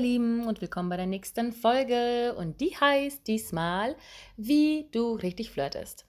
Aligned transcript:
Ihr 0.00 0.06
Lieben 0.06 0.46
und 0.46 0.60
willkommen 0.62 0.88
bei 0.88 0.96
der 0.96 1.06
nächsten 1.06 1.52
Folge 1.52 2.34
und 2.34 2.60
die 2.60 2.74
heißt 2.74 3.26
diesmal, 3.26 3.96
wie 4.36 4.88
du 4.92 5.12
richtig 5.12 5.50
flirtest. 5.50 6.06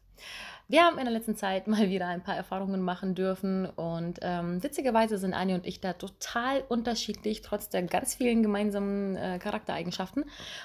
Wir 0.71 0.85
haben 0.85 0.97
in 0.97 1.03
der 1.03 1.11
letzten 1.11 1.35
Zeit 1.35 1.67
mal 1.67 1.89
wieder 1.89 2.07
ein 2.07 2.23
paar 2.23 2.37
Erfahrungen 2.37 2.79
machen 2.79 3.13
dürfen 3.13 3.65
und 3.65 4.19
ähm, 4.21 4.63
witzigerweise 4.63 5.17
sind 5.17 5.33
Anni 5.33 5.53
und 5.53 5.67
ich 5.67 5.81
da 5.81 5.91
total 5.91 6.63
unterschiedlich, 6.69 7.41
trotz 7.41 7.67
der 7.67 7.83
ganz 7.83 8.15
vielen 8.15 8.41
gemeinsamen 8.41 9.17
äh, 9.17 9.37
Charaktereigenschaften. 9.37 10.23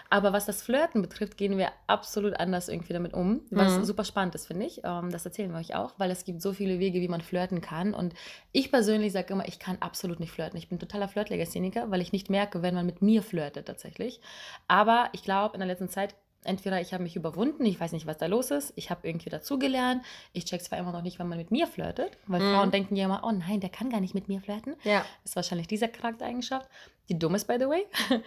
Aber 0.09 0.33
was 0.33 0.47
das 0.47 0.63
Flirten 0.63 1.03
betrifft, 1.03 1.37
gehen 1.37 1.59
wir 1.59 1.73
absolut 1.89 2.35
anders 2.39 2.69
irgendwie 2.69 2.93
damit 2.93 3.15
um, 3.15 3.41
was 3.51 3.79
mhm. 3.79 3.85
super 3.85 4.05
spannend 4.05 4.37
ist, 4.37 4.47
finde 4.47 4.67
ich. 4.67 4.83
Ähm, 4.85 5.11
das 5.11 5.27
erzählen 5.27 5.51
wir 5.51 5.59
euch 5.59 5.75
auch, 5.75 5.95
weil 5.99 6.13
es 6.13 6.25
gibt 6.25 6.41
so 6.41 6.53
viele 6.53 6.79
Wege, 6.79 7.01
wie 7.01 7.09
man 7.09 7.21
flirten 7.21 7.61
kann. 7.61 7.93
Und 7.93 8.15
ich 8.53 8.71
persönlich 8.71 9.13
sage 9.13 9.33
immer, 9.33 9.49
ich 9.49 9.59
kann 9.59 9.79
absolut 9.81 10.21
nicht 10.21 10.31
flirten. 10.31 10.57
Ich 10.57 10.69
bin 10.69 10.79
totaler 10.79 11.09
Flirtlegastheniker, 11.09 11.91
weil 11.91 12.01
ich 12.01 12.13
nicht 12.13 12.31
merke, 12.31 12.63
wenn 12.63 12.77
man 12.77 12.87
mit 12.87 13.03
mir 13.03 13.25
flirtet 13.25 13.67
tatsächlich. 13.67 14.21
Aber 14.69 15.09
ich 15.15 15.25
glaube, 15.25 15.55
in 15.55 15.59
der 15.59 15.67
letzten 15.67 15.89
Zeit 15.89 16.15
entweder 16.47 16.81
ich 16.81 16.93
habe 16.93 17.03
mich 17.03 17.17
überwunden, 17.17 17.65
ich 17.65 17.79
weiß 17.79 17.93
nicht, 17.93 18.07
was 18.07 18.19
da 18.19 18.27
los 18.27 18.51
ist, 18.51 18.73
ich 18.77 18.91
habe 18.91 19.07
irgendwie 19.07 19.31
dazugelernt, 19.31 20.03
ich 20.33 20.45
check 20.45 20.63
zwar 20.63 20.79
immer 20.79 20.93
noch 20.93 21.03
nicht, 21.03 21.19
wenn 21.19 21.29
man 21.29 21.39
mit 21.39 21.51
mir 21.51 21.67
flirtet, 21.67 22.19
weil 22.27 22.41
mhm. 22.41 22.55
Frauen 22.55 22.71
denken 22.71 22.97
ja 22.97 23.05
immer, 23.07 23.23
oh 23.25 23.33
nein, 23.33 23.61
der 23.61 23.71
kann 23.71 23.91
gar 23.91 24.01
nicht 24.01 24.15
mit 24.15 24.29
mir 24.29 24.41
flirten. 24.41 24.77
Ja. 24.85 25.05
Das 25.23 25.33
ist 25.33 25.37
wahrscheinlich 25.37 25.67
diese 25.67 25.89
Charaktereigenschaft, 25.89 26.69
die 27.09 27.19
dumm 27.19 27.35
ist, 27.35 27.47
by 27.47 27.57
the 27.59 27.67
way. 27.67 27.87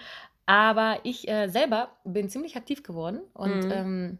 Aber 0.46 1.00
ich 1.04 1.28
äh, 1.28 1.48
selber 1.48 1.90
bin 2.04 2.30
ziemlich 2.30 2.56
aktiv 2.56 2.82
geworden 2.82 3.22
und 3.34 3.66
mhm. 3.66 3.72
ähm, 3.72 4.18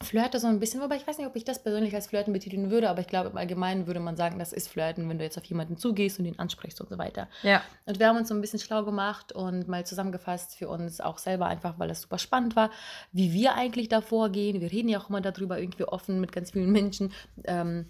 flirte 0.00 0.38
so 0.38 0.46
ein 0.46 0.60
bisschen, 0.60 0.80
wobei 0.80 0.96
ich 0.96 1.06
weiß 1.06 1.18
nicht, 1.18 1.26
ob 1.26 1.34
ich 1.34 1.44
das 1.44 1.62
persönlich 1.62 1.94
als 1.94 2.06
Flirten 2.06 2.32
betiteln 2.32 2.70
würde, 2.70 2.88
aber 2.88 3.00
ich 3.00 3.08
glaube, 3.08 3.30
im 3.30 3.36
Allgemeinen 3.36 3.88
würde 3.88 3.98
man 3.98 4.16
sagen, 4.16 4.38
das 4.38 4.52
ist 4.52 4.68
Flirten, 4.68 5.08
wenn 5.08 5.18
du 5.18 5.24
jetzt 5.24 5.36
auf 5.36 5.44
jemanden 5.44 5.76
zugehst 5.76 6.20
und 6.20 6.24
ihn 6.24 6.38
ansprichst 6.38 6.80
und 6.80 6.88
so 6.88 6.98
weiter. 6.98 7.28
Ja. 7.42 7.62
Und 7.84 7.98
wir 7.98 8.06
haben 8.06 8.16
uns 8.16 8.28
so 8.28 8.34
ein 8.34 8.40
bisschen 8.40 8.60
schlau 8.60 8.84
gemacht 8.84 9.32
und 9.32 9.66
mal 9.66 9.84
zusammengefasst 9.84 10.56
für 10.56 10.68
uns 10.68 11.00
auch 11.00 11.18
selber 11.18 11.46
einfach, 11.46 11.78
weil 11.78 11.88
das 11.88 12.02
super 12.02 12.18
spannend 12.18 12.54
war, 12.54 12.70
wie 13.10 13.32
wir 13.32 13.54
eigentlich 13.54 13.88
da 13.88 14.00
vorgehen. 14.00 14.60
Wir 14.60 14.70
reden 14.70 14.88
ja 14.88 15.00
auch 15.00 15.08
immer 15.08 15.20
darüber 15.20 15.58
irgendwie 15.58 15.84
offen 15.84 16.20
mit 16.20 16.30
ganz 16.30 16.52
vielen 16.52 16.70
Menschen. 16.70 17.12
Ähm, 17.44 17.86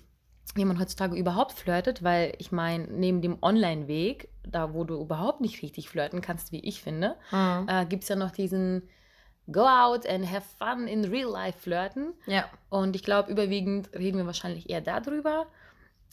wie 0.55 0.65
man 0.65 0.81
heutzutage 0.81 1.15
überhaupt 1.15 1.53
flirtet, 1.53 2.03
weil 2.03 2.33
ich 2.39 2.53
meine, 2.53 2.85
neben 2.85 3.21
dem 3.21 3.37
Online-Weg, 3.43 4.31
da 4.49 4.73
wo 4.73 4.85
du 4.85 4.99
überhaupt 4.99 5.43
nicht 5.43 5.63
richtig 5.63 5.91
flirten 5.91 6.23
kannst, 6.23 6.53
wie 6.53 6.61
ich 6.61 6.83
finde, 6.83 7.17
mhm. 7.31 7.67
äh, 7.69 7.85
gibt 7.85 8.05
es 8.05 8.09
ja 8.09 8.17
noch 8.17 8.31
diesen 8.31 8.89
go 9.51 9.67
out 9.67 10.07
and 10.07 10.31
have 10.31 10.47
fun 10.59 10.87
in 10.87 11.05
real 11.05 11.31
life 11.31 11.59
flirten. 11.59 12.13
Ja. 12.27 12.49
Und 12.69 12.97
ich 12.97 13.03
glaube, 13.03 13.31
überwiegend 13.31 13.91
reden 13.95 14.19
wir 14.19 14.27
wahrscheinlich 14.27 14.69
eher 14.71 14.81
darüber. 14.81 15.47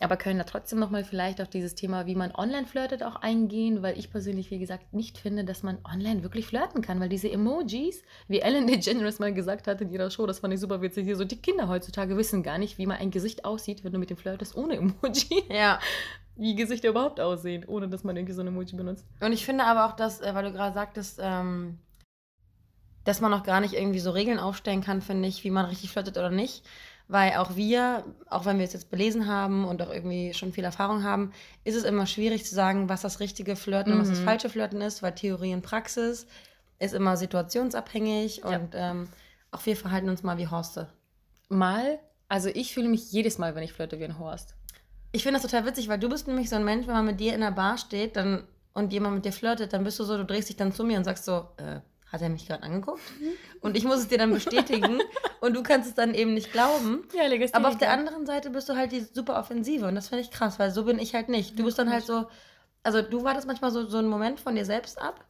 Aber 0.02 0.18
können 0.18 0.38
da 0.38 0.44
trotzdem 0.44 0.80
nochmal 0.80 1.06
vielleicht 1.06 1.40
auf 1.40 1.48
dieses 1.48 1.74
Thema, 1.74 2.06
wie 2.06 2.16
man 2.16 2.36
online 2.36 2.68
flirtet, 2.68 3.02
auch 3.02 3.16
eingehen, 3.16 3.82
weil 3.82 3.98
ich 3.98 4.12
persönlich, 4.12 4.52
wie 4.52 4.60
gesagt, 4.60 4.94
nicht 4.94 5.18
finde, 5.18 5.46
dass 5.46 5.64
man 5.64 5.78
online 5.86 6.22
wirklich 6.22 6.48
flirten 6.48 6.82
kann, 6.82 7.00
weil 7.00 7.08
diese 7.08 7.32
Emojis, 7.32 8.04
wie 8.28 8.40
Ellen 8.40 8.68
DeGeneres 8.68 9.20
mal 9.20 9.34
gesagt 9.34 9.68
hat 9.68 9.80
in 9.80 9.90
ihrer 9.90 10.12
Show, 10.12 10.26
das 10.26 10.40
fand 10.40 10.54
ich 10.54 10.60
super 10.60 10.82
witzig, 10.82 11.16
so 11.16 11.24
die 11.24 11.42
Kinder 11.42 11.70
heutzutage 11.70 12.18
wissen 12.18 12.44
gar 12.44 12.58
nicht, 12.58 12.78
wie 12.78 12.86
man 12.86 12.98
ein 12.98 13.12
Gesicht 13.12 13.46
aussieht, 13.46 13.86
wenn 13.86 13.94
du 13.94 14.00
mit 14.00 14.10
dem 14.10 14.18
flirtest 14.18 14.58
ohne 14.58 14.76
Emoji. 14.76 15.44
Ja. 15.50 15.80
Wie 16.38 16.54
Gesichter 16.54 16.90
überhaupt 16.90 17.22
aussehen, 17.22 17.64
ohne 17.66 17.88
dass 17.88 18.04
man 18.04 18.18
irgendwie 18.18 18.34
so 18.34 18.42
ein 18.42 18.48
Emoji 18.48 18.76
benutzt. 18.76 19.06
Und 19.22 19.32
ich 19.32 19.46
finde 19.46 19.64
aber 19.64 19.86
auch, 19.86 19.96
dass, 19.96 20.20
äh, 20.20 20.36
weil 20.36 20.44
du 20.44 20.52
gerade 20.52 20.74
sagtest, 20.74 21.22
ähm, 21.24 21.80
dass 23.06 23.22
man 23.22 23.32
noch 23.32 23.44
gar 23.44 23.62
nicht 23.62 23.74
irgendwie 23.74 24.00
so 24.00 24.12
Regeln 24.12 24.40
aufstellen 24.40 24.82
kann, 24.82 25.02
finde 25.02 25.30
ich, 25.30 25.44
wie 25.44 25.52
man 25.52 25.66
richtig 25.66 25.92
flirtet 25.92 26.18
oder 26.18 26.30
nicht. 26.30 26.66
Weil 27.08 27.34
auch 27.34 27.56
wir, 27.56 28.04
auch 28.30 28.46
wenn 28.46 28.58
wir 28.58 28.66
es 28.66 28.74
jetzt 28.74 28.90
belesen 28.90 29.28
haben 29.28 29.64
und 29.64 29.82
auch 29.82 29.92
irgendwie 29.92 30.34
schon 30.34 30.52
viel 30.52 30.64
Erfahrung 30.64 31.04
haben, 31.04 31.32
ist 31.64 31.76
es 31.76 31.84
immer 31.84 32.08
schwierig 32.08 32.46
zu 32.46 32.56
sagen, 32.56 32.90
was 32.90 33.02
das 33.02 33.20
richtige 33.20 33.56
Flirten 33.56 33.94
mhm. 33.94 34.00
und 34.00 34.02
was 34.02 34.10
das 34.10 34.22
mhm. 34.22 34.26
falsche 34.26 34.50
Flirten 34.50 34.82
ist, 34.82 35.04
weil 35.04 35.14
Theorie 35.14 35.54
und 35.54 35.62
Praxis 35.62 36.26
ist 36.80 36.96
immer 36.96 37.16
situationsabhängig 37.16 38.38
ja. 38.38 38.58
und 38.58 38.74
ähm, 38.74 39.08
auch 39.52 39.64
wir 39.66 39.78
verhalten 39.78 40.10
uns 40.10 40.24
mal 40.24 40.40
wie 40.40 40.48
Horste. 40.48 40.90
Mal? 41.48 42.00
Also 42.28 42.50
ich 42.50 42.74
fühle 42.74 42.90
mich 42.90 43.12
jedes 43.12 43.38
Mal, 43.38 43.54
wenn 43.54 43.64
ich 43.64 43.74
flirte, 43.74 44.00
wie 44.00 44.06
ein 44.06 44.18
Horst. 44.18 44.56
Ich 45.12 45.22
finde 45.22 45.40
das 45.40 45.50
total 45.50 45.66
witzig, 45.68 45.88
weil 45.88 46.00
du 46.00 46.10
bist 46.10 46.28
nämlich 46.28 46.50
so 46.50 46.56
ein 46.56 46.66
Mensch, 46.66 46.88
wenn 46.88 46.96
man 46.96 47.06
mit 47.06 47.20
dir 47.20 47.36
in 47.36 47.42
der 47.42 47.52
Bar 47.52 47.78
steht 47.78 48.16
dann, 48.16 48.44
und 48.74 48.92
jemand 48.92 49.16
mit 49.16 49.26
dir 49.26 49.32
flirtet, 49.32 49.72
dann 49.74 49.84
bist 49.84 50.00
du 50.00 50.04
so, 50.04 50.18
du 50.18 50.26
drehst 50.26 50.50
dich 50.50 50.58
dann 50.58 50.74
zu 50.74 50.84
mir 50.84 50.98
und 50.98 51.06
sagst 51.06 51.24
so, 51.24 51.48
äh, 51.58 51.80
hat 52.16 52.22
er 52.22 52.30
mich 52.30 52.48
gerade 52.48 52.64
angeguckt? 52.64 53.02
Und 53.62 53.78
ich 53.78 53.84
muss 53.84 54.00
es 54.00 54.08
dir 54.08 54.18
dann 54.18 54.32
bestätigen 54.32 55.00
und 55.42 55.56
du 55.56 55.64
kannst 55.64 55.90
es 55.90 55.96
dann 55.96 56.14
eben 56.14 56.34
nicht 56.34 56.52
glauben. 56.52 57.08
Ja, 57.14 57.24
Aber 57.54 57.70
auf 57.70 57.78
der 57.78 57.92
anderen 57.92 58.26
Seite 58.26 58.50
bist 58.50 58.70
du 58.70 58.76
halt 58.76 58.92
die 58.92 59.02
super 59.02 59.38
Offensive 59.38 59.86
und 59.86 59.96
das 59.96 60.08
finde 60.08 60.24
ich 60.24 60.32
krass, 60.32 60.58
weil 60.58 60.72
so 60.72 60.86
bin 60.86 60.98
ich 60.98 61.14
halt 61.14 61.30
nicht. 61.30 61.60
Du 61.60 61.64
bist 61.64 61.78
dann 61.78 61.92
halt 61.92 62.06
so, 62.06 62.26
also 62.84 63.02
du 63.02 63.24
wartest 63.24 63.48
manchmal 63.48 63.72
so, 63.72 63.86
so 63.86 63.98
einen 63.98 64.08
Moment 64.08 64.40
von 64.40 64.56
dir 64.56 64.66
selbst 64.66 65.00
ab, 65.00 65.26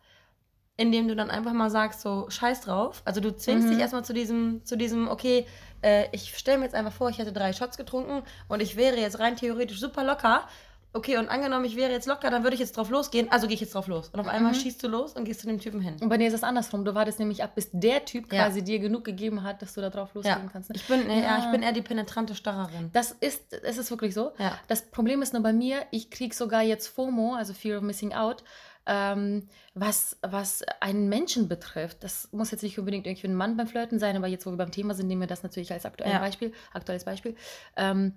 in 0.78 0.92
dem 0.92 1.08
du 1.08 1.16
dann 1.16 1.30
einfach 1.30 1.54
mal 1.54 1.70
sagst, 1.70 2.02
so 2.02 2.30
scheiß 2.30 2.62
drauf. 2.62 3.02
Also 3.06 3.20
du 3.20 3.36
zwingst 3.36 3.68
mhm. 3.68 3.72
dich 3.72 3.80
erstmal 3.80 4.06
zu 4.06 4.14
diesem, 4.14 4.64
zu 4.64 4.78
diesem, 4.78 5.08
okay, 5.08 5.48
äh, 5.82 6.08
ich 6.12 6.38
stelle 6.38 6.58
mir 6.60 6.66
jetzt 6.66 6.76
einfach 6.76 6.94
vor, 6.94 7.10
ich 7.10 7.18
hätte 7.18 7.34
drei 7.34 7.54
Shots 7.54 7.78
getrunken 7.78 8.24
und 8.48 8.62
ich 8.62 8.76
wäre 8.76 8.98
jetzt 8.98 9.20
rein 9.20 9.36
theoretisch 9.36 9.80
super 9.80 10.04
locker 10.04 10.48
okay, 10.96 11.18
und 11.18 11.30
angenommen, 11.30 11.66
ich 11.66 11.76
wäre 11.76 11.92
jetzt 11.92 12.08
locker, 12.08 12.30
dann 12.30 12.44
würde 12.44 12.56
ich 12.56 12.60
jetzt 12.60 12.78
drauf 12.78 12.90
losgehen, 12.90 13.32
also 13.32 13.48
gehe 13.48 13.56
ich 13.56 13.62
jetzt 13.62 13.76
drauf 13.76 13.88
los. 13.88 14.10
Und 14.10 14.20
auf 14.20 14.28
einmal 14.28 14.54
mhm. 14.54 14.58
schießt 14.58 14.82
du 14.82 14.88
los 14.88 15.14
und 15.14 15.26
gehst 15.26 15.42
zu 15.42 15.48
dem 15.48 15.60
Typen 15.60 15.82
hin. 15.82 15.98
Und 16.02 16.10
bei 16.10 16.18
dir 16.18 16.28
ist 16.28 16.34
es 16.34 16.44
andersrum. 16.44 16.86
Du 16.86 16.96
wartest 16.96 17.20
nämlich 17.20 17.44
ab, 17.44 17.54
bis 17.56 17.70
der 17.72 18.06
Typ 18.06 18.32
ja. 18.32 18.46
quasi 18.46 18.64
dir 18.64 18.80
genug 18.80 19.04
gegeben 19.04 19.44
hat, 19.44 19.62
dass 19.62 19.74
du 19.74 19.82
da 19.82 19.90
drauf 19.90 20.14
losgehen 20.14 20.44
ja. 20.44 20.50
kannst. 20.52 20.70
Ne? 20.70 20.76
Ich, 20.78 20.88
bin, 20.88 21.08
ja. 21.10 21.16
ja. 21.16 21.40
ich 21.40 21.52
bin 21.52 21.62
eher 21.62 21.74
die 21.74 21.82
penetrante 21.82 22.34
Starrerin. 22.34 22.90
Das 22.94 23.12
ist, 23.12 23.54
es 23.54 23.78
ist 23.78 23.92
wirklich 23.92 24.14
so. 24.14 24.32
Ja. 24.38 24.58
Das 24.68 24.84
Problem 24.90 25.22
ist 25.22 25.34
nur 25.34 25.44
bei 25.44 25.54
mir, 25.54 25.86
ich 25.92 26.10
kriege 26.10 26.34
sogar 26.34 26.62
jetzt 26.62 26.88
FOMO, 26.88 27.36
also 27.36 27.54
Fear 27.54 27.80
of 27.80 27.84
Missing 27.84 28.14
Out, 28.14 28.44
ähm, 28.86 29.48
was, 29.74 30.18
was 30.22 30.64
einen 30.80 31.10
Menschen 31.10 31.48
betrifft. 31.48 32.04
Das 32.04 32.30
muss 32.32 32.52
jetzt 32.52 32.62
nicht 32.62 32.78
unbedingt 32.80 33.08
irgendwie 33.08 33.28
ein 33.28 33.36
Mann 33.36 33.58
beim 33.58 33.68
Flirten 33.68 34.00
sein, 34.00 34.16
aber 34.16 34.28
jetzt, 34.28 34.46
wo 34.46 34.52
wir 34.52 34.58
beim 34.58 34.72
Thema 34.72 34.94
sind, 34.94 35.08
nehmen 35.08 35.22
wir 35.22 35.28
das 35.28 35.44
natürlich 35.44 35.74
als 35.74 35.86
aktuelles 35.86 36.20
Beispiel, 36.20 36.54
aktuelles 36.72 37.04
Beispiel. 37.04 37.36
Ähm, 37.76 38.14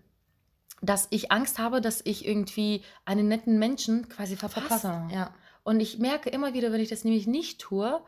dass 0.80 1.08
ich 1.10 1.32
Angst 1.32 1.58
habe, 1.58 1.80
dass 1.80 2.00
ich 2.04 2.26
irgendwie 2.26 2.82
einen 3.04 3.28
netten 3.28 3.58
Menschen 3.58 4.08
quasi 4.08 4.36
verpasse. 4.36 5.08
Ja. 5.12 5.34
Und 5.64 5.80
ich 5.80 5.98
merke 5.98 6.30
immer 6.30 6.54
wieder, 6.54 6.72
wenn 6.72 6.80
ich 6.80 6.88
das 6.88 7.04
nämlich 7.04 7.26
nicht 7.26 7.60
tue, 7.60 8.00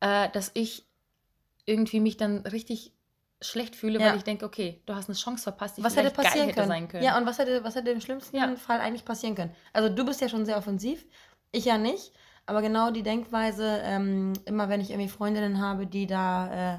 äh, 0.00 0.28
dass 0.30 0.50
ich 0.54 0.86
irgendwie 1.64 2.00
mich 2.00 2.16
dann 2.16 2.38
richtig 2.38 2.92
schlecht 3.42 3.74
fühle, 3.74 3.98
ja. 3.98 4.10
weil 4.10 4.16
ich 4.16 4.24
denke, 4.24 4.44
okay, 4.44 4.82
du 4.86 4.94
hast 4.94 5.08
eine 5.08 5.16
Chance 5.16 5.44
verpasst, 5.44 5.78
die 5.78 5.84
was 5.84 5.96
hätte 5.96 6.10
passieren 6.10 6.48
hätte 6.48 6.60
können. 6.60 6.88
können. 6.88 7.02
Ja, 7.02 7.16
und 7.16 7.26
was 7.26 7.38
hätte, 7.38 7.64
was 7.64 7.74
hätte 7.74 7.90
im 7.90 8.00
schlimmsten 8.00 8.36
ja. 8.36 8.54
Fall 8.56 8.80
eigentlich 8.80 9.04
passieren 9.04 9.34
können? 9.34 9.54
Also 9.72 9.88
du 9.88 10.04
bist 10.04 10.20
ja 10.20 10.28
schon 10.28 10.44
sehr 10.44 10.58
offensiv, 10.58 11.06
ich 11.52 11.64
ja 11.64 11.78
nicht, 11.78 12.12
aber 12.44 12.60
genau 12.60 12.90
die 12.90 13.02
Denkweise, 13.02 13.80
ähm, 13.82 14.34
immer 14.44 14.68
wenn 14.68 14.80
ich 14.80 14.90
irgendwie 14.90 15.08
Freundinnen 15.08 15.60
habe, 15.60 15.86
die 15.86 16.06
da 16.06 16.74
äh, 16.74 16.78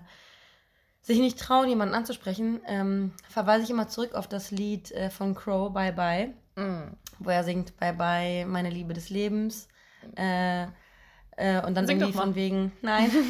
sich 1.02 1.20
nicht 1.20 1.40
trauen, 1.40 1.70
jemanden 1.70 1.96
anzusprechen, 1.96 2.62
ähm, 2.68 3.12
verweise 3.30 3.64
ich 3.64 3.70
immer 3.70 3.88
zurück 3.88 4.14
auf 4.14 4.28
das 4.28 4.52
Lied 4.52 4.92
äh, 4.92 5.10
von 5.10 5.36
Crow, 5.36 5.72
Bye 5.74 5.94
Bye, 5.94 6.34
mm. 6.56 6.96
wo 7.20 7.30
er 7.30 7.44
singt 7.44 7.78
Bye 7.78 7.94
Bye, 7.94 8.46
meine 8.46 8.70
Liebe 8.70 8.94
des 8.94 9.10
Lebens. 9.10 9.68
Äh, 10.16 10.68
äh, 11.38 11.66
und 11.66 11.76
dann 11.76 11.88
Sing 11.88 12.00
irgendwie 12.00 12.18
von 12.18 12.36
wegen, 12.36 12.72
nein, 12.82 13.10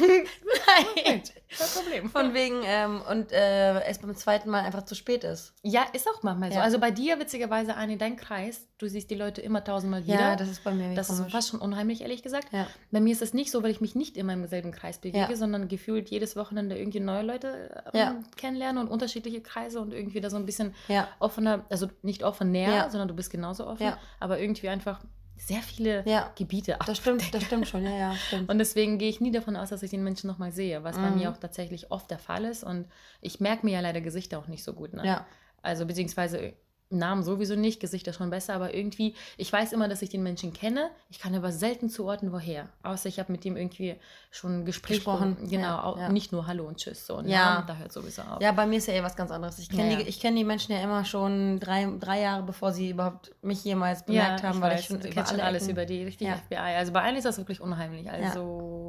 nein, 0.66 1.22
kein 1.56 1.68
Problem. 1.74 2.10
Von 2.10 2.34
wegen, 2.34 2.56
ähm, 2.64 3.00
und 3.08 3.30
äh, 3.32 3.80
es 3.84 3.98
beim 3.98 4.14
zweiten 4.16 4.50
Mal 4.50 4.62
einfach 4.62 4.84
zu 4.84 4.94
spät 4.94 5.22
ist. 5.24 5.54
Ja, 5.62 5.86
ist 5.92 6.08
auch 6.08 6.22
manchmal 6.22 6.52
so. 6.52 6.58
Also 6.58 6.78
bei 6.78 6.90
dir, 6.90 7.20
witzigerweise, 7.20 7.76
Anni, 7.76 7.96
dein 7.98 8.16
Kreis, 8.16 8.66
du 8.78 8.88
siehst 8.88 9.10
die 9.10 9.14
Leute 9.14 9.40
immer 9.40 9.62
tausendmal 9.62 10.04
wieder. 10.04 10.20
Ja, 10.20 10.36
das 10.36 10.48
ist 10.48 10.64
bei 10.64 10.72
mir 10.72 10.94
Das 10.94 11.08
komisch. 11.08 11.26
ist 11.26 11.32
fast 11.32 11.48
schon 11.50 11.60
unheimlich, 11.60 12.02
ehrlich 12.02 12.22
gesagt. 12.22 12.48
Ja. 12.52 12.66
Bei 12.90 13.00
mir 13.00 13.12
ist 13.12 13.22
es 13.22 13.34
nicht 13.34 13.50
so, 13.50 13.62
weil 13.62 13.70
ich 13.70 13.80
mich 13.80 13.94
nicht 13.94 14.16
immer 14.16 14.32
im 14.32 14.46
selben 14.46 14.72
Kreis 14.72 14.98
bewege, 14.98 15.18
ja. 15.18 15.36
sondern 15.36 15.68
gefühlt 15.68 16.10
jedes 16.10 16.34
Wochenende 16.34 16.76
irgendwie 16.76 17.00
neue 17.00 17.22
Leute 17.22 17.82
ähm, 17.92 17.98
ja. 17.98 18.16
kennenlernen 18.36 18.82
und 18.82 18.90
unterschiedliche 18.90 19.40
Kreise 19.40 19.80
und 19.80 19.92
irgendwie 19.92 20.20
da 20.20 20.28
so 20.28 20.36
ein 20.36 20.46
bisschen 20.46 20.74
offener, 21.20 21.64
also 21.70 21.88
nicht 22.02 22.24
offen 22.24 22.50
näher, 22.50 22.90
sondern 22.90 23.08
du 23.08 23.14
bist 23.14 23.30
genauso 23.30 23.66
offen, 23.66 23.92
aber 24.18 24.40
irgendwie 24.40 24.68
einfach 24.68 25.00
sehr 25.36 25.60
viele 25.60 26.08
ja. 26.08 26.30
Gebiete 26.36 26.76
Das 26.86 26.98
stimmt, 26.98 27.34
das 27.34 27.42
stimmt 27.44 27.66
schon, 27.66 27.84
ja, 27.84 27.90
ja, 27.90 28.14
stimmt. 28.14 28.48
Und 28.48 28.58
deswegen 28.58 28.98
gehe 28.98 29.08
ich 29.08 29.20
nie 29.20 29.32
davon 29.32 29.56
aus, 29.56 29.70
dass 29.70 29.82
ich 29.82 29.90
den 29.90 30.04
Menschen 30.04 30.28
nochmal 30.28 30.52
sehe, 30.52 30.84
was 30.84 30.96
mhm. 30.96 31.02
bei 31.02 31.10
mir 31.10 31.30
auch 31.30 31.36
tatsächlich 31.36 31.90
oft 31.90 32.10
der 32.10 32.18
Fall 32.18 32.44
ist. 32.44 32.62
Und 32.62 32.86
ich 33.20 33.40
merke 33.40 33.66
mir 33.66 33.72
ja 33.72 33.80
leider 33.80 34.00
Gesichter 34.00 34.38
auch 34.38 34.46
nicht 34.46 34.62
so 34.62 34.72
gut. 34.72 34.92
Ne? 34.92 35.04
Ja. 35.04 35.26
Also 35.62 35.86
beziehungsweise 35.86 36.54
Namen 36.98 37.22
sowieso 37.22 37.56
nicht, 37.56 37.80
Gesichter 37.80 38.12
schon 38.12 38.30
besser, 38.30 38.54
aber 38.54 38.74
irgendwie, 38.74 39.14
ich 39.36 39.52
weiß 39.52 39.72
immer, 39.72 39.88
dass 39.88 40.02
ich 40.02 40.08
den 40.10 40.22
Menschen 40.22 40.52
kenne. 40.52 40.90
Ich 41.10 41.18
kann 41.18 41.34
aber 41.34 41.52
selten 41.52 41.88
zuordnen, 41.90 42.32
woher. 42.32 42.68
Außer 42.82 43.08
ich 43.08 43.18
habe 43.18 43.32
mit 43.32 43.44
ihm 43.44 43.56
irgendwie 43.56 43.96
schon 44.30 44.64
Gespräch 44.64 44.96
Gesprochen. 44.98 45.36
Genau, 45.48 45.62
Ja, 45.62 45.82
auch 45.84 45.98
ja. 45.98 46.08
nicht 46.08 46.32
nur 46.32 46.46
Hallo 46.46 46.64
und 46.66 46.78
Tschüss. 46.78 47.06
So, 47.06 47.16
ein 47.16 47.28
Ja. 47.28 47.54
Namen, 47.54 47.66
da 47.66 47.76
hört 47.76 47.92
sowieso 47.92 48.22
auf. 48.22 48.40
Ja, 48.40 48.52
bei 48.52 48.66
mir 48.66 48.78
ist 48.78 48.86
ja 48.88 48.94
eh 48.94 49.02
was 49.02 49.16
ganz 49.16 49.30
anderes. 49.30 49.58
Ich 49.58 49.68
kenne 49.68 49.92
Ja, 49.92 49.96
die, 49.98 50.08
ich 50.08 50.20
kenn 50.20 50.34
die 50.36 50.44
Menschen 50.44 50.72
ja 50.72 50.80
immer 50.82 51.04
schon 51.04 51.60
drei, 51.60 51.88
drei 52.00 52.20
Jahre, 52.20 52.42
bevor 52.42 52.72
sie 52.72 52.90
überhaupt 52.90 53.32
mich 53.42 53.64
jemals 53.64 54.04
bemerkt 54.04 54.42
haben, 54.42 54.60
weil 54.60 54.72
weiß, 54.72 54.80
ich 54.80 54.86
schon 54.86 55.00
über 55.00 55.26
schon 55.26 55.40
alle 55.40 55.44
alles 55.44 55.68
über 55.68 55.84
die 55.84 56.04
richtig. 56.04 56.28
FBI. 56.28 56.56
Also 56.56 56.92
bei 56.92 57.00
einem 57.02 57.16
ist 57.18 57.24
das 57.24 57.38
wirklich 57.38 57.60
unheimlich. 57.60 58.10
Also 58.10 58.81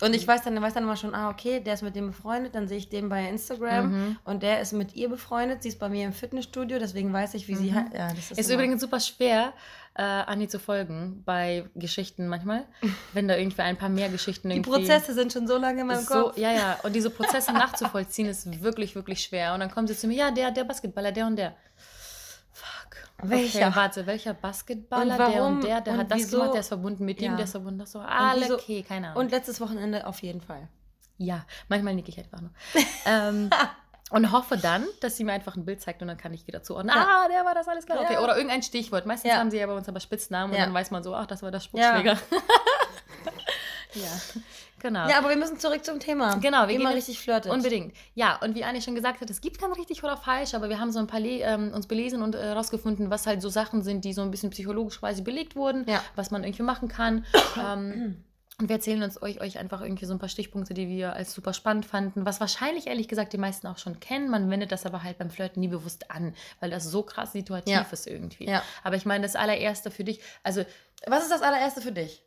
Und 0.00 0.14
ich 0.14 0.26
weiß 0.26 0.42
dann, 0.42 0.60
weiß 0.60 0.74
dann 0.74 0.82
immer 0.84 0.96
schon, 0.96 1.14
ah, 1.14 1.30
okay, 1.30 1.60
der 1.60 1.74
ist 1.74 1.82
mit 1.82 1.94
dem 1.96 2.08
befreundet, 2.08 2.54
dann 2.54 2.66
sehe 2.68 2.78
ich 2.78 2.88
den 2.88 3.08
bei 3.08 3.28
Instagram 3.28 3.90
Mhm. 3.92 4.16
und 4.24 4.42
der 4.42 4.60
ist 4.60 4.72
mit 4.72 4.94
ihr 4.94 5.08
befreundet, 5.08 5.62
sie 5.62 5.68
ist 5.68 5.78
bei 5.78 5.88
mir 5.88 6.04
im 6.04 6.12
Fitnessstudio, 6.12 6.78
deswegen 6.78 7.12
weiß 7.12 7.34
ich, 7.34 7.46
wie 7.48 7.54
sie 7.54 7.72
hat. 7.74 7.92
Ja, 7.94 8.08
das 8.08 8.18
ist, 8.18 8.30
Mhm. 8.32 8.38
ist 8.38 8.50
übrigens 8.50 8.80
super 8.80 9.00
schwer, 9.00 9.52
äh, 9.94 10.02
Anni 10.02 10.48
zu 10.48 10.58
folgen 10.58 11.22
bei 11.24 11.68
Geschichten 11.74 12.26
manchmal, 12.26 12.64
wenn 13.12 13.28
da 13.28 13.36
irgendwie 13.36 13.60
ein 13.62 13.76
paar 13.76 13.88
mehr 13.90 14.08
Geschichten 14.08 14.48
Die 14.48 14.56
irgendwie... 14.56 14.70
Prozesse 14.70 15.12
sind 15.14 15.32
schon 15.32 15.46
so 15.46 15.58
lange 15.58 15.82
in 15.82 15.86
meinem 15.86 16.02
so, 16.04 16.14
Kopf. 16.24 16.38
ja, 16.38 16.50
ja. 16.52 16.78
Und 16.82 16.94
diese 16.94 17.10
Prozesse 17.18 17.52
nachzuvollziehen 17.52 18.26
ist 18.28 18.62
wirklich, 18.62 18.94
wirklich 18.94 19.22
schwer. 19.22 19.54
Und 19.54 19.60
dann 19.60 19.70
kommen 19.70 19.86
sie 19.86 19.96
zu 19.96 20.06
mir, 20.06 20.16
ja, 20.16 20.30
der, 20.30 20.50
der 20.50 20.64
Basketballer, 20.64 21.12
der 21.12 21.26
und 21.26 21.36
der. 21.36 21.54
Fuck. 22.52 23.01
Welcher? 23.22 23.68
Okay, 23.68 23.76
warte, 23.76 24.06
welcher 24.06 24.34
Basketballer, 24.34 25.12
Und 25.12 25.18
der 25.18 25.18
warum? 25.40 25.54
und 25.56 25.64
der, 25.64 25.80
der 25.80 25.92
Und 25.94 25.98
hat 26.00 26.10
das 26.10 26.18
wieso? 26.18 26.36
gemacht, 26.38 26.54
der 26.54 26.60
ist 26.60 26.68
verbunden 26.68 27.04
mit 27.04 27.20
dem, 27.20 27.30
Ja. 27.32 27.36
der 27.36 27.44
ist 27.44 27.52
verbunden, 27.52 27.78
das 27.78 27.92
so. 27.92 28.00
Alle, 28.00 28.52
okay, 28.54 28.82
keine 28.82 29.08
Ahnung. 29.08 29.20
Und 29.22 29.30
letztes 29.30 29.60
Wochenende 29.60 30.06
auf 30.06 30.20
jeden 30.22 30.40
Fall. 30.40 30.68
Ja, 31.18 31.44
manchmal 31.68 31.94
nicke 31.94 32.08
ich 32.10 32.18
einfach 32.18 32.40
nur. 32.40 32.50
ähm, 33.06 33.48
und 34.10 34.32
hoffe 34.32 34.56
dann, 34.58 34.84
dass 35.00 35.16
sie 35.16 35.24
mir 35.24 35.32
einfach 35.32 35.56
ein 35.56 35.64
Bild 35.64 35.80
zeigt 35.80 36.02
und 36.02 36.08
dann 36.08 36.18
kann 36.18 36.34
ich 36.34 36.46
wieder 36.46 36.62
zuordnen. 36.62 36.94
Ja. 36.94 37.06
Ah, 37.24 37.28
der 37.28 37.44
war 37.44 37.54
das 37.54 37.68
alles 37.68 37.86
klar. 37.86 38.00
Okay. 38.00 38.14
Ja. 38.14 38.20
Oder 38.24 38.36
irgendein 38.36 38.62
Stichwort. 38.62 39.06
Meistens 39.06 39.30
Ja. 39.30 39.38
haben 39.38 39.50
sie 39.50 39.58
ja 39.58 39.66
bei 39.66 39.72
uns 39.74 39.88
aber 39.88 40.00
Spitznamen 40.00 40.50
und 40.52 40.58
Ja. 40.58 40.64
dann 40.64 40.74
weiß 40.74 40.90
man 40.90 41.02
so, 41.02 41.14
ach, 41.14 41.26
das 41.26 41.42
war 41.42 41.50
der 41.50 41.60
Ja. 41.60 41.64
Spuckschläger. 41.64 42.18
Ja, 43.94 44.08
genau. 44.82 45.08
Ja, 45.08 45.18
aber 45.18 45.30
wir 45.30 45.36
müssen 45.36 45.58
zurück 45.58 45.84
zum 45.84 45.98
Thema. 46.00 46.36
Genau, 46.36 46.62
wir 46.62 46.68
wie 46.68 46.72
gehen 46.74 46.82
man 46.82 46.92
richtig 46.92 47.18
flirtet. 47.20 47.50
Unbedingt. 47.50 47.94
Ja, 48.14 48.38
und 48.42 48.54
wie 48.54 48.64
Anni 48.64 48.82
schon 48.82 48.94
gesagt 48.94 49.20
hat, 49.22 49.30
es 49.30 49.40
gibt 49.40 49.58
kein 49.58 49.72
richtig 49.72 50.04
oder 50.04 50.16
falsch, 50.18 50.52
aber 50.54 50.68
wir 50.68 50.78
haben 50.78 50.92
so 50.92 50.98
ein 50.98 51.06
paar 51.06 51.20
Le 51.20 51.38
ähm, 51.40 51.72
uns 51.72 51.86
belesen 51.86 52.20
und 52.22 52.34
herausgefunden, 52.34 53.08
was 53.10 53.26
halt 53.26 53.40
so 53.40 53.48
Sachen 53.48 53.82
sind, 53.82 54.04
die 54.04 54.12
so 54.12 54.20
ein 54.22 54.30
bisschen 54.30 54.50
psychologisch 54.50 54.98
quasi 55.00 55.22
belegt 55.22 55.56
wurden, 55.56 55.84
Ja. 55.88 56.02
was 56.16 56.30
man 56.30 56.44
irgendwie 56.44 56.62
machen 56.64 56.88
kann. 56.88 57.24
ähm, 57.58 58.24
und 58.58 58.68
wir 58.68 58.76
erzählen 58.76 59.02
uns 59.02 59.20
euch, 59.22 59.40
euch 59.40 59.58
einfach 59.58 59.80
irgendwie 59.80 60.04
so 60.04 60.12
ein 60.12 60.18
paar 60.18 60.28
Stichpunkte, 60.28 60.74
die 60.74 60.86
wir 60.86 61.14
als 61.14 61.32
super 61.32 61.52
spannend 61.52 61.86
fanden, 61.86 62.26
was 62.26 62.38
wahrscheinlich 62.38 62.86
ehrlich 62.86 63.08
gesagt 63.08 63.32
die 63.32 63.38
meisten 63.38 63.66
auch 63.66 63.78
schon 63.78 63.98
kennen. 63.98 64.28
Man 64.28 64.48
wendet 64.50 64.70
das 64.70 64.84
aber 64.86 65.02
halt 65.02 65.18
beim 65.18 65.30
Flirten 65.30 65.60
nie 65.60 65.68
bewusst 65.68 66.10
an, 66.10 66.34
weil 66.60 66.70
das 66.70 66.84
so 66.84 67.02
krass 67.02 67.32
situativ 67.32 67.72
Ja. 67.72 67.86
ist 67.90 68.06
irgendwie. 68.06 68.48
Ja. 68.48 68.62
Aber 68.84 68.94
ich 68.96 69.06
meine, 69.06 69.22
das 69.22 69.36
allererste 69.36 69.90
für 69.90 70.04
dich, 70.04 70.20
also 70.44 70.64
Was 71.06 71.22
ist 71.24 71.32
das 71.32 71.42
allererste 71.42 71.80
für 71.80 71.90
dich? 71.92 72.22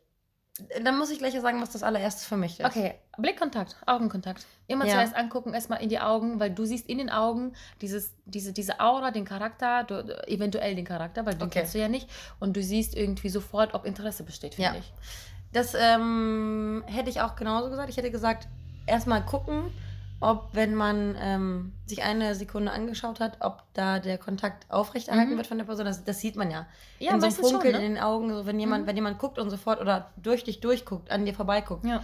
Dann 0.82 0.96
muss 0.98 1.10
ich 1.10 1.18
gleich 1.18 1.38
sagen, 1.40 1.60
was 1.60 1.70
das 1.70 1.82
allererste 1.82 2.26
für 2.26 2.36
mich 2.36 2.60
ist. 2.60 2.66
Okay, 2.66 2.94
Blickkontakt, 3.18 3.76
Augenkontakt. 3.86 4.46
Immer 4.66 4.86
Ja. 4.86 4.92
zuerst 4.94 5.14
angucken, 5.14 5.54
erstmal 5.54 5.82
in 5.82 5.88
die 5.88 5.98
Augen, 6.00 6.40
weil 6.40 6.50
du 6.50 6.64
siehst 6.64 6.86
in 6.88 6.98
den 6.98 7.10
Augen 7.10 7.52
dieses, 7.80 8.14
diese, 8.24 8.52
diese 8.52 8.80
Aura, 8.80 9.10
den 9.10 9.24
Charakter, 9.24 9.84
du, 9.84 10.02
eventuell 10.28 10.74
den 10.74 10.84
Charakter, 10.84 11.26
weil 11.26 11.34
den 11.34 11.42
Okay. 11.48 11.60
kennst 11.60 11.74
du 11.74 11.78
ja 11.78 11.88
nicht. 11.88 12.08
Und 12.40 12.56
du 12.56 12.62
siehst 12.62 12.94
irgendwie 12.94 13.28
sofort, 13.28 13.74
ob 13.74 13.84
Interesse 13.84 14.22
besteht, 14.22 14.54
finde 14.54 14.72
Ja. 14.72 14.78
ich. 14.78 14.92
Das 15.52 15.74
ähm, 15.78 16.82
hätte 16.86 17.08
ich 17.10 17.20
auch 17.20 17.36
genauso 17.36 17.70
gesagt. 17.70 17.88
Ich 17.88 17.96
hätte 17.96 18.10
gesagt, 18.10 18.48
erstmal 18.86 19.24
gucken, 19.24 19.64
ob, 20.20 20.48
wenn 20.52 20.74
man 20.74 21.16
ähm, 21.20 21.72
sich 21.84 22.02
eine 22.02 22.34
Sekunde 22.34 22.72
angeschaut 22.72 23.20
hat, 23.20 23.38
ob 23.40 23.62
da 23.74 23.98
der 23.98 24.16
Kontakt 24.18 24.70
aufrechterhalten 24.70 25.32
Mhm. 25.32 25.36
wird 25.36 25.46
von 25.46 25.58
der 25.58 25.64
Person. 25.66 25.84
Das, 25.84 26.04
das 26.04 26.20
sieht 26.20 26.36
man 26.36 26.50
ja. 26.50 26.66
Ja, 26.98 27.12
in 27.14 27.20
so 27.20 27.26
einem 27.26 27.34
meistens 27.34 27.50
schon, 27.50 27.60
Funkeln 27.60 27.76
ne? 27.80 27.84
in 27.86 27.94
den 27.94 28.02
Augen, 28.02 28.34
so 28.34 28.46
wenn 28.46 28.58
jemand, 28.58 28.84
Mhm. 28.84 28.88
wenn 28.88 28.96
jemand 28.96 29.18
guckt 29.18 29.38
und 29.38 29.50
sofort 29.50 29.80
oder 29.80 30.10
durch 30.16 30.44
dich 30.44 30.60
durchguckt, 30.60 31.10
an 31.10 31.26
dir 31.26 31.34
vorbeiguckt, 31.34 31.84
Ja. 31.84 32.02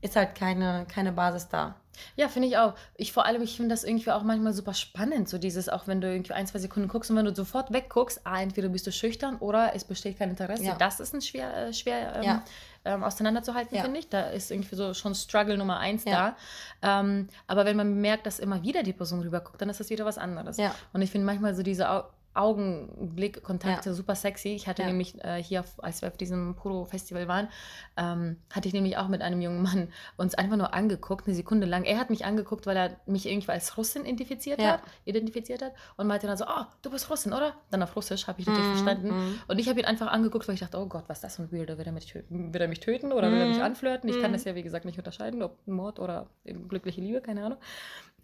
ist 0.00 0.16
halt 0.16 0.34
keine, 0.34 0.86
keine 0.92 1.12
Basis 1.12 1.48
da. 1.48 1.74
Ja, 2.16 2.28
finde 2.28 2.48
ich 2.48 2.56
auch. 2.56 2.74
Ich 2.96 3.12
vor 3.12 3.26
allem, 3.26 3.42
ich 3.42 3.56
finde 3.56 3.74
das 3.74 3.84
irgendwie 3.84 4.10
auch 4.12 4.22
manchmal 4.22 4.54
super 4.54 4.72
spannend, 4.72 5.28
so 5.28 5.36
dieses, 5.36 5.68
auch 5.68 5.86
wenn 5.86 6.00
du 6.00 6.10
irgendwie 6.10 6.32
ein, 6.32 6.46
zwei 6.46 6.58
Sekunden 6.60 6.88
guckst 6.88 7.10
und 7.10 7.16
wenn 7.16 7.26
du 7.26 7.34
sofort 7.34 7.72
wegguckst, 7.72 8.20
ah, 8.24 8.40
entweder 8.40 8.68
bist 8.70 8.86
du 8.86 8.92
schüchtern 8.92 9.36
oder 9.36 9.74
es 9.74 9.84
besteht 9.84 10.18
kein 10.18 10.30
Interesse. 10.30 10.62
Ja. 10.64 10.76
Das 10.76 11.00
ist 11.00 11.12
ein 11.14 11.20
schwer, 11.20 11.54
äh, 11.54 11.72
schwer 11.74 12.14
ähm, 12.16 12.22
Ja. 12.22 12.44
Ähm, 12.84 13.04
auseinanderzuhalten, 13.04 13.76
Ja. 13.76 13.82
finde 13.82 14.00
ich. 14.00 14.08
Da 14.08 14.22
ist 14.30 14.50
irgendwie 14.50 14.74
so 14.74 14.94
schon 14.94 15.14
Struggle 15.14 15.58
Nummer 15.58 15.78
eins 15.78 16.04
Ja. 16.04 16.34
da. 16.82 17.00
Ähm, 17.00 17.28
aber 17.46 17.64
wenn 17.64 17.76
man 17.76 18.00
merkt, 18.00 18.26
dass 18.26 18.38
immer 18.38 18.62
wieder 18.62 18.82
die 18.82 18.92
Person 18.92 19.20
rüberguckt, 19.20 19.60
dann 19.60 19.68
ist 19.68 19.80
das 19.80 19.90
wieder 19.90 20.04
was 20.04 20.18
anderes. 20.18 20.56
Ja. 20.56 20.74
Und 20.92 21.02
ich 21.02 21.10
finde 21.10 21.26
manchmal 21.26 21.54
so 21.54 21.62
diese 21.62 21.88
Au 22.32 22.50
Augenblickkontakte 22.50 23.94
super 23.94 24.14
sexy. 24.14 24.50
Ich 24.50 24.68
hatte 24.68 24.82
Ja. 24.82 24.88
nämlich 24.88 25.22
äh, 25.24 25.42
hier, 25.42 25.60
auf, 25.60 25.82
als 25.82 26.02
wir 26.02 26.08
auf 26.08 26.16
diesem 26.16 26.54
Puro-Festival 26.54 27.26
waren, 27.28 27.48
ähm, 27.96 28.36
hatte 28.50 28.68
ich 28.68 28.74
nämlich 28.74 28.96
auch 28.96 29.08
mit 29.08 29.22
einem 29.22 29.40
jungen 29.40 29.62
Mann 29.62 29.88
uns 30.16 30.34
einfach 30.34 30.56
nur 30.56 30.72
angeguckt, 30.74 31.26
eine 31.26 31.34
Sekunde 31.34 31.66
lang. 31.66 31.84
Er 31.84 31.98
hat 31.98 32.10
mich 32.10 32.24
angeguckt, 32.24 32.66
weil 32.66 32.76
er 32.76 32.96
mich 33.06 33.26
irgendwie 33.26 33.50
als 33.50 33.76
Russin 33.76 34.04
identifiziert 34.04 34.60
Ja. 34.60 34.74
hat, 34.74 34.82
identifiziert 35.04 35.62
hat 35.62 35.72
und 35.96 36.06
meinte 36.06 36.26
dann 36.26 36.36
so, 36.36 36.44
oh, 36.46 36.64
du 36.82 36.90
bist 36.90 37.10
Russin, 37.10 37.32
oder? 37.32 37.54
Dann 37.70 37.82
auf 37.82 37.96
Russisch, 37.96 38.26
habe 38.26 38.40
ich 38.40 38.46
natürlich 38.46 38.68
Mhm, 38.68 38.74
verstanden. 38.74 39.08
mhm. 39.08 39.40
Und 39.48 39.58
ich 39.58 39.68
habe 39.68 39.80
ihn 39.80 39.86
einfach 39.86 40.08
angeguckt, 40.08 40.46
weil 40.48 40.54
ich 40.54 40.60
dachte, 40.60 40.78
oh 40.78 40.86
Gott, 40.86 41.04
was 41.08 41.18
ist 41.18 41.24
das 41.24 41.36
für 41.36 41.42
ein 41.42 41.52
Weirdo? 41.52 41.78
Will 41.78 41.86
er 41.86 41.92
mich 41.92 42.06
töten, 42.06 42.52
will 42.54 42.60
er 42.60 42.68
mich 42.68 42.80
töten 42.80 43.12
oder 43.12 43.30
will 43.32 43.40
er 43.40 43.46
mich 43.46 43.58
Mhm. 43.58 43.64
anflirten? 43.64 44.08
Ich 44.08 44.18
kann 44.20 44.30
Mhm. 44.30 44.34
das 44.34 44.44
ja, 44.44 44.54
wie 44.54 44.62
gesagt, 44.62 44.84
nicht 44.84 44.98
unterscheiden, 44.98 45.42
ob 45.42 45.56
Mord 45.66 45.98
oder 45.98 46.26
eben 46.44 46.68
glückliche 46.68 47.00
Liebe, 47.00 47.20
keine 47.20 47.44
Ahnung. 47.44 47.58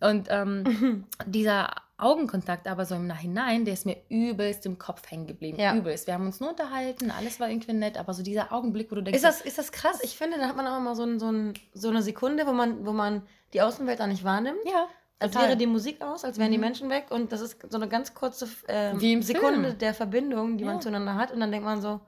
Und 0.01 0.29
ähm, 0.31 0.65
dieser 1.27 1.71
Augenkontakt 1.99 2.69
aber 2.69 2.85
so 2.85 2.95
im 2.95 3.07
Nachhinein, 3.07 3.65
der 3.65 3.75
ist 3.75 3.87
mir 3.87 3.97
übelst 4.11 4.67
im 4.67 4.79
Kopf 4.79 5.11
hängen 5.11 5.27
geblieben. 5.27 5.59
Ja. 5.59 5.75
Übelst. 5.75 6.07
Wir 6.07 6.15
haben 6.15 6.27
uns 6.27 6.41
nur 6.41 6.51
unterhalten, 6.51 7.11
alles 7.11 7.41
war 7.41 7.49
irgendwie 7.49 7.73
nett, 7.73 7.97
aber 7.97 8.13
so 8.13 8.23
dieser 8.23 8.53
Augenblick, 8.53 8.91
wo 8.91 8.97
du 8.97 9.03
denkst, 9.03 9.17
Ist 9.17 9.25
das, 9.25 9.41
ist 9.41 9.57
das 9.59 9.73
krass? 9.73 10.01
Ich 10.03 10.17
finde, 10.17 10.37
da 10.39 10.47
hat 10.49 10.57
man 10.57 10.67
auch 10.67 10.77
immer 10.77 10.95
so, 10.95 11.05
ein, 11.05 11.19
so, 11.19 11.31
ein, 11.31 11.55
so 11.73 11.89
eine 11.89 12.03
Sekunde, 12.03 12.47
wo 12.47 12.53
man, 12.53 12.85
wo 12.85 12.93
man 12.93 13.23
die 13.55 13.63
Außenwelt 13.63 13.99
da 14.01 14.07
nicht 14.07 14.25
wahrnimmt. 14.25 14.59
ja, 14.67 14.87
Als 15.19 15.33
total. 15.33 15.49
wäre 15.49 15.57
die 15.57 15.67
Musik 15.67 16.03
aus, 16.03 16.25
als 16.25 16.39
wären 16.39 16.51
die 16.53 16.59
Mhm. 16.59 16.65
Menschen 16.65 16.91
weg 16.91 17.07
und 17.11 17.33
das 17.33 17.41
ist 17.41 17.57
so 17.71 17.79
eine 17.79 17.89
ganz 17.89 18.13
kurze 18.13 18.47
ähm, 18.69 19.01
Wie 19.01 19.15
im 19.15 19.23
Sekunde 19.23 19.69
Film. 19.69 19.79
der 19.79 19.95
Verbindung, 19.95 20.59
die 20.59 20.65
Ja. 20.65 20.73
man 20.73 20.83
zueinander 20.83 21.15
hat 21.15 21.33
und 21.33 21.41
dann 21.41 21.51
denkt 21.51 21.65
man 21.65 21.81
so, 21.81 22.01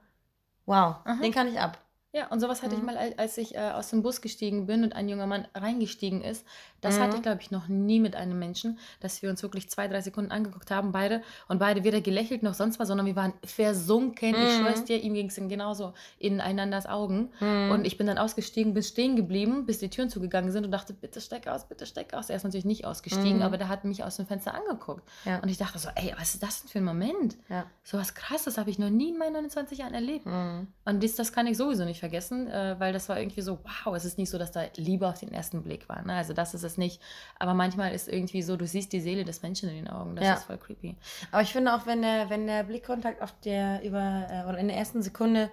wow, 0.66 0.96
Aha. 1.04 1.14
den 1.22 1.32
kann 1.32 1.48
ich 1.48 1.58
ab. 1.58 1.78
Ja, 2.14 2.28
und 2.28 2.40
sowas 2.40 2.62
hatte 2.62 2.74
ich 2.74 2.80
Mhm. 2.80 2.86
mal, 2.86 2.96
al- 2.96 3.12
als 3.18 3.36
ich 3.36 3.54
äh, 3.54 3.58
aus 3.58 3.90
dem 3.90 4.02
Bus 4.02 4.22
gestiegen 4.22 4.64
bin 4.64 4.82
und 4.82 4.94
ein 4.96 5.10
junger 5.10 5.26
Mann 5.26 5.46
reingestiegen 5.54 6.22
ist. 6.22 6.46
Das 6.80 6.96
Mhm. 6.96 7.00
hatte 7.02 7.16
ich, 7.16 7.22
glaube 7.22 7.42
ich, 7.42 7.50
noch 7.50 7.68
nie 7.68 8.00
mit 8.00 8.16
einem 8.16 8.38
Menschen, 8.38 8.78
dass 9.00 9.20
wir 9.20 9.28
uns 9.28 9.42
wirklich 9.42 9.68
zwei, 9.68 9.88
drei 9.88 10.00
Sekunden 10.00 10.30
angeguckt 10.30 10.70
haben, 10.70 10.90
beide. 10.90 11.20
Und 11.48 11.58
beide 11.58 11.84
weder 11.84 12.00
gelächelt 12.00 12.42
noch 12.42 12.54
sonst 12.54 12.78
was, 12.78 12.88
sondern 12.88 13.04
wir 13.06 13.14
waren 13.16 13.34
versunken. 13.44 14.30
Ich 14.30 14.36
Mhm. 14.36 14.60
schwör's 14.62 14.84
dir, 14.84 15.02
ihm 15.02 15.12
ging 15.12 15.26
es 15.28 15.34
genauso 15.34 15.92
in 16.18 16.40
einanders 16.40 16.86
Augen. 16.86 17.30
Mhm. 17.40 17.72
Und 17.72 17.84
ich 17.86 17.98
bin 17.98 18.06
dann 18.06 18.16
ausgestiegen, 18.16 18.72
bin 18.72 18.82
stehen 18.82 19.14
geblieben, 19.14 19.66
bis 19.66 19.78
die 19.78 19.90
Türen 19.90 20.08
zugegangen 20.08 20.50
sind 20.50 20.64
und 20.64 20.70
dachte, 20.70 20.94
bitte 20.94 21.20
steig 21.20 21.46
aus, 21.46 21.66
bitte 21.68 21.84
steig 21.84 22.14
aus. 22.14 22.30
Er 22.30 22.36
ist 22.36 22.44
natürlich 22.44 22.64
nicht 22.64 22.86
ausgestiegen, 22.86 23.36
Mhm. 23.36 23.42
aber 23.42 23.58
der 23.58 23.68
hat 23.68 23.84
mich 23.84 24.02
aus 24.02 24.16
dem 24.16 24.26
Fenster 24.26 24.54
angeguckt. 24.54 25.06
Ja. 25.26 25.40
Und 25.40 25.50
ich 25.50 25.58
dachte 25.58 25.78
so, 25.78 25.90
ey, 25.94 26.14
was 26.18 26.32
ist 26.32 26.42
das 26.42 26.62
denn 26.62 26.70
für 26.70 26.78
ein 26.78 26.84
Moment? 26.84 27.36
Ja. 27.50 27.66
So 27.84 27.98
was 27.98 28.14
krasses 28.14 28.56
habe 28.56 28.70
ich 28.70 28.78
noch 28.78 28.88
nie 28.90 29.10
in 29.10 29.18
meinen 29.18 29.34
29 29.34 29.78
Jahren 29.80 29.92
erlebt. 29.94 30.24
Mhm. 30.24 30.68
Und 30.86 31.04
das, 31.04 31.14
das 31.16 31.34
kann 31.34 31.46
ich 31.46 31.58
sowieso 31.58 31.84
nicht 31.84 31.97
vergessen, 31.98 32.46
äh, 32.48 32.76
weil 32.78 32.92
das 32.92 33.08
war 33.08 33.18
irgendwie 33.18 33.40
so, 33.42 33.58
wow, 33.84 33.94
es 33.94 34.04
ist 34.04 34.18
nicht 34.18 34.30
so, 34.30 34.38
dass 34.38 34.52
da 34.52 34.64
Liebe 34.76 35.06
auf 35.08 35.18
den 35.20 35.32
ersten 35.32 35.62
Blick 35.62 35.88
war. 35.88 36.02
Ne? 36.04 36.14
Also 36.14 36.32
das 36.32 36.54
ist 36.54 36.62
es 36.62 36.76
nicht. 36.78 37.00
Aber 37.38 37.54
manchmal 37.54 37.92
ist 37.92 38.08
irgendwie 38.08 38.42
so, 38.42 38.56
du 38.56 38.66
siehst 38.66 38.92
die 38.92 39.00
Seele 39.00 39.24
des 39.24 39.42
Menschen 39.42 39.68
in 39.68 39.76
den 39.76 39.88
Augen. 39.88 40.16
Das 40.16 40.24
Ja. 40.26 40.34
ist 40.34 40.44
voll 40.44 40.58
creepy. 40.58 40.96
Aber 41.32 41.42
ich 41.42 41.52
finde 41.52 41.74
auch, 41.74 41.86
wenn 41.86 42.02
der, 42.02 42.30
wenn 42.30 42.46
der 42.46 42.62
Blickkontakt 42.64 43.22
auf 43.22 43.32
der 43.44 43.82
über 43.84 44.26
äh, 44.30 44.48
oder 44.48 44.58
in 44.58 44.68
der 44.68 44.76
ersten 44.76 45.02
Sekunde 45.02 45.50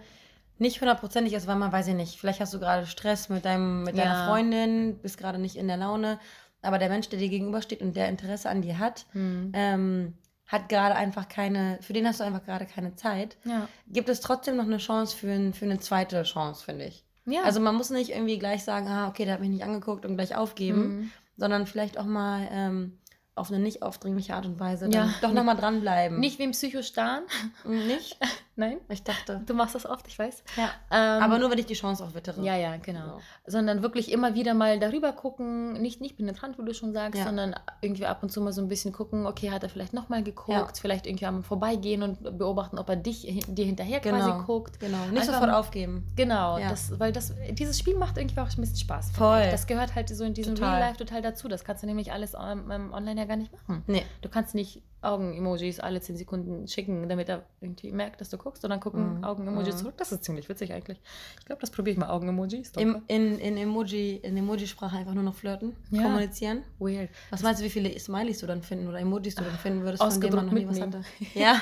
nicht 0.58 0.80
hundertprozentig 0.80 1.34
ist, 1.34 1.48
weil 1.48 1.58
man 1.58 1.72
weiß 1.72 1.88
ich 1.88 1.96
nicht, 1.96 2.18
vielleicht 2.20 2.40
hast 2.40 2.54
du 2.54 2.60
gerade 2.60 2.86
Stress 2.88 3.28
mit 3.30 3.44
deinem 3.44 3.84
mit 3.84 3.98
deiner 3.98 4.14
Ja. 4.14 4.24
Freundin, 4.26 4.98
bist 5.02 5.18
gerade 5.18 5.38
nicht 5.38 5.58
in 5.58 5.68
der 5.68 5.76
Laune, 5.78 6.18
aber 6.62 6.78
der 6.80 6.88
Mensch, 6.90 7.10
der 7.10 7.20
dir 7.20 7.28
gegenübersteht 7.30 7.82
und 7.82 7.96
der 7.96 8.08
Interesse 8.08 8.50
an 8.50 8.62
dir 8.62 8.80
hat, 8.80 9.06
Hm. 9.12 9.52
ähm, 9.54 10.14
hat 10.48 10.70
gerade 10.70 10.96
einfach 10.96 11.28
keine, 11.28 11.80
für 11.82 11.94
den 11.94 12.08
hast 12.08 12.20
du 12.20 12.24
einfach 12.24 12.44
gerade 12.46 12.66
keine 12.66 12.96
Zeit. 12.96 13.38
Ja. 13.46 13.68
Gibt 13.88 14.10
es 14.10 14.22
trotzdem 14.22 14.56
noch 14.58 14.66
eine 14.66 14.78
Chance 14.78 15.16
für, 15.18 15.32
ein, 15.32 15.54
für 15.54 15.66
eine 15.66 15.80
zweite 15.80 16.22
Chance, 16.24 16.64
finde 16.64 16.86
ich. 16.86 17.04
ja. 17.26 17.42
Also 17.44 17.60
man 17.60 17.76
muss 17.76 17.90
nicht 17.90 18.12
irgendwie 18.12 18.38
gleich 18.40 18.64
sagen, 18.64 18.88
ah, 18.88 19.08
okay, 19.08 19.26
der 19.26 19.34
hat 19.36 19.42
mich 19.42 19.50
nicht 19.50 19.64
angeguckt 19.64 20.06
und 20.06 20.16
gleich 20.16 20.36
aufgeben, 20.36 20.82
Mhm. 21.00 21.12
sondern 21.38 21.66
vielleicht 21.68 21.98
auch 21.98 22.06
mal 22.06 22.48
ähm, 22.52 23.00
auf 23.34 23.50
eine 23.52 23.60
nicht 23.60 23.82
aufdringliche 23.82 24.36
Art 24.36 24.46
und 24.46 24.60
Weise 24.60 24.88
Ja. 24.92 25.14
doch 25.22 25.34
nochmal 25.34 25.58
dranbleiben. 25.58 26.20
Nicht 26.20 26.38
wie 26.40 26.44
im 26.44 26.52
Psychostan. 26.52 27.24
Nicht? 27.66 28.18
Nein? 28.58 28.78
Ich 28.88 29.04
dachte. 29.04 29.42
Du 29.46 29.54
machst 29.54 29.76
das 29.76 29.86
oft, 29.86 30.08
ich 30.08 30.18
weiß. 30.18 30.44
Ja. 30.56 30.70
Ähm, 30.90 31.22
Aber 31.24 31.40
nur, 31.40 31.52
wenn 31.52 31.58
ich 31.58 31.66
die 31.66 31.74
Chance 31.74 32.04
auch 32.04 32.14
wittere. 32.14 32.42
Ja, 32.42 32.56
ja, 32.56 32.78
genau. 32.78 33.18
So. 33.46 33.52
Sondern 33.52 33.82
wirklich 33.82 34.12
immer 34.12 34.34
wieder 34.34 34.54
mal 34.54 34.80
darüber 34.80 35.12
gucken, 35.12 35.74
nicht, 35.82 36.00
nicht 36.00 36.16
penetrant, 36.16 36.58
wie 36.58 36.64
du 36.64 36.74
schon 36.74 36.94
sagst, 36.94 37.20
Ja. 37.20 37.26
sondern 37.26 37.56
irgendwie 37.82 38.06
ab 38.06 38.24
und 38.24 38.32
zu 38.32 38.40
mal 38.42 38.54
so 38.54 38.62
ein 38.62 38.70
bisschen 38.70 38.94
gucken, 38.94 39.26
okay, 39.28 39.52
hat 39.52 39.64
er 39.64 39.70
vielleicht 39.70 39.94
nochmal 39.94 40.24
geguckt, 40.24 40.50
Ja. 40.58 40.68
vielleicht 40.80 41.06
irgendwie 41.06 41.26
am 41.26 41.44
Vorbeigehen 41.44 42.02
und 42.02 42.38
beobachten, 42.38 42.78
ob 42.80 42.88
er 42.90 42.96
dich 42.96 43.22
dir 43.48 43.66
hinterher 43.66 44.00
Genau. 44.00 44.20
quasi 44.20 44.46
guckt. 44.46 44.80
Genau. 44.80 44.98
Nicht 45.12 45.22
Einfach 45.24 45.34
sofort 45.34 45.52
aufgeben. 45.54 46.08
Genau, 46.16 46.58
Ja. 46.58 46.70
das, 46.70 46.98
weil 46.98 47.12
das, 47.12 47.34
dieses 47.52 47.78
Spiel 47.78 47.98
macht 47.98 48.18
irgendwie 48.18 48.40
auch 48.40 48.48
ein 48.50 48.56
bisschen 48.62 48.78
Spaß. 48.78 49.12
Voll. 49.12 49.42
ich. 49.46 49.52
Das 49.52 49.68
gehört 49.68 49.96
halt 49.96 50.08
so 50.10 50.24
in 50.24 50.34
diesem 50.34 50.56
Total. 50.56 50.76
Real 50.78 50.88
Life 50.90 50.98
total 50.98 51.22
dazu. 51.22 51.50
Das 51.50 51.66
kannst 51.66 51.84
du 51.84 51.88
nämlich 51.88 52.14
alles 52.14 52.34
ähm, 52.42 52.72
ähm, 52.72 52.94
online 52.94 53.20
ja 53.20 53.26
gar 53.28 53.36
nicht 53.36 53.52
machen. 53.52 53.84
Nee. 53.88 54.06
Du 54.22 54.30
kannst 54.30 54.56
nicht 54.56 54.82
Augen-Emojis 55.02 55.80
alle 55.80 56.02
10 56.02 56.18
Sekunden 56.18 56.68
schicken, 56.68 57.08
damit 57.10 57.30
er 57.30 57.44
irgendwie 57.62 57.92
merkt, 57.92 58.22
dass 58.22 58.30
du 58.30 58.38
guckst 58.46 58.64
und 58.64 58.70
dann 58.70 58.80
gucken 58.80 59.18
Mhm. 59.18 59.24
Augen-Emojis 59.26 59.76
Mhm. 59.76 59.80
zurück. 59.80 59.94
Das 59.98 60.12
ist 60.14 60.24
ziemlich 60.24 60.48
witzig 60.48 60.72
eigentlich. 60.72 61.02
Ich 61.40 61.46
glaube, 61.46 61.60
das 61.60 61.70
probiere 61.72 61.94
ich 61.94 61.98
mal 62.00 62.10
Augen-Emojis. 62.10 62.72
Im, 62.78 63.02
in, 63.08 63.38
in 63.40 63.58
Emoji, 63.58 64.16
in 64.18 64.38
Emoji-Sprache 64.38 64.96
einfach 64.98 65.14
nur 65.14 65.24
noch 65.24 65.36
flirten, 65.36 65.76
Ja. 65.92 66.04
kommunizieren. 66.04 66.64
Weird. 66.80 67.10
Was 67.32 67.42
meinst 67.44 67.60
du, 67.60 67.66
wie 67.66 67.70
viele 67.70 68.00
Smileys 68.00 68.40
du 68.40 68.48
dann 68.48 68.62
finden 68.62 68.88
oder 68.88 69.00
Emojis 69.00 69.36
du 69.36 69.44
dann 69.44 69.58
finden 69.58 69.84
würdest, 69.84 70.02
von 70.02 70.22
denen 70.22 70.36
man 70.36 70.46
noch 70.46 70.54
nie 70.54 70.68
was 70.68 70.80
hatte? 70.80 71.02
Ja. 71.34 71.60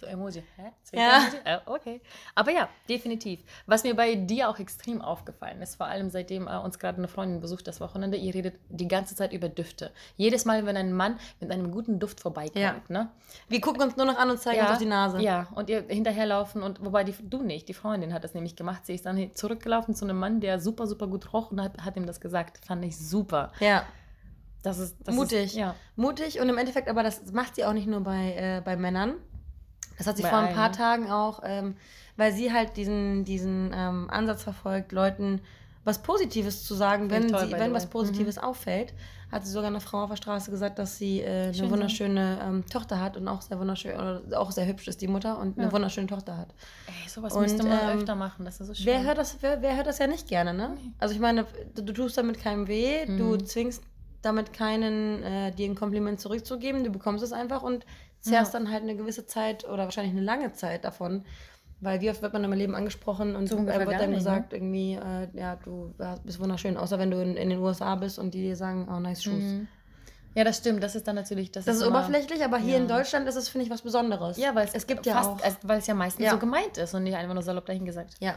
So 0.00 0.06
Emoji. 0.06 0.42
Hä? 0.56 0.62
Zwei 0.82 0.96
Ja. 0.98 1.18
Emoji? 1.18 1.38
Äh, 1.44 1.58
okay. 1.66 2.00
Aber 2.34 2.50
ja, 2.50 2.68
definitiv. 2.88 3.40
Was 3.66 3.84
mir 3.84 3.94
bei 3.94 4.14
dir 4.16 4.48
auch 4.48 4.58
extrem 4.58 5.00
aufgefallen 5.02 5.60
ist, 5.62 5.76
vor 5.76 5.86
allem 5.86 6.10
seitdem 6.10 6.48
äh, 6.48 6.56
uns 6.56 6.78
gerade 6.78 6.98
eine 6.98 7.08
Freundin 7.08 7.40
besucht 7.40 7.66
das 7.68 7.80
Wochenende, 7.80 8.16
ihr 8.16 8.34
redet 8.34 8.54
die 8.70 8.88
ganze 8.88 9.14
Zeit 9.14 9.32
über 9.32 9.48
Düfte. 9.48 9.90
Jedes 10.16 10.44
Mal, 10.46 10.64
wenn 10.66 10.76
ein 10.76 10.92
Mann 10.92 11.18
mit 11.40 11.50
einem 11.50 11.70
guten 11.70 11.98
Duft 11.98 12.20
vorbeikommt, 12.20 12.56
Ja. 12.56 12.76
ne? 12.88 13.10
Wir 13.48 13.60
gucken 13.60 13.82
uns 13.82 13.96
nur 13.96 14.06
noch 14.06 14.16
an 14.16 14.30
und 14.30 14.38
zeigen 14.38 14.60
uns 14.60 14.70
auf 14.70 14.78
die 14.78 14.86
Nase. 14.86 15.20
Ja, 15.20 15.48
und 15.54 15.68
ihr 15.68 15.88
hinterherlaufen 16.14 16.62
und 16.62 16.84
wobei 16.84 17.04
die, 17.04 17.14
du 17.22 17.42
nicht, 17.42 17.68
die 17.68 17.74
Freundin 17.74 18.12
hat 18.14 18.24
das 18.24 18.34
nämlich 18.34 18.56
gemacht. 18.56 18.86
Sie 18.86 18.94
ist 18.94 19.06
dann 19.06 19.34
zurückgelaufen 19.34 19.94
zu 19.94 20.04
einem 20.04 20.18
Mann, 20.18 20.40
der 20.40 20.60
super, 20.60 20.86
super 20.86 21.06
gut 21.06 21.32
roch 21.32 21.50
und 21.50 21.60
hat, 21.60 21.84
hat 21.84 21.96
ihm 21.96 22.06
das 22.06 22.20
gesagt. 22.20 22.64
Fand 22.64 22.84
ich 22.84 22.96
super. 22.96 23.52
Ja. 23.60 23.84
Das 24.62 24.78
ist 24.78 24.96
das 25.04 25.14
Mutig. 25.14 25.46
Ist, 25.46 25.56
ja. 25.56 25.74
Mutig 25.96 26.40
und 26.40 26.48
im 26.48 26.56
Endeffekt, 26.56 26.88
aber 26.88 27.02
das 27.02 27.32
macht 27.32 27.56
sie 27.56 27.64
auch 27.64 27.74
nicht 27.74 27.86
nur 27.86 28.00
bei, 28.00 28.34
äh, 28.34 28.62
bei 28.64 28.76
Männern. 28.76 29.14
Das 29.98 30.06
hat 30.06 30.16
sie 30.16 30.22
Bei 30.22 30.30
vor 30.30 30.38
ein 30.38 30.46
allen, 30.46 30.54
paar 30.54 30.70
ne? 30.70 30.76
Tagen 30.76 31.10
auch, 31.10 31.42
ähm, 31.44 31.76
weil 32.16 32.32
sie 32.32 32.52
halt 32.52 32.76
diesen, 32.76 33.24
diesen 33.24 33.72
ähm, 33.74 34.08
Ansatz 34.10 34.42
verfolgt, 34.42 34.92
Leuten 34.92 35.40
was 35.84 36.02
Positives 36.02 36.64
zu 36.64 36.74
sagen, 36.74 37.10
wenn, 37.10 37.28
toll, 37.28 37.46
sie, 37.46 37.52
wenn 37.52 37.72
was 37.72 37.82
way. 37.84 37.86
Mhm. 37.88 37.90
Positives 37.90 38.38
auffällt. 38.38 38.94
Hat 39.30 39.44
sie 39.44 39.50
sogar 39.50 39.68
einer 39.68 39.80
Frau 39.80 40.02
auf 40.04 40.10
der 40.10 40.16
Straße 40.16 40.50
gesagt, 40.50 40.78
dass 40.78 40.96
sie 40.96 41.20
äh, 41.20 41.44
eine 41.46 41.54
Schön 41.54 41.70
wunderschöne 41.70 42.38
ähm, 42.42 42.66
Tochter 42.66 43.00
hat 43.00 43.16
und 43.16 43.26
auch 43.26 43.42
sehr 43.42 43.58
wunderschön, 43.58 43.94
oder 43.94 44.22
auch 44.40 44.50
sehr 44.52 44.66
hübsch 44.66 44.86
ist 44.88 45.00
die 45.00 45.08
Mutter 45.08 45.38
und 45.38 45.58
eine 45.58 45.66
Ja. 45.66 45.72
wunderschöne 45.72 46.06
Tochter 46.06 46.36
hat. 46.36 46.54
Ey, 46.86 47.08
sowas 47.08 47.32
Und, 47.34 47.42
müsste 47.42 47.64
man 47.64 47.72
ähm, 47.90 47.98
öfter 47.98 48.14
machen. 48.14 48.44
Das 48.44 48.60
ist 48.60 48.66
so 48.68 48.74
schön. 48.74 48.86
Wer 48.86 49.02
hört, 49.04 49.18
das, 49.18 49.38
wer, 49.40 49.60
wer 49.60 49.76
hört 49.76 49.86
das 49.88 49.98
ja 49.98 50.06
nicht 50.06 50.28
gerne, 50.28 50.54
ne? 50.54 50.76
Nee. 50.76 50.92
Also 50.98 51.14
ich 51.14 51.20
meine, 51.20 51.46
du, 51.74 51.82
du 51.82 51.92
tust 51.92 52.16
damit 52.16 52.38
keinem 52.38 52.68
weh, 52.68 53.04
du 53.06 53.12
Mhm. 53.34 53.44
zwingst 53.44 53.82
damit 54.22 54.52
keinen, 54.52 55.22
äh, 55.22 55.50
dir 55.52 55.68
ein 55.68 55.74
Kompliment 55.74 56.20
zurückzugeben, 56.20 56.82
du 56.84 56.90
bekommst 56.90 57.22
es 57.24 57.32
einfach 57.32 57.62
und 57.62 57.84
zehrst 58.20 58.54
Ja. 58.54 58.60
dann 58.60 58.70
halt 58.70 58.82
eine 58.84 58.96
gewisse 58.96 59.26
Zeit 59.26 59.64
oder 59.68 59.84
wahrscheinlich 59.84 60.12
eine 60.14 60.22
lange 60.24 60.52
Zeit 60.52 60.84
davon. 60.84 61.24
Weil 61.80 62.00
wie 62.00 62.08
oft 62.10 62.22
wird 62.22 62.32
man 62.32 62.42
in 62.44 62.50
meinem 62.50 62.58
Leben 62.58 62.74
angesprochen 62.74 63.36
und 63.36 63.46
So 63.48 63.58
wird 63.66 63.68
dann 63.76 64.10
nicht, 64.10 64.18
gesagt, 64.18 64.52
irgendwie, 64.52 64.94
äh, 64.94 65.28
ja, 65.34 65.56
du 65.56 65.92
bist 66.24 66.40
wunderschön, 66.40 66.76
außer 66.76 66.98
wenn 66.98 67.10
du 67.10 67.20
in, 67.20 67.36
in 67.36 67.50
den 67.50 67.58
USA 67.58 67.94
bist 67.96 68.18
und 68.18 68.32
die 68.32 68.42
dir 68.42 68.56
sagen, 68.56 68.88
oh, 68.90 69.00
nice 69.00 69.22
shoes. 69.22 69.34
Mhm. 69.42 69.68
Ja, 70.36 70.42
das 70.44 70.56
stimmt. 70.58 70.82
Das 70.82 70.96
ist 70.96 71.06
dann 71.06 71.14
natürlich. 71.14 71.52
Das, 71.52 71.64
Das 71.64 71.76
ist 71.76 71.82
immer- 71.82 71.98
oberflächlich, 71.98 72.42
aber 72.44 72.58
hier 72.58 72.74
Ja. 72.74 72.78
in 72.80 72.88
Deutschland 72.88 73.28
ist 73.28 73.36
es, 73.36 73.48
finde 73.48 73.66
ich, 73.66 73.70
was 73.70 73.82
Besonderes. 73.82 74.36
Ja, 74.36 74.54
weil 74.54 74.68
es 74.72 74.86
gibt 74.86 75.04
ja 75.06 75.14
fast, 75.14 75.30
auch. 75.30 75.40
es- 75.44 75.58
weil 75.62 75.78
es 75.78 75.86
ja 75.86 75.94
meistens 75.94 76.24
Ja. 76.24 76.30
so 76.32 76.38
gemeint 76.38 76.76
ist 76.78 76.94
und 76.94 77.04
nicht 77.04 77.14
einfach 77.16 77.34
nur 77.34 77.42
salopp 77.42 77.66
dahin 77.66 77.84
gesagt. 77.84 78.14
Ja. 78.20 78.34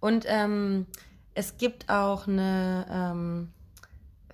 Und 0.00 0.24
ähm, 0.28 0.86
es 1.34 1.56
gibt 1.56 1.88
auch 1.88 2.26
eine. 2.26 2.86
Ähm, 2.90 3.52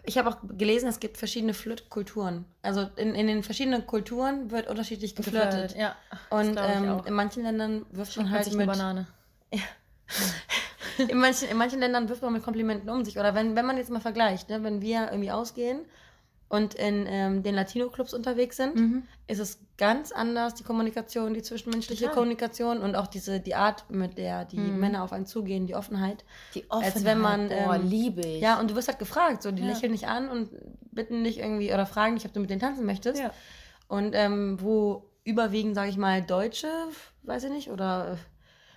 ich 0.06 0.18
habe 0.18 0.30
auch 0.30 0.36
gelesen, 0.56 0.88
es 0.88 1.00
gibt 1.00 1.18
verschiedene 1.18 1.52
Flirtkulturen. 1.52 2.44
Also 2.62 2.88
in, 2.96 3.14
in 3.14 3.26
den 3.26 3.42
verschiedenen 3.42 3.86
Kulturen 3.86 4.50
wird 4.50 4.68
unterschiedlich 4.68 5.14
geflirtet. 5.14 5.76
Ja. 5.76 5.96
Und 6.30 6.56
ähm, 6.58 7.02
in 7.04 7.14
manchen 7.14 7.42
Ländern 7.42 7.84
wirft 7.90 8.16
man 8.16 8.30
halt 8.30 8.44
sich 8.44 8.54
mit. 8.54 8.68
eine 8.68 8.72
Banane. 8.72 9.06
In 10.98 11.18
manchen, 11.18 11.50
in 11.50 11.58
manchen 11.58 11.80
Ländern 11.80 12.08
wirft 12.08 12.22
man 12.22 12.32
mit 12.32 12.42
Komplimenten 12.42 12.88
um 12.88 13.04
sich. 13.04 13.18
Oder 13.18 13.34
wenn, 13.34 13.54
wenn 13.54 13.66
man 13.66 13.76
jetzt 13.76 13.90
mal 13.90 14.00
vergleicht, 14.00 14.48
ne, 14.48 14.62
wenn 14.62 14.80
wir 14.80 15.08
irgendwie 15.10 15.30
ausgehen 15.30 15.80
und 16.48 16.74
in 16.74 17.06
ähm, 17.08 17.42
den 17.42 17.54
Latino-Clubs 17.56 18.14
unterwegs 18.14 18.56
sind, 18.56 18.76
Mhm. 18.76 19.02
ist 19.26 19.40
es 19.40 19.58
ganz 19.78 20.12
anders, 20.12 20.54
die 20.54 20.62
Kommunikation, 20.62 21.34
die 21.34 21.42
zwischenmenschliche 21.42 22.04
Total. 22.04 22.14
Kommunikation 22.14 22.78
und 22.78 22.94
auch 22.94 23.08
diese, 23.08 23.40
die 23.40 23.54
Art, 23.56 23.90
mit 23.90 24.16
der 24.16 24.44
die 24.44 24.58
Mhm. 24.58 24.78
Männer 24.78 25.02
auf 25.02 25.12
einen 25.12 25.26
zugehen, 25.26 25.66
die 25.66 25.74
Offenheit. 25.74 26.24
Die 26.54 26.64
Als 26.70 27.04
wenn 27.04 27.18
man, 27.18 27.48
boah, 27.48 27.74
ähm, 27.74 27.88
liebe 27.88 28.20
ich. 28.20 28.40
Ja, 28.40 28.60
und 28.60 28.70
du 28.70 28.76
wirst 28.76 28.86
halt 28.88 28.98
gefragt, 29.00 29.42
so, 29.42 29.50
die 29.50 29.62
Ja. 29.62 29.68
lächeln 29.70 29.92
dich 29.92 30.06
an 30.06 30.28
und 30.28 30.50
bitten 30.92 31.24
dich 31.24 31.38
irgendwie 31.40 31.72
oder 31.74 31.84
fragen 31.84 32.14
dich, 32.14 32.24
ob 32.26 32.32
du 32.32 32.40
mit 32.40 32.48
denen 32.50 32.60
tanzen 32.60 32.86
möchtest. 32.86 33.20
Ja. 33.20 33.32
Und 33.88 34.14
ähm, 34.14 34.58
wo 34.60 35.10
überwiegend, 35.24 35.74
sage 35.74 35.90
ich 35.90 35.96
mal, 35.96 36.22
Deutsche, 36.22 36.68
weiß 37.24 37.42
ich 37.44 37.50
nicht, 37.50 37.70
oder 37.70 38.16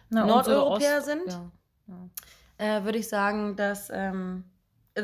Na, 0.09 0.25
Nordeuropäer 0.25 0.97
Ost- 0.97 1.05
sind? 1.05 1.39
Ja. 1.87 2.79
Äh, 2.79 2.83
würde 2.83 2.97
ich 2.97 3.07
sagen, 3.07 3.55
dass, 3.55 3.89
ähm, 3.93 4.43
äh, 4.43 4.48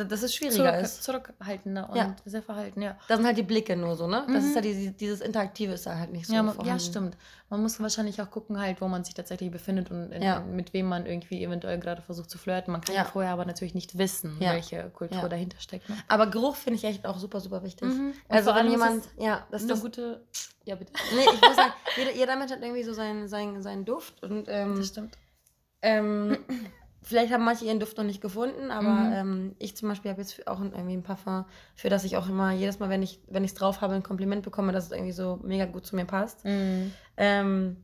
dass 0.04 0.22
es 0.24 0.36
schwieriger 0.36 0.56
Zurück, 0.72 0.82
ist. 0.84 1.04
zurückhaltender 1.04 1.90
und 1.90 1.96
Ja. 1.96 2.16
sehr 2.26 2.42
verhalten, 2.44 2.82
ja. 2.82 2.98
Da 3.08 3.16
sind 3.16 3.26
halt 3.26 3.38
die 3.38 3.44
Blicke 3.44 3.76
nur 3.78 3.96
so, 3.96 4.08
ne? 4.08 4.24
Das 4.28 4.44
Mhm. 4.44 4.50
ist 4.50 4.56
ja 4.56 4.62
die, 4.62 4.90
dieses 4.92 5.22
Interaktive 5.22 5.74
ist 5.74 5.86
da 5.86 5.98
halt 5.98 6.12
nicht 6.12 6.28
so 6.28 6.34
Ja, 6.34 6.44
man, 6.44 6.60
ja, 6.66 6.78
stimmt. 6.80 7.16
Man 7.50 7.62
muss 7.62 7.80
wahrscheinlich 7.80 8.22
auch 8.22 8.30
gucken, 8.32 8.60
halt, 8.60 8.82
wo 8.82 8.88
man 8.88 9.04
sich 9.04 9.14
tatsächlich 9.14 9.52
befindet 9.52 9.92
und 9.92 10.12
in, 10.12 10.22
Ja. 10.22 10.40
mit 10.42 10.74
wem 10.74 10.88
man 10.88 11.06
irgendwie 11.06 11.44
eventuell 11.44 11.80
gerade 11.80 12.02
versucht 12.02 12.30
zu 12.30 12.38
flirten. 12.38 12.72
Man 12.72 12.82
kann 12.82 12.96
ja, 12.96 13.06
vorher 13.06 13.32
aber 13.32 13.46
natürlich 13.46 13.76
nicht 13.76 13.98
wissen, 13.98 14.36
welche 14.40 14.90
Kultur 14.90 15.30
dahinter 15.30 15.60
steckt. 15.60 15.88
Ne? 15.88 15.96
Aber 16.08 16.28
Geruch 16.28 16.56
finde 16.56 16.78
ich 16.80 16.84
echt 16.84 17.06
auch 17.06 17.18
super, 17.20 17.40
super 17.40 17.64
wichtig. 17.64 17.88
Mhm. 17.88 18.14
Also 18.28 18.54
wenn 18.54 18.70
jemand, 18.70 19.04
ja, 19.18 19.46
das 19.52 19.64
ist 19.64 19.72
eine 19.72 19.80
gute. 19.80 20.22
Ja, 20.66 20.74
bitte. 20.76 20.92
nee, 21.14 21.22
ich 21.32 21.42
muss 21.42 21.56
sagen, 21.56 21.74
jeder, 21.96 22.12
jeder 22.12 22.36
Mensch 22.36 22.52
hat 22.52 22.62
irgendwie 22.62 22.82
so 22.84 22.92
seinen, 22.94 23.28
seinen, 23.28 23.62
seinen 23.62 23.86
Duft 23.86 24.24
und 24.24 24.46
ähm, 24.50 24.78
Das 24.78 24.88
stimmt. 24.88 25.16
Ähm, 25.84 26.38
vielleicht 27.06 27.32
haben 27.32 27.46
manche 27.46 27.66
ihren 27.66 27.80
Duft 27.80 27.98
noch 27.98 28.04
nicht 28.04 28.20
gefunden, 28.22 28.72
aber 28.72 28.90
Mhm. 28.92 29.12
ähm, 29.14 29.56
ich 29.60 29.78
zum 29.78 29.88
Beispiel 29.90 30.12
habe 30.12 30.22
jetzt 30.22 30.48
auch 30.48 30.60
irgendwie 30.60 30.94
ein 30.94 31.04
Parfum, 31.04 31.46
für 31.76 31.90
das 31.90 32.04
ich 32.04 32.18
auch 32.18 32.28
immer 32.28 32.52
jedes 32.52 32.80
Mal, 32.80 32.90
wenn 32.90 33.02
ich 33.04 33.20
wenn 33.28 33.44
ich 33.44 33.52
es 33.52 33.56
drauf 33.58 33.82
habe, 33.82 33.94
ein 33.94 34.04
Kompliment 34.04 34.44
bekomme, 34.44 34.72
dass 34.72 34.86
es 34.88 34.92
irgendwie 34.92 35.12
so 35.14 35.40
mega 35.44 35.66
gut 35.66 35.86
zu 35.86 35.96
mir 35.96 36.06
passt. 36.06 36.44
Mhm. 36.46 36.92
Ähm, 37.18 37.78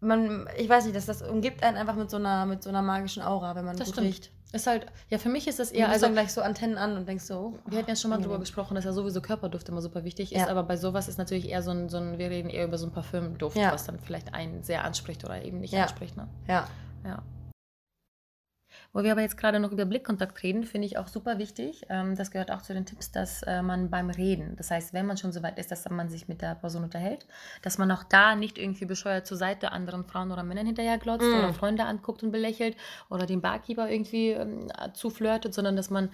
man, 0.00 0.48
ich 0.56 0.68
weiß 0.68 0.84
nicht, 0.84 0.94
dass 0.96 1.06
das 1.06 1.22
umgibt 1.22 1.62
einen 1.64 1.76
einfach 1.76 1.96
mit 1.96 2.08
so 2.10 2.18
einer 2.18 2.46
mit 2.46 2.62
so 2.62 2.68
einer 2.68 2.82
magischen 2.82 3.22
Aura, 3.22 3.56
wenn 3.56 3.64
man 3.64 3.76
Das 3.76 3.86
gut 3.88 3.94
stimmt. 3.96 4.06
riecht. 4.08 4.30
Ist 4.50 4.66
halt, 4.66 4.86
ja, 5.10 5.18
für 5.18 5.28
mich 5.28 5.46
ist 5.46 5.58
das 5.58 5.70
eher, 5.70 5.86
du 5.88 5.92
also 5.92 6.06
dann 6.06 6.14
gleich 6.14 6.32
so 6.32 6.40
Antennen 6.40 6.78
an 6.78 6.96
und 6.96 7.06
denkst 7.06 7.24
so. 7.24 7.58
oh, 7.66 7.70
Wir 7.70 7.80
hatten 7.80 7.90
ja 7.90 7.96
schon 7.96 8.08
mal 8.10 8.18
drüber 8.18 8.38
gesprochen, 8.38 8.76
dass 8.76 8.84
ja 8.84 8.92
sowieso 8.94 9.20
Körperduft 9.20 9.68
immer 9.68 9.82
super 9.82 10.04
wichtig 10.04 10.32
ist, 10.32 10.38
Ja. 10.40 10.48
aber 10.48 10.62
bei 10.62 10.76
sowas 10.78 11.06
ist 11.06 11.18
natürlich 11.18 11.50
eher 11.50 11.60
so 11.62 11.70
ein, 11.70 11.90
so 11.90 11.98
ein 11.98 12.16
wir 12.16 12.30
reden 12.30 12.48
eher 12.48 12.64
über 12.64 12.78
so 12.78 12.86
ein 12.86 12.92
Parfümduft, 12.92 13.58
Ja. 13.58 13.72
was 13.72 13.84
dann 13.84 13.98
vielleicht 13.98 14.32
einen 14.32 14.62
sehr 14.62 14.84
anspricht 14.84 15.22
oder 15.24 15.42
eben 15.44 15.60
nicht 15.60 15.74
Ja. 15.74 15.82
anspricht. 15.82 16.16
Ne? 16.16 16.28
Ja. 16.46 16.66
Ja. 17.04 17.22
Wo 18.94 19.02
wir 19.04 19.12
aber 19.12 19.20
jetzt 19.20 19.36
gerade 19.36 19.60
noch 19.60 19.70
über 19.70 19.84
Blickkontakt 19.84 20.42
reden, 20.42 20.64
finde 20.64 20.86
ich 20.86 20.96
auch 20.96 21.08
super 21.08 21.38
wichtig. 21.38 21.82
Ähm, 21.90 22.16
das 22.16 22.30
gehört 22.30 22.50
auch 22.50 22.62
zu 22.62 22.72
den 22.72 22.86
Tipps, 22.86 23.12
dass 23.12 23.42
äh, 23.42 23.60
man 23.62 23.90
beim 23.90 24.08
Reden, 24.08 24.56
das 24.56 24.70
heißt, 24.70 24.94
wenn 24.94 25.04
man 25.06 25.18
schon 25.18 25.30
so 25.30 25.42
weit 25.42 25.58
ist, 25.58 25.70
dass 25.70 25.88
man 25.90 26.08
sich 26.08 26.26
mit 26.26 26.40
der 26.40 26.54
Person 26.54 26.84
unterhält, 26.84 27.26
dass 27.62 27.76
man 27.76 27.90
auch 27.90 28.02
da 28.02 28.34
nicht 28.34 28.56
irgendwie 28.56 28.86
bescheuert 28.86 29.26
zur 29.26 29.36
Seite 29.36 29.72
anderen 29.72 30.04
Frauen 30.04 30.32
oder 30.32 30.42
Männern 30.42 30.66
hinterherglotzt 30.66 31.26
Mm. 31.26 31.38
oder 31.38 31.52
Freunde 31.52 31.84
anguckt 31.84 32.22
und 32.22 32.30
belächelt 32.32 32.76
oder 33.10 33.26
den 33.26 33.42
Barkeeper 33.42 33.90
irgendwie 33.90 34.30
ähm, 34.30 34.68
zuflirtet, 34.94 35.52
sondern 35.52 35.76
dass 35.76 35.90
man 35.90 36.08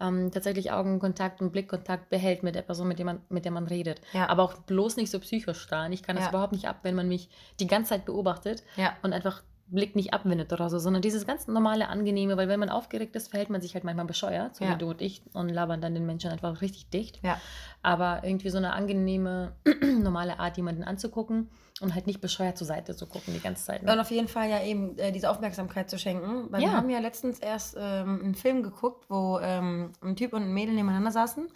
ähm, 0.00 0.30
tatsächlich 0.30 0.70
Augenkontakt 0.72 1.42
und 1.42 1.50
Blickkontakt 1.52 2.08
behält 2.10 2.42
mit 2.42 2.54
der 2.54 2.62
Person, 2.62 2.88
mit 2.88 2.98
der 2.98 3.06
man, 3.06 3.20
mit 3.28 3.44
der 3.44 3.52
man 3.52 3.66
redet. 3.66 4.00
Ja. 4.12 4.28
Aber 4.30 4.44
auch 4.44 4.54
bloß 4.54 4.96
nicht 4.96 5.10
so 5.10 5.18
psychisch 5.20 5.60
starren. 5.60 5.92
Ich 5.92 6.02
kann 6.02 6.16
das 6.16 6.26
Ja. 6.26 6.30
überhaupt 6.30 6.52
nicht 6.52 6.68
ab, 6.68 6.78
wenn 6.84 6.94
man 6.94 7.08
mich 7.08 7.28
die 7.58 7.66
ganze 7.66 7.90
Zeit 7.90 8.06
beobachtet 8.06 8.62
Ja. 8.76 8.96
und 9.02 9.12
einfach 9.12 9.42
Blick 9.70 9.96
nicht 9.96 10.12
abwendet 10.14 10.52
oder 10.52 10.68
so, 10.70 10.78
sondern 10.78 11.02
dieses 11.02 11.26
ganz 11.26 11.46
normale, 11.46 11.88
angenehme, 11.88 12.36
weil 12.36 12.48
wenn 12.48 12.60
man 12.60 12.68
aufgeregt 12.68 13.14
ist, 13.16 13.28
verhält 13.28 13.50
man 13.50 13.60
sich 13.60 13.74
halt 13.74 13.84
manchmal 13.84 14.06
bescheuert, 14.06 14.56
so 14.56 14.64
Ja. 14.64 14.74
wie 14.74 14.78
du 14.78 14.90
und 14.90 15.00
ich, 15.00 15.22
und 15.32 15.48
labern 15.48 15.80
dann 15.80 15.94
den 15.94 16.06
Menschen 16.06 16.30
einfach 16.30 16.60
richtig 16.60 16.90
dicht. 16.90 17.20
Ja. 17.22 17.40
Aber 17.82 18.20
irgendwie 18.24 18.50
so 18.50 18.58
eine 18.58 18.72
angenehme, 18.72 19.52
normale 20.00 20.38
Art, 20.38 20.56
jemanden 20.56 20.84
anzugucken 20.84 21.48
und 21.80 21.94
halt 21.94 22.06
nicht 22.06 22.20
bescheuert 22.20 22.58
zur 22.58 22.66
Seite 22.66 22.94
zu 22.94 23.06
gucken 23.06 23.32
die 23.32 23.40
ganze 23.40 23.64
Zeit. 23.64 23.82
Ne? 23.82 23.92
Und 23.92 24.00
auf 24.00 24.10
jeden 24.10 24.28
Fall 24.28 24.50
ja 24.50 24.62
eben 24.62 24.98
äh, 24.98 25.12
diese 25.12 25.30
Aufmerksamkeit 25.30 25.88
zu 25.88 25.98
schenken. 25.98 26.50
Weil 26.52 26.60
wir 26.60 26.68
Ja. 26.68 26.74
haben 26.74 26.90
ja 26.90 26.98
letztens 26.98 27.38
erst 27.38 27.74
ähm, 27.78 28.20
einen 28.22 28.34
Film 28.34 28.62
geguckt, 28.62 29.06
wo 29.08 29.38
ähm, 29.42 29.92
ein 30.02 30.14
Typ 30.16 30.34
und 30.34 30.42
ein 30.42 30.52
Mädel 30.52 30.74
nebeneinander 30.74 31.10
saßen. 31.10 31.48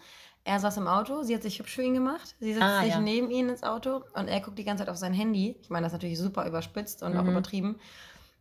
Er 0.45 0.61
saß 0.61 0.77
im 0.77 0.87
Auto, 0.87 1.23
sie 1.23 1.35
hat 1.35 1.43
sich 1.43 1.59
hübsch 1.59 1.75
für 1.75 1.83
ihn 1.83 1.95
gemacht. 1.95 2.35
Sie 2.39 2.53
setzt 2.53 2.65
Ah, 2.67 2.81
sich 2.83 2.91
ja. 2.91 3.01
neben 3.01 3.31
ihn 3.31 3.49
ins 3.49 3.63
Auto 3.63 4.03
und 4.13 4.29
er 4.29 4.41
guckt 4.41 4.59
die 4.59 4.65
ganze 4.65 4.83
Zeit 4.85 4.91
auf 4.91 4.99
sein 4.99 5.15
Handy. 5.15 5.57
Ich 5.63 5.71
meine, 5.71 5.85
das 5.85 5.93
ist 5.93 5.97
natürlich 5.99 6.19
super 6.19 6.47
überspitzt 6.47 7.03
und 7.03 7.17
auch 7.17 7.23
Mhm. 7.23 7.31
übertrieben. 7.31 7.77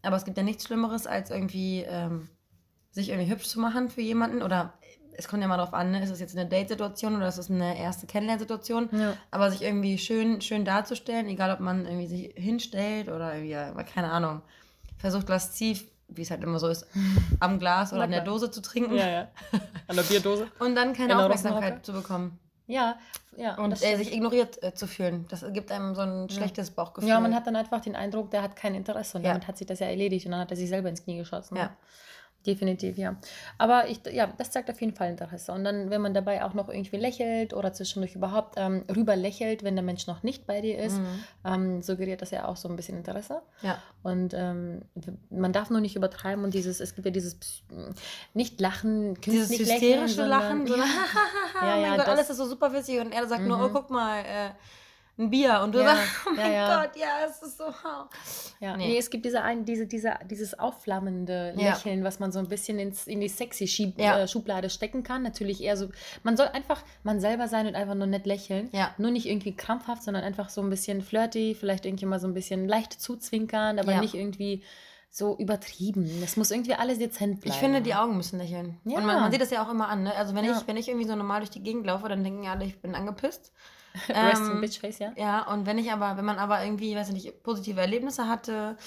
Aber 0.02 0.18
es 0.18 0.26
gibt 0.26 0.36
ja 0.38 0.44
nichts 0.44 0.66
Schlimmeres, 0.66 1.08
als 1.08 1.30
irgendwie 1.30 1.82
ähm, 1.88 2.28
sich 2.92 3.10
irgendwie 3.10 3.32
hübsch 3.32 3.48
zu 3.48 3.60
machen 3.60 3.90
für 3.90 4.02
jemanden 4.02 4.42
oder 4.42 4.74
es 5.16 5.28
kommt 5.30 5.42
ja 5.44 5.48
mal 5.48 5.58
drauf 5.58 5.74
an, 5.74 5.92
ne? 5.92 6.04
ist 6.04 6.10
es 6.10 6.20
jetzt 6.20 6.36
eine 6.36 6.50
Date-Situation 6.50 7.16
oder 7.16 7.28
ist 7.28 7.38
es 7.38 7.50
eine 7.50 7.78
erste 7.80 8.06
Kennenlernsituation, 8.08 8.90
Ja. 8.92 9.16
aber 9.32 9.50
sich 9.52 9.62
irgendwie 9.62 9.98
schön, 9.98 10.42
schön 10.42 10.66
darzustellen, 10.66 11.28
egal 11.28 11.52
ob 11.52 11.60
man 11.60 11.86
irgendwie 11.86 12.08
sich 12.08 12.34
hinstellt 12.36 13.08
oder 13.10 13.36
irgendwie, 13.36 13.84
keine 13.86 14.12
Ahnung, 14.12 14.42
versucht 14.98 15.30
lasziv, 15.30 15.86
wie 16.16 16.22
es 16.22 16.32
halt 16.32 16.44
immer 16.44 16.60
so 16.60 16.68
ist, 16.68 16.86
am 17.40 17.60
Glas 17.60 17.94
oder 17.94 18.06
in 18.06 18.12
der. 18.12 18.22
Dose 18.22 18.50
zu 18.52 18.62
trinken 18.62 18.96
Ja, 18.96 19.08
ja. 19.08 19.28
An 19.88 19.96
der 19.96 20.04
Bierdose. 20.04 20.48
und 20.60 20.76
dann 20.76 20.94
keine 20.94 21.12
In 21.14 21.18
der 21.18 21.26
Aufmerksamkeit 21.26 21.86
zu 21.86 21.94
bekommen 21.94 22.40
Ja, 22.68 22.96
ja. 23.38 23.56
und 23.56 23.72
äh, 23.84 23.98
sich 23.98 24.14
ignoriert 24.14 24.62
äh, 24.64 24.74
zu 24.74 24.88
fühlen. 24.88 25.26
Das 25.30 25.44
gibt 25.52 25.72
einem 25.72 25.96
so 25.96 26.02
ein 26.02 26.30
schlechtes 26.30 26.72
Bauchgefühl. 26.72 27.10
Ja, 27.10 27.20
man 27.20 27.34
hat 27.36 27.48
dann 27.48 27.56
einfach 27.56 27.82
den 27.82 27.96
Eindruck, 27.96 28.32
der 28.32 28.42
hat 28.44 28.56
kein 28.56 28.76
Interesse 28.76 29.18
und 29.18 29.24
Ja. 29.24 29.32
damit 29.34 29.48
hat 29.48 29.58
sich 29.58 29.68
das 29.68 29.80
ja 29.80 29.88
erledigt 29.88 30.26
und 30.26 30.32
dann 30.34 30.42
hat 30.42 30.52
er 30.52 30.58
sich 30.58 30.70
selber 30.70 30.90
ins 30.90 31.04
Knie 31.04 31.18
geschossen. 31.18 31.58
Ja. 31.58 31.72
Definitiv, 32.46 32.98
ja. 32.98 33.16
Aber 33.58 33.88
ich, 33.88 34.02
ja, 34.12 34.28
das 34.38 34.52
zeigt 34.52 34.70
auf 34.70 34.82
jeden 34.82 34.94
Fall 34.94 35.10
Interesse. 35.10 35.54
Und 35.54 35.64
dann, 35.64 35.90
wenn 35.90 36.02
man 36.02 36.14
dabei 36.14 36.44
auch 36.44 36.54
noch 36.54 36.68
irgendwie 36.68 36.98
lächelt 36.98 37.54
oder 37.54 37.72
zwischendurch 37.72 38.16
überhaupt 38.16 38.56
ähm, 38.58 38.84
rüber 38.94 39.16
lächelt, 39.16 39.64
wenn 39.64 39.76
der 39.76 39.84
Mensch 39.84 40.08
noch 40.08 40.24
nicht 40.24 40.46
bei 40.46 40.60
dir 40.60 40.78
ist, 40.78 40.98
Mhm. 40.98 41.24
ähm, 41.46 41.82
suggeriert 41.82 42.22
das 42.22 42.32
ja 42.32 42.46
auch 42.46 42.58
so 42.58 42.68
ein 42.68 42.76
bisschen 42.76 42.98
Interesse. 42.98 43.42
Ja. 43.62 43.78
Und 44.04 44.34
ähm, 44.34 44.82
man 45.30 45.54
darf 45.54 45.70
nur 45.70 45.80
nicht 45.80 45.96
übertreiben 45.96 46.44
und 46.44 46.54
dieses, 46.54 46.82
es 46.82 46.96
gibt 46.96 47.06
ja 47.06 47.12
dieses 47.12 47.38
nicht 48.34 48.60
lachen, 48.60 49.14
Dieses 49.22 49.48
künstlich 49.48 49.68
lächeln, 49.70 50.04
hysterische 50.04 50.16
sondern- 50.16 50.40
Lachen, 50.42 50.68
so, 50.68 50.76
ja, 50.78 50.84
Ja, 51.62 51.62
mein 51.62 51.82
ja, 51.82 51.90
Gott, 51.92 52.00
das- 52.00 52.08
alles 52.10 52.30
ist 52.30 52.38
so 52.38 52.46
super 52.46 52.74
witzig 52.74 53.00
und 53.00 53.14
er 53.14 53.26
sagt 53.28 53.44
nur, 53.46 53.58
Mhm. 53.58 53.64
oh, 53.64 53.70
guck 53.70 53.90
mal, 53.90 54.20
äh, 54.20 54.50
ein 55.18 55.30
Bier 55.30 55.62
und 55.64 55.74
du 55.76 55.80
Ja, 55.80 55.96
sagst, 55.96 56.10
oh 56.28 56.30
mein 56.36 56.52
ja, 56.52 56.52
ja. 56.68 56.82
Gott, 56.82 56.96
ja, 56.96 57.08
es 57.30 57.42
ist 57.44 57.58
so. 57.60 57.66
Ja, 58.60 58.76
Nee. 58.78 58.88
nee. 58.88 58.98
es 58.98 59.10
gibt 59.12 59.26
diese 59.26 59.42
ein, 59.44 59.64
diese, 59.64 59.86
diese, 59.86 60.14
dieses 60.30 60.58
aufflammende 60.58 61.54
Ja. 61.56 61.70
Lächeln, 61.74 62.04
was 62.04 62.20
man 62.20 62.32
so 62.32 62.40
ein 62.40 62.48
bisschen 62.48 62.80
ins, 62.80 63.06
in 63.08 63.20
die 63.22 63.28
sexy 63.30 63.68
Schieb, 63.68 64.00
Ja. 64.00 64.20
äh, 64.20 64.28
Schublade 64.28 64.70
stecken 64.70 65.04
kann. 65.04 65.22
Natürlich 65.24 65.62
eher 65.64 65.78
so, 65.78 65.90
man 66.24 66.36
soll 66.38 66.48
einfach 66.48 66.82
man 67.04 67.20
selber 67.20 67.48
sein 67.48 67.68
und 67.68 67.76
einfach 67.76 67.96
nur 67.96 68.08
nett 68.08 68.26
lächeln. 68.26 68.70
Ja. 68.72 68.92
Nur 68.98 69.12
nicht 69.12 69.28
irgendwie 69.28 69.56
krampfhaft, 69.56 70.04
sondern 70.04 70.24
einfach 70.24 70.50
so 70.50 70.62
ein 70.62 70.70
bisschen 70.70 71.02
flirty, 71.02 71.56
vielleicht 71.60 71.86
irgendwie 71.86 72.06
mal 72.06 72.20
so 72.20 72.28
ein 72.28 72.34
bisschen 72.34 72.68
leicht 72.68 72.94
zuzwinkern, 72.94 73.78
aber 73.80 73.92
Ja. 73.94 74.02
nicht 74.02 74.16
irgendwie 74.16 74.64
so 75.12 75.38
übertrieben. 75.38 76.10
Es 76.24 76.38
muss 76.38 76.50
irgendwie 76.50 76.74
alles 76.74 76.98
dezent 76.98 77.40
bleiben. 77.42 77.54
Ich 77.54 77.60
finde, 77.60 77.82
die 77.84 77.94
Augen 77.94 78.18
müssen 78.18 78.40
lächeln. 78.40 78.80
Ja. 78.84 78.98
Und 78.98 79.06
man, 79.06 79.22
man 79.22 79.32
sieht 79.32 79.42
das 79.42 79.52
ja 79.52 79.64
auch 79.64 79.70
immer 79.70 79.88
an, 79.90 80.02
ne? 80.04 80.16
Also 80.16 80.34
wenn, 80.34 80.44
Ja. 80.44 80.58
ich, 80.58 80.68
wenn 80.68 80.76
ich 80.76 80.88
irgendwie 80.88 81.06
so 81.08 81.16
normal 81.16 81.42
durch 81.42 81.52
die 81.52 81.62
Gegend 81.62 81.86
laufe, 81.86 82.10
dann 82.10 82.24
denken 82.24 82.42
ja 82.44 82.54
alle, 82.54 82.66
ich 82.66 82.82
bin 82.82 82.96
angepisst. 82.96 83.52
Rest 84.10 84.42
Ähm, 84.42 84.52
in 84.54 84.62
Bitch 84.62 84.80
Face, 84.80 85.00
ja? 85.00 85.12
Ja, 85.16 85.48
und 85.52 85.66
wenn 85.66 85.78
ich 85.78 85.92
aber, 85.92 86.18
wenn 86.18 86.26
man 86.26 86.38
aber 86.40 86.64
irgendwie, 86.64 86.96
weiß 86.96 87.10
ich 87.10 87.14
nicht, 87.14 87.44
positive 87.44 87.80
Erlebnisse 87.80 88.28
hatte 88.28 88.78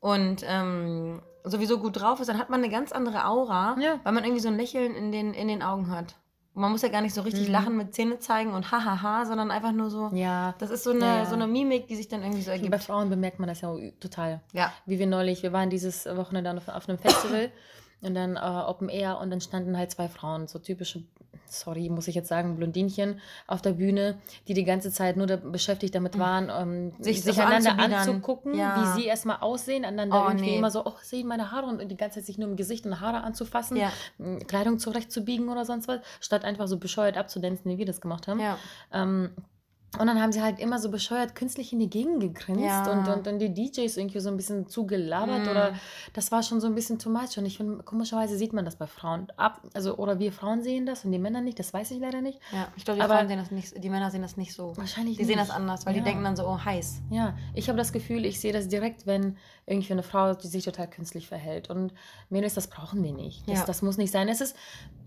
und 0.00 0.42
ähm, 0.46 1.20
sowieso 1.44 1.78
gut 1.78 2.00
drauf 2.00 2.20
ist, 2.20 2.28
dann 2.28 2.38
hat 2.38 2.50
man 2.50 2.62
eine 2.62 2.70
ganz 2.72 2.92
andere 2.92 3.26
Aura, 3.26 3.76
Ja. 3.78 4.00
weil 4.02 4.12
man 4.12 4.24
irgendwie 4.24 4.40
so 4.42 4.48
ein 4.48 4.56
Lächeln 4.56 4.94
in 4.94 5.12
den, 5.12 5.34
in 5.34 5.48
den 5.48 5.62
Augen 5.62 5.90
hat. 5.90 6.14
Und 6.54 6.62
man 6.62 6.70
muss 6.70 6.82
ja 6.82 6.88
gar 6.88 7.00
nicht 7.02 7.14
so 7.14 7.22
richtig 7.22 7.48
Mhm. 7.48 7.52
lachen 7.52 7.76
mit 7.76 7.94
Zähne 7.94 8.18
zeigen 8.20 8.54
und 8.54 8.70
hahaha, 8.70 9.26
sondern 9.26 9.50
einfach 9.50 9.72
nur 9.72 9.90
so. 9.90 10.10
Ja. 10.14 10.54
Das 10.58 10.70
ist 10.70 10.84
so 10.84 10.90
eine, 10.92 11.00
Ja, 11.04 11.26
so 11.26 11.34
eine 11.34 11.46
Mimik, 11.48 11.88
die 11.88 11.96
sich 11.96 12.06
dann 12.08 12.22
irgendwie 12.22 12.42
so 12.42 12.50
Bei 12.50 12.56
ergibt. 12.56 12.84
Frauen 12.84 13.10
bemerkt 13.10 13.40
man 13.40 13.48
das 13.48 13.60
ja 13.60 13.74
total. 14.00 14.40
Ja. 14.52 14.72
wie 14.86 14.98
wir 14.98 15.06
neulich, 15.08 15.42
wir 15.42 15.52
waren 15.52 15.68
dieses 15.68 16.06
Wochenende 16.06 16.50
auf, 16.56 16.68
auf 16.68 16.88
einem 16.88 16.98
Festival 16.98 17.50
und 18.02 18.14
dann 18.14 18.36
äh, 18.36 18.38
Open 18.40 18.88
Air 18.88 19.18
und 19.18 19.30
dann 19.30 19.40
standen 19.40 19.76
halt 19.76 19.90
zwei 19.90 20.08
Frauen, 20.08 20.46
so 20.46 20.58
typische, 20.60 21.02
sorry, 21.60 21.88
muss 21.88 22.08
ich 22.08 22.14
jetzt 22.14 22.28
sagen, 22.28 22.56
Blondinchen 22.56 23.20
auf 23.46 23.62
der 23.62 23.72
Bühne, 23.72 24.18
die 24.48 24.54
die 24.54 24.64
ganze 24.64 24.90
Zeit 24.90 25.16
nur 25.16 25.26
da 25.26 25.36
beschäftigt 25.36 25.94
damit 25.94 26.18
waren, 26.18 26.50
ähm, 26.50 26.84
Mhm. 26.86 26.92
Sich 27.02 27.22
sich, 27.22 27.40
einander 27.40 27.78
anzugucken, 27.78 28.54
Ja. 28.54 28.82
wie 28.96 29.00
sie 29.00 29.06
erstmal 29.06 29.38
aussehen, 29.40 29.84
einander 29.84 30.22
Oh, 30.24 30.28
irgendwie 30.28 30.50
nee. 30.50 30.56
immer 30.58 30.70
so, 30.70 30.84
oh, 30.84 30.94
sehen 31.02 31.26
meine 31.26 31.50
Haare 31.50 31.66
und 31.66 31.88
die 31.90 31.96
ganze 31.96 32.18
Zeit 32.20 32.26
sich 32.26 32.38
nur 32.38 32.48
im 32.48 32.56
Gesicht 32.56 32.84
und 32.86 33.00
Haare 33.00 33.22
anzufassen, 33.22 33.76
Ja. 33.76 33.90
Kleidung 34.46 34.78
zurechtzubiegen 34.78 35.48
oder 35.48 35.64
sonst 35.64 35.88
was, 35.88 36.00
statt 36.20 36.44
einfach 36.44 36.68
so 36.68 36.78
bescheuert 36.78 37.16
abzudancen, 37.16 37.70
wie 37.70 37.78
wir 37.78 37.86
das 37.86 38.00
gemacht 38.00 38.28
haben. 38.28 38.40
Ja. 38.40 38.58
Ähm, 38.92 39.30
und 39.98 40.06
dann 40.06 40.20
haben 40.20 40.32
sie 40.32 40.42
halt 40.42 40.58
immer 40.58 40.78
so 40.78 40.90
bescheuert 40.90 41.34
künstlich 41.34 41.72
in 41.72 41.78
die 41.78 41.90
Gegend 41.90 42.20
gegrinst 42.20 42.62
Ja. 42.64 42.90
und, 42.90 43.08
und 43.08 43.26
dann 43.26 43.38
die 43.38 43.52
DJs 43.52 43.96
irgendwie 43.96 44.20
so 44.20 44.28
ein 44.28 44.36
bisschen 44.36 44.66
zugelabert 44.68 45.46
Mm. 45.46 45.50
oder 45.50 45.74
das 46.12 46.30
war 46.32 46.42
schon 46.42 46.60
so 46.60 46.66
ein 46.66 46.74
bisschen 46.74 46.98
too 46.98 47.10
much. 47.10 47.36
Und 47.38 47.46
ich 47.46 47.56
finde, 47.56 47.82
komischerweise 47.82 48.36
sieht 48.36 48.52
man 48.52 48.64
das 48.64 48.76
bei 48.76 48.86
Frauen 48.86 49.28
ab. 49.36 49.60
Also, 49.74 49.96
oder 49.96 50.18
wir 50.18 50.32
Frauen 50.32 50.62
sehen 50.62 50.86
das 50.86 51.04
und 51.04 51.12
die 51.12 51.18
Männer 51.18 51.40
nicht, 51.40 51.58
das 51.58 51.72
weiß 51.72 51.90
ich 51.92 52.00
leider 52.00 52.20
nicht. 52.20 52.40
ja. 52.52 52.68
Ich 52.76 52.84
glaube, 52.84 52.98
die 52.98 53.04
Aber- 53.04 53.16
Frauen 53.16 53.28
sehen 53.28 53.38
das 53.38 53.50
nicht, 53.50 53.82
die 53.82 53.90
Männer 53.90 54.10
sehen 54.10 54.22
das 54.22 54.36
nicht 54.36 54.52
so. 54.54 54.76
Wahrscheinlich 54.76 55.16
Die 55.18 55.24
sehen 55.24 55.38
nicht. 55.38 55.48
das 55.48 55.54
anders, 55.56 55.86
weil 55.86 55.94
Ja. 55.94 56.00
die 56.00 56.04
denken 56.04 56.24
dann 56.24 56.36
so, 56.36 56.46
oh, 56.46 56.58
heiß. 56.64 57.02
Ja, 57.10 57.34
ich 57.54 57.68
habe 57.68 57.78
das 57.78 57.92
Gefühl, 57.92 58.24
ich 58.24 58.40
sehe 58.40 58.52
das 58.52 58.68
direkt, 58.68 59.06
wenn 59.06 59.36
irgendwie 59.66 59.92
eine 59.92 60.02
Frau 60.02 60.34
die 60.34 60.46
sich 60.48 60.64
total 60.64 60.88
künstlich 60.88 61.26
verhält. 61.28 61.70
Und 61.70 61.92
Mädels, 62.30 62.54
das 62.54 62.66
brauchen 62.68 63.02
wir 63.02 63.12
nicht. 63.12 63.48
Das, 63.48 63.60
Ja. 63.60 63.64
das 63.66 63.82
muss 63.82 63.96
nicht 63.96 64.10
sein. 64.12 64.28
Es 64.28 64.40
ist, 64.40 64.56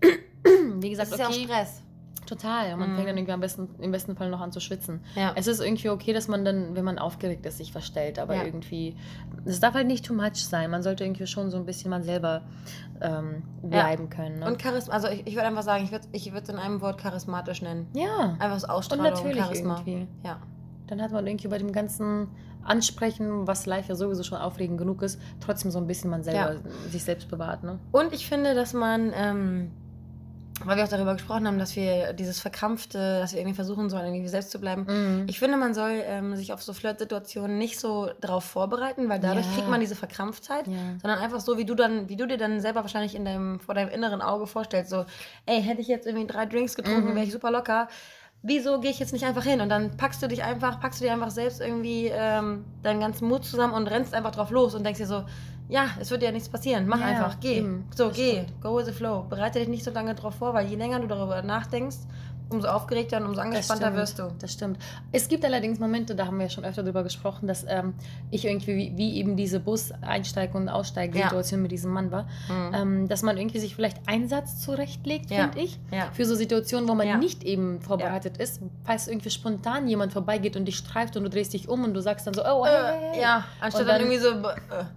wie 0.42 0.90
gesagt, 0.90 1.12
Das 1.12 1.18
ist 1.18 1.20
ja 1.20 1.26
auch 1.28 1.30
okay. 1.32 1.44
Stress. 1.44 1.82
Total. 2.28 2.74
Und 2.74 2.80
man 2.80 2.90
Mhm. 2.92 2.96
fängt 2.96 3.08
dann 3.08 3.16
irgendwie 3.16 3.32
am 3.32 3.40
besten, 3.40 3.68
im 3.80 3.90
besten 3.90 4.14
Fall 4.14 4.28
noch 4.28 4.40
an 4.40 4.52
zu 4.52 4.60
schwitzen. 4.60 5.00
Ja. 5.14 5.32
Es 5.34 5.46
ist 5.46 5.60
irgendwie 5.60 5.88
okay, 5.88 6.12
dass 6.12 6.28
man 6.28 6.44
dann, 6.44 6.74
wenn 6.76 6.84
man 6.84 6.98
aufgeregt 6.98 7.46
ist, 7.46 7.56
sich 7.58 7.72
verstellt, 7.72 8.18
aber 8.18 8.34
Ja. 8.36 8.44
irgendwie, 8.44 8.96
es 9.46 9.60
darf 9.60 9.72
halt 9.74 9.86
nicht 9.86 10.04
too 10.04 10.12
much 10.14 10.36
sein. 10.44 10.70
Man 10.70 10.82
sollte 10.82 11.04
irgendwie 11.04 11.26
schon 11.26 11.50
so 11.50 11.56
ein 11.56 11.64
bisschen 11.64 11.90
man 11.90 12.02
selber 12.02 12.42
ähm, 13.00 13.42
bleiben 13.62 14.10
können. 14.10 14.40
Ne? 14.40 14.46
Und 14.46 14.60
Charisma, 14.60 14.92
also 14.92 15.08
ich, 15.08 15.26
ich 15.26 15.34
würde 15.36 15.46
einfach 15.46 15.62
sagen, 15.62 15.84
ich 15.84 15.92
würde 15.92 16.06
ich 16.12 16.32
würd 16.32 16.42
es 16.44 16.48
in 16.50 16.56
einem 16.56 16.80
Wort 16.80 16.98
charismatisch 16.98 17.62
nennen. 17.62 17.86
ja, 17.94 18.36
Einfach 18.38 18.54
das 18.54 18.64
und 18.64 18.70
Ausstrahlung, 18.70 19.04
natürlich 19.12 19.38
Charisma. 19.42 19.76
irgendwie. 19.86 20.06
Ja. 20.24 20.38
Dann 20.88 21.00
hat 21.00 21.12
man 21.12 21.26
irgendwie 21.26 21.48
bei 21.48 21.58
dem 21.58 21.72
ganzen 21.72 22.28
Ansprechen, 22.64 23.46
was 23.46 23.64
live 23.66 23.88
ja 23.88 23.94
sowieso 23.94 24.22
schon 24.22 24.38
aufregend 24.38 24.78
genug 24.78 25.00
ist, 25.02 25.18
trotzdem 25.40 25.70
so 25.70 25.78
ein 25.78 25.86
bisschen 25.86 26.10
man 26.10 26.22
selber 26.22 26.56
sich 26.90 27.02
selbst 27.04 27.28
bewahrt. 27.30 27.62
Ne? 27.62 27.78
Und 27.92 28.12
ich 28.12 28.28
finde, 28.28 28.54
dass 28.54 28.74
man, 28.74 29.12
ähm, 29.14 29.70
weil 30.64 30.76
wir 30.76 30.84
auch 30.84 30.88
darüber 30.88 31.12
gesprochen 31.14 31.46
haben, 31.46 31.58
dass 31.58 31.76
wir 31.76 32.12
dieses 32.12 32.40
Verkrampfte, 32.40 33.20
dass 33.20 33.32
wir 33.32 33.38
irgendwie 33.40 33.54
versuchen 33.54 33.88
sollen, 33.90 34.06
irgendwie 34.12 34.28
selbst 34.28 34.50
zu 34.50 34.58
bleiben. 34.60 34.86
Mhm. 34.88 35.24
Ich 35.28 35.38
finde, 35.38 35.56
man 35.56 35.72
soll 35.74 36.02
ähm, 36.04 36.34
sich 36.36 36.52
auf 36.52 36.62
so 36.62 36.72
Flirtsituationen 36.72 37.58
nicht 37.58 37.78
so 37.78 38.10
drauf 38.20 38.44
vorbereiten, 38.44 39.08
weil 39.08 39.20
dadurch 39.20 39.46
Ja. 39.46 39.52
kriegt 39.54 39.68
man 39.68 39.80
diese 39.80 39.94
Verkrampftheit, 39.96 40.66
Ja. 40.66 40.72
sondern 41.00 41.18
einfach 41.20 41.40
so, 41.40 41.58
wie 41.58 41.64
du 41.64 41.74
dann, 41.74 42.08
wie 42.08 42.16
du 42.16 42.26
dir 42.26 42.38
dann 42.38 42.60
selber 42.60 42.82
wahrscheinlich 42.82 43.14
in 43.14 43.24
deinem, 43.24 43.60
vor 43.60 43.74
deinem 43.74 43.90
inneren 43.90 44.20
Auge 44.20 44.46
vorstellst, 44.46 44.90
so, 44.90 45.04
ey, 45.46 45.62
hätte 45.62 45.80
ich 45.80 45.88
jetzt 45.88 46.06
irgendwie 46.06 46.26
drei 46.26 46.46
Drinks 46.46 46.74
getrunken, 46.74 47.10
Mhm. 47.10 47.14
wäre 47.14 47.24
ich 47.26 47.32
super 47.32 47.50
locker. 47.50 47.88
Wieso 48.42 48.78
gehe 48.80 48.90
ich 48.92 49.00
jetzt 49.00 49.12
nicht 49.12 49.24
einfach 49.26 49.42
hin? 49.44 49.60
Und 49.60 49.68
dann 49.68 49.96
packst 49.96 50.22
du 50.22 50.28
dich 50.28 50.44
einfach, 50.44 50.80
packst 50.80 51.00
du 51.00 51.04
dir 51.04 51.12
einfach 51.12 51.30
selbst 51.32 51.60
irgendwie 51.60 52.06
ähm, 52.12 52.64
deinen 52.84 53.00
ganzen 53.00 53.26
Mut 53.26 53.44
zusammen 53.44 53.74
und 53.74 53.88
rennst 53.88 54.14
einfach 54.14 54.30
drauf 54.30 54.50
los 54.50 54.74
und 54.76 54.84
denkst 54.84 55.00
dir 55.00 55.06
so, 55.06 55.24
ja, 55.68 55.86
es 56.00 56.10
wird 56.10 56.22
dir 56.22 56.26
ja 56.26 56.32
nichts 56.32 56.48
passieren. 56.48 56.86
Mach 56.86 57.00
Ja, 57.00 57.06
einfach, 57.06 57.40
geh. 57.40 57.58
eben. 57.58 57.86
So, 57.94 58.08
Das 58.08 58.16
geh. 58.16 58.32
stimmt. 58.42 58.60
Go 58.62 58.76
with 58.76 58.86
the 58.86 58.92
flow. 58.92 59.24
Bereite 59.28 59.58
dich 59.58 59.68
nicht 59.68 59.84
so 59.84 59.90
lange 59.90 60.14
drauf 60.14 60.34
vor, 60.36 60.54
weil 60.54 60.66
je 60.66 60.76
länger 60.76 61.00
du 61.00 61.06
darüber 61.06 61.42
nachdenkst, 61.42 61.96
umso 62.50 62.68
aufgeregter 62.68 63.18
und 63.18 63.26
umso 63.26 63.40
angespannter 63.40 63.86
stimmt, 63.86 63.96
wirst 63.98 64.18
du. 64.18 64.30
Das 64.40 64.52
stimmt. 64.52 64.78
Es 65.12 65.28
gibt 65.28 65.44
allerdings 65.44 65.78
Momente, 65.78 66.14
da 66.14 66.26
haben 66.26 66.38
wir 66.38 66.44
ja 66.46 66.50
schon 66.50 66.64
öfter 66.64 66.82
drüber 66.82 67.02
gesprochen, 67.02 67.46
dass 67.46 67.64
ähm, 67.68 67.94
ich 68.30 68.44
irgendwie 68.46 68.76
wie, 68.76 68.92
wie 68.96 69.16
eben 69.18 69.36
diese 69.36 69.60
Bus-Einsteig- 69.60 70.54
und 70.54 70.68
Aussteigsituation 70.68 71.60
mit 71.62 71.72
diesem 71.72 71.92
Mann 71.92 72.10
war, 72.10 72.26
Mhm. 72.48 72.74
ähm, 72.74 73.08
dass 73.08 73.22
man 73.22 73.36
irgendwie 73.36 73.58
sich 73.58 73.74
vielleicht 73.74 73.98
einen 74.08 74.28
Satz 74.28 74.60
zurechtlegt, 74.60 75.30
Ja. 75.30 75.44
finde 75.44 75.60
ich. 75.60 75.78
Ja. 75.92 76.10
Für 76.12 76.24
so 76.24 76.34
Situationen, 76.34 76.88
wo 76.88 76.94
man 76.94 77.06
Ja. 77.06 77.16
nicht 77.18 77.44
eben 77.44 77.80
vorbereitet 77.80 78.38
ist, 78.38 78.60
falls 78.84 79.08
irgendwie 79.08 79.30
spontan 79.30 79.88
jemand 79.88 80.12
vorbeigeht 80.12 80.56
und 80.56 80.64
dich 80.64 80.76
streift 80.76 81.16
und 81.16 81.24
du 81.24 81.30
drehst 81.30 81.52
dich 81.52 81.68
um 81.68 81.84
und 81.84 81.94
du 81.94 82.00
sagst 82.00 82.26
dann 82.26 82.34
so, 82.34 82.42
oh, 82.44 82.64
hey, 82.64 82.74
hey, 82.74 82.94
Äh, 83.08 83.12
hey. 83.14 83.20
ja, 83.22 83.44
anstatt 83.60 83.82
dann, 83.82 83.88
dann- 83.88 84.00
irgendwie 84.10 84.18
so 84.18 84.28
äh, 84.30 84.54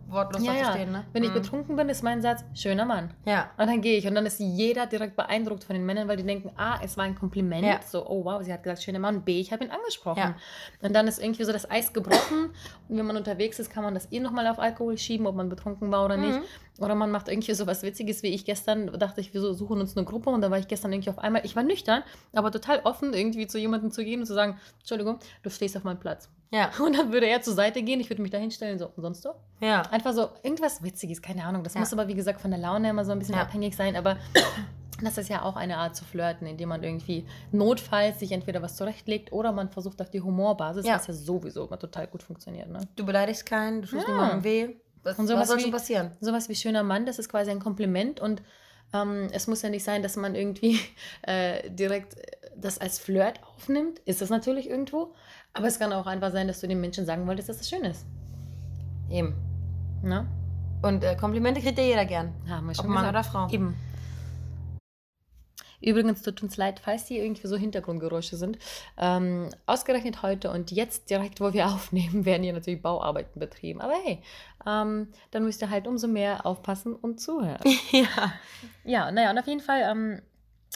wortlos 0.10 0.44
ja, 0.44 0.54
zu 0.54 0.58
ja. 0.60 0.72
stehen, 0.72 0.92
ne? 0.92 1.04
Wenn 1.14 1.24
ich 1.24 1.30
Mhm. 1.30 1.34
betrunken 1.36 1.76
bin, 1.76 1.90
ist 1.90 2.04
mein 2.04 2.22
Satz, 2.22 2.44
schöner 2.54 2.86
Mann. 2.86 3.10
Ja. 3.26 3.50
Und 3.58 3.68
dann 3.68 3.82
gehe 3.82 3.98
ich 3.98 4.08
und 4.08 4.16
dann 4.16 4.26
ist 4.26 4.40
jeder 4.40 4.86
direkt 4.88 5.16
beeindruckt 5.16 5.64
von 5.64 5.74
den 5.76 5.86
Männern, 5.86 6.08
weil 6.08 6.18
die 6.18 6.24
denken, 6.24 6.52
A, 6.58 6.80
es 6.84 6.96
war 6.98 7.06
ein 7.06 7.16
Kompliment, 7.16 7.41
Ja. 7.50 7.80
so, 7.86 8.06
oh 8.08 8.26
wow, 8.26 8.42
sie 8.44 8.52
hat 8.52 8.64
gesagt, 8.64 8.84
schöner 8.84 9.00
Mann, 9.00 9.24
B, 9.24 9.40
ich 9.40 9.52
habe 9.54 9.64
ihn 9.64 9.72
angesprochen. 9.72 10.20
Ja. 10.20 10.36
Und 10.82 10.94
dann 10.94 11.08
ist 11.08 11.22
irgendwie 11.22 11.44
so 11.44 11.52
das 11.52 11.70
Eis 11.70 11.94
gebrochen 11.94 12.52
und 12.90 12.98
wenn 12.98 13.06
man 13.06 13.18
unterwegs 13.18 13.60
ist, 13.60 13.70
kann 13.72 13.84
man 13.84 13.94
das 13.94 14.12
eh 14.12 14.20
nochmal 14.20 14.48
auf 14.48 14.60
Alkohol 14.60 14.98
schieben, 14.98 15.26
ob 15.28 15.36
man 15.36 15.50
betrunken 15.50 15.92
war 15.92 16.06
oder 16.06 16.18
nicht. 16.18 16.40
Mhm. 16.40 16.44
Oder 16.84 16.96
man 16.96 17.12
macht 17.12 17.28
irgendwie 17.28 17.54
so 17.54 17.68
was 17.68 17.84
Witziges, 17.84 18.24
wie 18.24 18.30
ich 18.30 18.44
gestern 18.46 18.88
dachte 18.98 19.22
ich, 19.22 19.34
wir 19.34 19.42
suchen 19.54 19.80
uns 19.82 19.96
eine 19.96 20.06
Gruppe 20.06 20.30
und 20.32 20.42
dann 20.42 20.50
war 20.52 20.58
ich 20.58 20.68
gestern 20.68 20.92
irgendwie 20.92 21.10
auf 21.12 21.20
einmal, 21.20 21.46
ich 21.46 21.56
war 21.56 21.64
nüchtern, 21.64 22.02
aber 22.34 22.52
total 22.52 22.80
offen, 22.86 23.14
irgendwie 23.14 23.46
zu 23.48 23.60
jemandem 23.60 23.92
zu 23.92 24.04
gehen 24.04 24.20
und 24.22 24.26
zu 24.26 24.34
sagen, 24.34 24.58
Entschuldigung, 24.80 25.20
du 25.44 25.50
stehst 25.50 25.78
auf 25.78 25.84
meinem 25.84 26.00
Platz. 26.00 26.30
Ja. 26.54 26.70
Und 26.86 26.98
dann 26.98 27.14
würde 27.14 27.28
er 27.28 27.42
zur 27.42 27.54
Seite 27.54 27.82
gehen, 27.82 28.02
ich 28.02 28.10
würde 28.10 28.22
mich 28.22 28.32
da 28.32 28.38
hinstellen, 28.38 28.78
so, 28.78 28.88
und 28.88 29.02
sonst 29.04 29.22
so? 29.22 29.30
Ja. 29.62 29.84
Einfach 29.84 30.12
so 30.12 30.28
irgendwas 30.44 30.84
Witziges, 30.84 31.22
keine 31.22 31.46
Ahnung. 31.46 31.64
Das 31.64 31.76
Ja. 31.76 31.80
muss 31.80 31.94
aber, 31.94 32.10
wie 32.10 32.14
gesagt, 32.14 32.42
von 32.42 32.52
der 32.52 32.60
Laune 32.60 32.90
immer 32.90 33.06
so 33.06 33.14
ein 33.14 33.20
bisschen 33.20 33.36
Ja. 33.36 33.42
abhängig 33.44 33.74
sein. 33.74 33.96
Aber 33.96 34.18
das 35.06 35.18
ist 35.18 35.30
ja 35.30 35.42
auch 35.44 35.56
eine 35.56 35.78
Art 35.78 35.96
zu 35.96 36.04
flirten, 36.06 36.48
indem 36.48 36.70
man 36.70 36.84
irgendwie 36.84 37.26
notfalls 37.52 38.20
sich 38.20 38.32
entweder 38.32 38.62
was 38.62 38.76
zurechtlegt 38.76 39.32
oder 39.32 39.52
man 39.52 39.70
versucht 39.70 40.02
auf 40.02 40.10
die 40.10 40.22
Humorbasis, 40.22 40.86
Ja. 40.86 40.96
was 40.96 41.08
ja 41.08 41.14
sowieso 41.14 41.66
immer 41.68 41.80
total 41.80 42.08
gut 42.08 42.24
funktioniert. 42.24 42.70
Ne? 42.70 42.80
Du 42.96 43.06
beleidigst 43.06 43.46
keinen, 43.46 43.82
du 43.82 43.88
tust 43.88 44.08
Ja. 44.08 44.14
niemandem 44.14 44.44
weh. 44.44 44.70
Was, 45.04 45.18
Und 45.18 45.26
was 45.26 45.32
sowas 45.32 45.48
soll 45.48 45.58
wie- 45.58 45.62
schon 45.64 45.72
passieren? 45.72 46.12
Sowas 46.22 46.48
wie 46.50 46.56
schöner 46.56 46.84
Mann, 46.84 47.06
das 47.06 47.18
ist 47.20 47.28
quasi 47.30 47.50
ein 47.52 47.60
Kompliment 47.60 48.20
und 48.20 48.44
ähm, 48.94 49.30
es 49.32 49.48
muss 49.48 49.62
ja 49.62 49.70
nicht 49.70 49.84
sein, 49.84 50.04
dass 50.04 50.16
man 50.18 50.36
irgendwie 50.36 50.80
äh, 51.24 51.70
direkt 51.70 52.18
äh, 52.18 52.22
das 52.58 52.78
als 52.78 53.00
Flirt 53.00 53.40
aufnimmt. 53.56 54.00
Ist 54.06 54.22
das 54.22 54.30
natürlich 54.30 54.70
irgendwo. 54.70 55.14
Aber 55.54 55.68
es 55.68 55.80
kann 55.80 55.92
auch 55.94 56.06
einfach 56.08 56.32
sein, 56.32 56.48
dass 56.48 56.60
du 56.62 56.68
den 56.68 56.80
Menschen 56.82 57.06
sagen 57.06 57.26
wolltest, 57.26 57.50
dass 57.50 57.60
es 57.62 57.70
schön 57.70 57.84
ist. 57.84 58.06
Eben. 59.10 59.34
Ne? 60.04 60.28
Und 60.82 61.04
äh, 61.04 61.16
Komplimente 61.16 61.62
kriegt 61.62 61.78
ja 61.78 61.84
jeder 61.84 62.06
gern. 62.06 62.34
Haben 62.50 62.68
wir 62.68 62.76
schon 62.76 62.86
Ob 62.86 62.92
Mann 62.92 63.04
gesagt. 63.14 63.16
oder 63.16 63.24
Frau. 63.48 63.54
Eben. 63.54 63.76
Übrigens 65.82 66.22
tut 66.22 66.42
uns 66.44 66.58
leid, 66.58 66.80
falls 66.80 67.08
hier 67.08 67.24
irgendwie 67.24 67.48
so 67.48 67.58
Hintergrundgeräusche 67.58 68.38
sind. 68.38 68.58
Ähm, 68.98 69.50
ausgerechnet 69.66 70.22
heute 70.22 70.52
und 70.52 70.72
jetzt 70.72 71.10
direkt, 71.10 71.42
wo 71.42 71.54
wir 71.54 71.68
aufnehmen, 71.74 72.26
werden 72.26 72.44
hier 72.44 72.54
natürlich 72.54 72.82
Bauarbeiten 72.82 73.40
betrieben. 73.40 73.82
Aber 73.82 73.94
hey, 74.04 74.22
ähm, 74.66 75.08
dann 75.32 75.44
müsst 75.44 75.62
ihr 75.62 75.70
halt 75.70 75.88
umso 75.88 76.08
mehr 76.08 76.46
aufpassen 76.46 76.96
und 76.96 77.20
zuhören. 77.20 77.62
ja. 77.92 78.34
Ja, 78.84 79.12
naja, 79.12 79.32
und 79.32 79.40
auf 79.40 79.48
jeden 79.48 79.62
Fall, 79.62 79.82
ähm, 79.90 80.22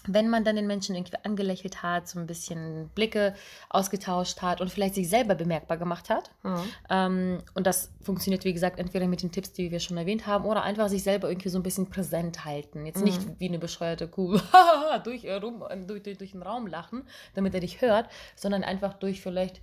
wenn 0.07 0.29
man 0.29 0.43
dann 0.43 0.55
den 0.55 0.67
Menschen 0.67 0.95
irgendwie 0.95 1.17
angelächelt 1.23 1.83
hat, 1.83 2.07
so 2.07 2.19
ein 2.19 2.27
bisschen 2.27 2.89
Blicke 2.95 3.35
ausgetauscht 3.69 4.41
hat 4.41 4.61
und 4.61 4.69
vielleicht 4.69 4.95
sich 4.95 5.09
selber 5.09 5.35
bemerkbar 5.35 5.77
gemacht 5.77 6.09
hat. 6.09 6.31
Mhm. 6.43 6.63
Ähm, 6.89 7.43
und 7.53 7.67
das 7.67 7.91
funktioniert, 8.01 8.45
wie 8.45 8.53
gesagt, 8.53 8.79
entweder 8.79 9.07
mit 9.07 9.21
den 9.21 9.31
Tipps, 9.31 9.53
die 9.53 9.71
wir 9.71 9.79
schon 9.79 9.97
erwähnt 9.97 10.27
haben, 10.27 10.45
oder 10.45 10.63
einfach 10.63 10.89
sich 10.89 11.03
selber 11.03 11.29
irgendwie 11.29 11.49
so 11.49 11.59
ein 11.59 11.63
bisschen 11.63 11.89
präsent 11.89 12.45
halten. 12.45 12.85
Jetzt 12.85 13.03
nicht 13.03 13.21
wie 13.39 13.47
eine 13.47 13.59
bescheuerte 13.59 14.07
Kuh 14.07 14.39
durch, 15.03 15.23
äh, 15.25 15.33
rum, 15.33 15.63
äh, 15.67 15.77
durch, 15.77 16.03
durch, 16.03 16.17
durch 16.17 16.31
den 16.31 16.41
Raum 16.41 16.67
lachen, 16.67 17.03
damit 17.33 17.53
er 17.53 17.59
dich 17.59 17.81
hört, 17.81 18.09
sondern 18.35 18.63
einfach 18.63 18.93
durch 18.93 19.21
vielleicht 19.21 19.61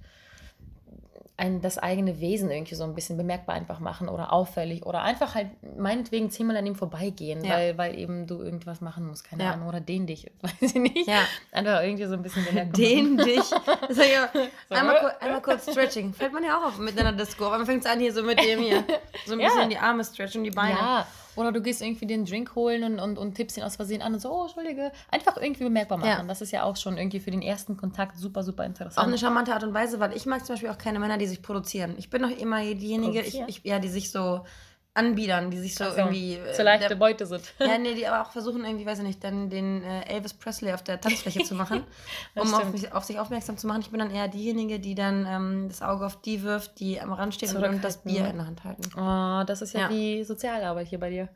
ein, 1.42 1.60
das 1.60 1.76
eigene 1.76 2.20
Wesen 2.20 2.50
irgendwie 2.50 2.76
so 2.76 2.84
ein 2.84 2.94
bisschen 2.94 3.16
bemerkbar 3.16 3.56
einfach 3.56 3.80
machen 3.80 4.08
oder 4.08 4.32
auffällig 4.32 4.86
oder 4.86 5.02
einfach 5.02 5.34
halt 5.34 5.48
meinetwegen 5.76 6.30
zehnmal 6.30 6.56
an 6.56 6.64
ihm 6.66 6.76
vorbeigehen, 6.76 7.44
Ja. 7.44 7.54
weil, 7.54 7.78
weil 7.78 7.98
eben 7.98 8.26
du 8.28 8.40
irgendwas 8.40 8.80
machen 8.80 9.06
musst, 9.08 9.24
keine 9.28 9.42
Ja. 9.44 9.52
Ahnung, 9.52 9.68
oder 9.68 9.80
den 9.80 10.06
dich, 10.06 10.30
weiß 10.42 10.52
ich 10.60 10.74
nicht. 10.74 11.08
Ja. 11.08 11.20
Einfach 11.50 11.82
irgendwie 11.82 12.04
so 12.04 12.14
ein 12.14 12.22
bisschen 12.22 12.44
bemerkbar 12.44 12.74
Den 12.80 13.16
dich. 13.16 13.50
Das 13.50 13.96
sag 13.96 14.04
ich 14.06 14.12
ja, 14.12 14.28
So, 14.68 14.74
einmal, 14.76 15.14
einmal 15.20 15.42
kurz 15.42 15.68
Stretching. 15.70 16.14
Fällt 16.14 16.32
man 16.32 16.44
ja 16.44 16.58
auch 16.60 16.66
auf 16.68 16.78
mit 16.78 16.98
einer 16.98 17.12
Disco. 17.12 17.46
Aber 17.46 17.56
man 17.58 17.66
fängt 17.66 17.86
an 17.86 17.98
hier 17.98 18.12
so 18.12 18.22
mit 18.22 18.38
dem 18.38 18.60
hier. 18.60 18.84
So 19.26 19.32
ein 19.32 19.38
bisschen 19.38 19.68
die 19.70 19.78
Arme 19.78 20.04
stretchen 20.04 20.40
und 20.40 20.44
die 20.44 20.50
Beine. 20.50 20.78
Ja, 20.78 21.06
oder 21.36 21.52
du 21.52 21.62
gehst 21.62 21.82
irgendwie 21.82 22.06
den 22.06 22.24
Drink 22.24 22.54
holen 22.54 22.84
und, 22.84 22.98
und, 22.98 23.18
und 23.18 23.34
tippst 23.34 23.56
ihn 23.56 23.62
aus 23.62 23.76
Versehen 23.76 24.02
an 24.02 24.14
und 24.14 24.20
so, 24.20 24.30
oh, 24.30 24.42
Entschuldige. 24.44 24.92
Einfach 25.10 25.36
irgendwie 25.36 25.64
bemerkbar 25.64 25.98
machen. 25.98 26.08
Ja. 26.08 26.22
Das 26.22 26.40
ist 26.40 26.52
ja 26.52 26.64
auch 26.64 26.76
schon 26.76 26.98
irgendwie 26.98 27.20
für 27.20 27.30
den 27.30 27.42
ersten 27.42 27.76
Kontakt 27.76 28.16
super, 28.16 28.42
super 28.42 28.64
interessant. 28.64 29.06
eine 29.06 29.18
charmante 29.18 29.54
Art 29.54 29.64
und 29.64 29.74
Weise, 29.74 30.00
weil 30.00 30.16
ich 30.16 30.26
mag 30.26 30.44
zum 30.44 30.54
Beispiel 30.54 30.70
auch 30.70 30.78
keine 30.78 30.98
Männer, 30.98 31.18
die 31.18 31.26
sich 31.26 31.42
produzieren. 31.42 31.94
Ich 31.98 32.10
bin 32.10 32.22
doch 32.22 32.30
immer 32.30 32.60
diejenige, 32.60 33.20
ich, 33.20 33.40
ich, 33.46 33.60
ja, 33.64 33.78
die 33.78 33.88
sich 33.88 34.10
so 34.10 34.44
anbiedern, 34.94 35.50
die 35.50 35.58
sich 35.58 35.74
so 35.74 35.84
Also, 35.84 35.96
irgendwie. 35.98 36.34
äh, 36.34 36.52
zur 36.52 36.64
leichte 36.66 36.88
der- 36.88 36.96
Beute 36.96 37.24
sind. 37.26 37.54
Ja, 37.58 37.78
nee, 37.78 37.94
die 37.94 38.06
aber 38.06 38.26
auch 38.26 38.30
versuchen 38.32 38.64
irgendwie, 38.64 38.84
weiß 38.84 38.98
ich 38.98 39.04
nicht, 39.04 39.24
dann 39.24 39.48
den 39.48 39.82
äh, 39.82 40.02
Elvis 40.06 40.34
Presley 40.34 40.72
auf 40.74 40.82
der 40.82 41.00
Tanzfläche 41.00 41.44
zu 41.44 41.54
machen, 41.54 41.84
um 42.34 42.52
auf, 42.52 42.70
mich, 42.72 42.92
auf 42.92 43.04
sich 43.04 43.18
aufmerksam 43.18 43.56
zu 43.56 43.66
machen. 43.66 43.80
Ich 43.80 43.90
bin 43.90 44.00
dann 44.00 44.10
eher 44.10 44.28
diejenige, 44.28 44.78
die 44.80 44.94
dann 44.94 45.26
ähm, 45.26 45.68
das 45.68 45.80
Auge 45.80 46.04
auf 46.04 46.20
die 46.20 46.42
wirft, 46.42 46.78
die 46.78 47.00
am 47.00 47.12
Rand 47.12 47.34
stehen 47.34 47.56
und, 47.56 47.82
das. 47.82 48.02
Bier 48.02 48.28
in 48.28 48.36
der 48.36 48.46
Hand 48.46 48.64
halten. 48.64 48.82
Oh, 48.96 49.44
das 49.46 49.62
ist 49.62 49.72
ja, 49.72 49.80
Ja. 49.82 49.90
wie 49.90 50.24
Sozialarbeit 50.24 50.88
hier 50.88 51.00
bei 51.00 51.08
dir. 51.10 51.28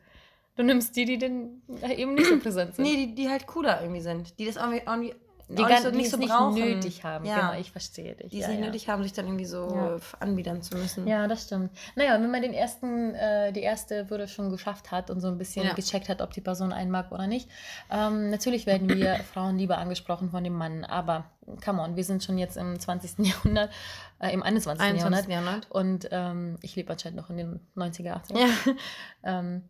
Du 0.56 0.62
nimmst 0.62 0.96
die, 0.96 1.04
die 1.04 1.18
denn 1.18 1.62
eben 1.96 2.14
nicht 2.14 2.28
so 2.28 2.38
präsent 2.42 2.74
sind. 2.76 2.84
Nee, 2.84 3.06
die, 3.06 3.14
die 3.14 3.28
halt 3.28 3.46
cooler 3.46 3.80
irgendwie 3.80 4.00
sind. 4.00 4.38
Die 4.38 4.46
das 4.46 4.56
irgendwie, 4.56 4.82
irgendwie 4.86 5.14
die 5.48 5.62
gar, 5.62 5.80
so, 5.80 5.90
nicht 5.90 6.06
es 6.06 6.10
so 6.10 6.16
nicht 6.16 6.28
brauchen. 6.28 6.54
nötig 6.54 7.04
haben. 7.04 7.24
Ja. 7.24 7.38
Genau, 7.50 7.60
ich 7.60 7.70
verstehe 7.70 8.14
dich. 8.14 8.30
Die 8.30 8.38
es 8.40 8.42
ja, 8.46 8.48
nicht 8.48 8.60
ja. 8.60 8.66
nötig 8.66 8.88
haben, 8.88 9.02
sich 9.02 9.12
dann 9.12 9.26
irgendwie 9.26 9.44
so 9.44 9.68
Ja. 9.72 9.96
anbiedern 10.18 10.60
zu 10.62 10.76
müssen. 10.76 11.06
Ja, 11.06 11.28
das 11.28 11.44
stimmt. 11.44 11.70
Naja, 11.94 12.14
wenn 12.20 12.30
man 12.30 12.42
den 12.42 12.52
ersten, 12.52 13.14
äh, 13.14 13.52
die 13.52 13.60
erste 13.62 14.10
Würde 14.10 14.26
schon 14.26 14.50
geschafft 14.50 14.90
hat 14.90 15.08
und 15.10 15.20
so 15.20 15.28
ein 15.28 15.38
bisschen 15.38 15.72
gecheckt 15.76 16.08
hat, 16.08 16.20
ob 16.20 16.32
die 16.32 16.40
Person 16.40 16.72
einen 16.72 16.90
mag 16.90 17.12
oder 17.12 17.26
nicht. 17.26 17.48
Ähm, 17.90 18.30
natürlich 18.30 18.66
werden 18.66 18.88
wir 18.88 19.14
Frauen 19.32 19.56
lieber 19.58 19.78
angesprochen 19.78 20.30
von 20.30 20.42
dem 20.42 20.54
Mann, 20.54 20.84
aber 20.84 21.24
come 21.64 21.80
on, 21.80 21.94
wir 21.94 22.02
sind 22.04 22.24
schon 22.24 22.38
jetzt 22.38 22.56
im 22.56 22.78
20. 22.78 23.24
Jahrhundert, 23.26 23.70
äh, 24.18 24.32
im 24.32 24.42
21. 24.42 24.84
21. 24.84 25.28
Jahrhundert. 25.30 25.70
Jahrhundert. 25.70 25.70
Und 25.70 26.08
ähm, 26.10 26.58
ich 26.62 26.74
lebe 26.74 26.90
anscheinend 26.92 27.18
noch 27.18 27.30
in 27.30 27.36
den 27.36 27.60
90er, 27.76 28.20
80er. 28.20 28.38
Ja. 28.38 28.48
ähm, 29.22 29.62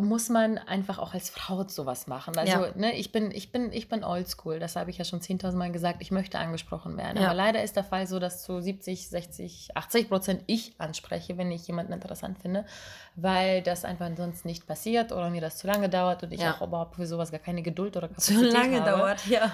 muss 0.00 0.28
man 0.28 0.58
einfach 0.58 0.98
auch 0.98 1.14
als 1.14 1.30
Frau 1.30 1.66
sowas 1.68 2.06
machen. 2.06 2.36
Also, 2.38 2.64
Ja. 2.66 2.70
ne, 2.74 2.92
ich 2.96 3.12
bin, 3.12 3.30
ich 3.30 3.52
bin, 3.52 3.72
ich 3.72 3.88
bin 3.88 4.04
oldschool, 4.04 4.58
das 4.58 4.76
habe 4.76 4.90
ich 4.90 4.98
ja 4.98 5.04
schon 5.04 5.20
10.000 5.20 5.52
Mal 5.56 5.72
gesagt, 5.72 5.98
ich 6.00 6.10
möchte 6.10 6.38
angesprochen 6.38 6.96
werden. 6.96 7.18
Ja. 7.20 7.26
Aber 7.28 7.34
leider 7.34 7.62
ist 7.62 7.76
der 7.76 7.84
Fall 7.84 8.06
so, 8.06 8.18
dass 8.18 8.42
zu 8.42 8.60
70, 8.60 9.08
60, 9.08 9.76
80 9.76 10.08
Prozent 10.08 10.42
ich 10.46 10.74
anspreche, 10.78 11.36
wenn 11.38 11.50
ich 11.50 11.66
jemanden 11.66 11.92
interessant 11.92 12.38
finde, 12.38 12.64
weil 13.14 13.62
das 13.62 13.84
einfach 13.84 14.10
sonst 14.16 14.44
nicht 14.44 14.66
passiert 14.66 15.12
oder 15.12 15.30
mir 15.30 15.40
das 15.40 15.56
zu 15.56 15.66
lange 15.66 15.88
dauert 15.88 16.22
und 16.22 16.32
ich 16.32 16.40
Ja. 16.40 16.54
auch 16.54 16.66
überhaupt 16.66 16.96
für 16.96 17.06
sowas 17.06 17.30
gar 17.30 17.40
keine 17.40 17.62
Geduld 17.62 17.96
oder 17.96 18.08
Zu 18.16 18.32
Kapazität 18.34 18.52
lange 18.52 18.80
habe. 18.80 18.90
dauert, 18.90 19.26
ja. 19.26 19.52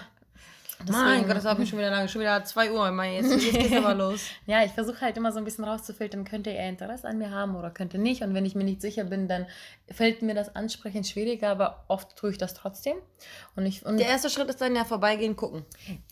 Mein 0.91 1.27
Gott, 1.27 1.37
das 1.37 1.45
dauert 1.45 1.59
mir 1.59 1.67
schon 1.67 1.79
wieder 1.79 1.91
lange. 1.91 2.09
Schon 2.09 2.21
wieder 2.21 2.45
2 2.45 2.73
Uhr. 2.73 2.91
Mann, 2.91 3.13
Jetzt, 3.13 3.31
jetzt 3.31 3.53
geht's 3.53 3.73
aber 3.77 3.95
los. 3.95 4.21
Ja, 4.47 4.65
ich 4.65 4.73
versuche 4.73 5.01
halt 5.01 5.17
immer 5.17 5.33
so 5.33 5.39
ein 5.39 5.45
bisschen 5.45 5.65
rauszufiltern, 5.65 6.25
könnte 6.25 6.51
er 6.51 6.69
Interesse 6.69 7.07
an 7.09 7.19
mir 7.19 7.31
haben 7.31 7.57
oder 7.57 7.71
könnte 7.71 7.99
nicht. 7.99 8.23
Und 8.23 8.35
wenn 8.35 8.45
ich 8.45 8.55
mir 8.55 8.65
nicht 8.65 8.81
sicher 8.81 9.05
bin, 9.05 9.29
dann 9.29 9.47
fällt 9.91 10.23
mir 10.23 10.35
das 10.35 10.55
Ansprechen 10.57 11.05
schwieriger, 11.05 11.51
aber 11.51 11.85
oft 11.89 12.17
tue 12.17 12.31
ich 12.31 12.39
das 12.39 12.55
trotzdem. 12.55 12.97
Und 13.57 13.67
ich 13.67 13.85
und 13.85 13.99
Der 13.99 14.09
erste 14.09 14.31
Schritt 14.31 14.49
ist 14.49 14.61
dann 14.61 14.75
ja 14.75 14.85
vorbeigehen, 14.85 15.37
gucken. 15.37 15.65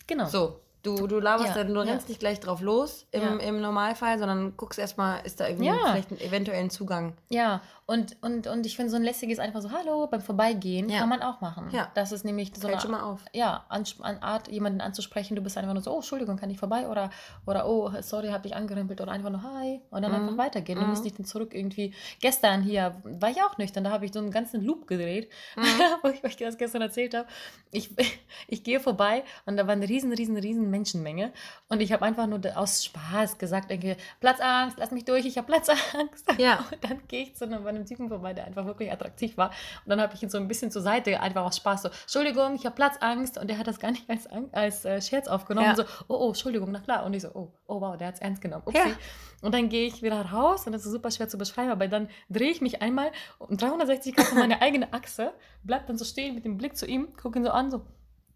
genau. 0.07 0.25
So, 0.25 0.59
du, 0.83 1.07
du 1.07 1.19
laberst 1.19 1.55
Ja, 1.55 1.63
dann, 1.63 1.73
du 1.73 1.81
ja. 1.81 1.91
rennst 1.91 2.09
nicht 2.09 2.19
gleich 2.19 2.39
drauf 2.39 2.61
los 2.61 3.05
im, 3.11 3.21
Ja. 3.21 3.35
im 3.37 3.61
Normalfall, 3.61 4.17
sondern 4.19 4.55
guckst 4.57 4.79
erstmal, 4.79 5.25
ist 5.25 5.39
da 5.39 5.47
irgendwie 5.47 5.65
vielleicht 5.91 6.11
ein 6.11 6.19
eventuellen 6.21 6.69
Zugang. 6.69 7.13
Ja, 7.29 7.61
und, 7.85 8.15
und, 8.21 8.47
und 8.47 8.65
ich 8.65 8.77
finde 8.77 8.89
so 8.89 8.95
ein 8.95 9.03
lässiges 9.03 9.37
einfach 9.39 9.61
so, 9.61 9.71
hallo, 9.71 10.07
beim 10.07 10.21
Vorbeigehen 10.21 10.87
kann 10.99 11.09
man 11.09 11.21
auch 11.21 11.41
machen. 11.41 11.69
Ja. 11.71 11.89
Das 11.93 12.13
ist 12.13 12.23
nämlich 12.23 12.51
so 12.55 12.61
Fällt 12.67 12.85
eine 12.85 13.17
ja, 13.33 13.65
an, 13.67 13.83
an 13.99 14.17
Art, 14.19 14.47
jemanden 14.47 14.79
anzusprechen, 14.79 15.35
du 15.35 15.41
bist 15.41 15.57
einfach 15.57 15.73
nur 15.73 15.83
so, 15.83 15.91
oh, 15.91 15.95
Entschuldigung, 15.97 16.37
kann 16.37 16.49
ich 16.49 16.57
vorbei? 16.57 16.87
Oder, 16.87 17.09
oder 17.45 17.67
oh, 17.67 17.91
sorry, 18.01 18.29
hab 18.29 18.43
dich 18.43 18.55
angerempelt 18.55 19.01
oder 19.01 19.11
einfach 19.11 19.29
nur 19.29 19.43
hi 19.43 19.81
und 19.89 20.01
dann 20.03 20.11
Mhm. 20.11 20.17
einfach 20.29 20.37
weitergehen. 20.37 20.79
Du 20.79 20.85
Mhm. 20.85 20.89
musst 20.91 21.03
nicht 21.03 21.19
dann 21.19 21.25
zurück 21.25 21.53
irgendwie. 21.53 21.93
Gestern 22.21 22.61
hier 22.61 22.95
war 23.03 23.29
ich 23.29 23.43
auch 23.43 23.57
nüchtern, 23.57 23.83
da 23.83 23.91
habe 23.91 24.05
ich 24.05 24.13
so 24.13 24.19
einen 24.19 24.31
ganzen 24.31 24.61
Loop 24.61 24.87
gedreht, 24.87 25.29
Mhm. 25.57 25.61
wo 26.03 26.07
ich 26.09 26.23
euch 26.23 26.37
das 26.37 26.57
gestern 26.57 26.81
erzählt 26.81 27.13
habe. 27.13 27.27
Ich, 27.71 27.91
ich 28.47 28.63
gehe 28.63 28.79
vorbei 28.79 29.23
und 29.45 29.57
da 29.57 29.67
war 29.67 29.73
eine 29.73 29.89
riesen, 29.89 30.13
riesen, 30.13 30.37
riesen 30.37 30.70
Menschenmenge 30.71 31.31
und 31.71 31.79
ich 31.81 31.91
habe 31.93 32.03
einfach 32.03 32.27
nur 32.27 32.39
aus 32.55 32.83
Spaß 32.83 33.37
gesagt, 33.37 33.71
irgendwie, 33.71 33.95
Platzangst, 34.19 34.77
lass 34.77 34.91
mich 34.91 35.05
durch, 35.05 35.25
ich 35.25 35.37
habe 35.37 35.47
Platzangst. 35.47 36.33
Ja. 36.37 36.65
Und 36.71 36.83
dann 36.83 37.01
gehe 37.07 37.23
ich 37.23 37.35
zu 37.35 37.45
einem, 37.45 37.65
einem 37.65 37.85
Typen 37.85 38.09
vorbei, 38.09 38.33
der 38.33 38.45
einfach 38.45 38.65
wirklich 38.65 38.91
attraktiv 38.91 39.37
war. 39.37 39.49
Und 39.85 39.89
dann 39.89 40.01
habe 40.01 40.13
ich 40.13 40.23
ihn 40.23 40.29
so 40.29 40.37
ein 40.37 40.47
bisschen 40.47 40.71
zur 40.71 40.81
Seite, 40.81 41.19
einfach 41.19 41.43
aus 41.43 41.57
Spaß 41.57 41.83
so, 41.83 41.89
Entschuldigung, 41.89 42.55
ich 42.55 42.65
habe 42.65 42.75
Platzangst. 42.75 43.37
Und 43.37 43.49
der 43.49 43.57
hat 43.57 43.67
das 43.67 43.79
gar 43.79 43.91
nicht 43.91 44.09
als, 44.09 44.27
als 44.51 44.85
äh, 44.85 45.01
Scherz 45.01 45.27
aufgenommen. 45.27 45.67
Ja. 45.67 45.75
So, 45.75 45.83
oh, 46.07 46.15
oh, 46.15 46.27
Entschuldigung, 46.29 46.71
na 46.71 46.79
klar. 46.79 47.05
Und 47.05 47.13
ich 47.13 47.21
so, 47.21 47.29
oh, 47.33 47.53
oh 47.67 47.81
wow, 47.81 47.97
der 47.97 48.07
hat 48.07 48.15
es 48.15 48.21
ernst 48.21 48.41
genommen. 48.41 48.63
Upsi. 48.65 48.77
Ja. 48.77 48.95
Und 49.41 49.55
dann 49.55 49.69
gehe 49.69 49.87
ich 49.87 50.03
wieder 50.03 50.21
raus 50.21 50.67
und 50.67 50.73
das 50.73 50.85
ist 50.85 50.91
super 50.91 51.09
schwer 51.09 51.27
zu 51.27 51.37
beschreiben, 51.37 51.71
aber 51.71 51.87
dann 51.87 52.09
drehe 52.29 52.51
ich 52.51 52.61
mich 52.61 52.81
einmal 52.81 53.11
um 53.39 53.57
360 53.57 54.15
Grad 54.15 54.31
um 54.31 54.37
meine 54.37 54.61
eigene 54.61 54.93
Achse, 54.93 55.33
bleib 55.63 55.87
dann 55.87 55.97
so 55.97 56.05
stehen 56.05 56.35
mit 56.35 56.45
dem 56.45 56.57
Blick 56.57 56.77
zu 56.77 56.85
ihm, 56.85 57.15
gucke 57.17 57.39
ihn 57.39 57.45
so 57.45 57.49
an, 57.49 57.71
so, 57.71 57.81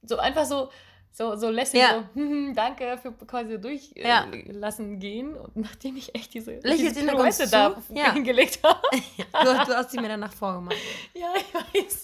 so 0.01 0.17
einfach 0.17 0.45
so, 0.45 0.69
so, 1.17 1.36
so 1.38 1.49
lässig, 1.49 1.80
Ja. 1.80 2.04
so, 2.13 2.19
hm, 2.21 2.54
danke 2.54 2.97
für 3.01 3.13
quasi 3.25 3.54
Ja. 3.95 4.25
durchlassen 4.25 4.99
gehen. 4.99 5.34
Und 5.36 5.56
nachdem 5.56 5.95
ich 5.95 6.13
echt 6.13 6.34
diese, 6.34 6.56
Lächelt 6.56 6.95
diese 6.97 7.08
Pirouette 7.08 7.47
da? 7.49 7.78
Ja. 7.93 8.12
hingelegt 8.13 8.60
habe. 8.63 8.82
Du, 9.43 9.51
du 9.65 9.75
hast 9.78 9.91
sie 9.91 9.99
mir 9.99 10.10
danach 10.10 10.34
vorgemacht. 10.34 10.75
Ja, 11.13 11.34
ich 11.38 11.54
weiß. 11.80 12.04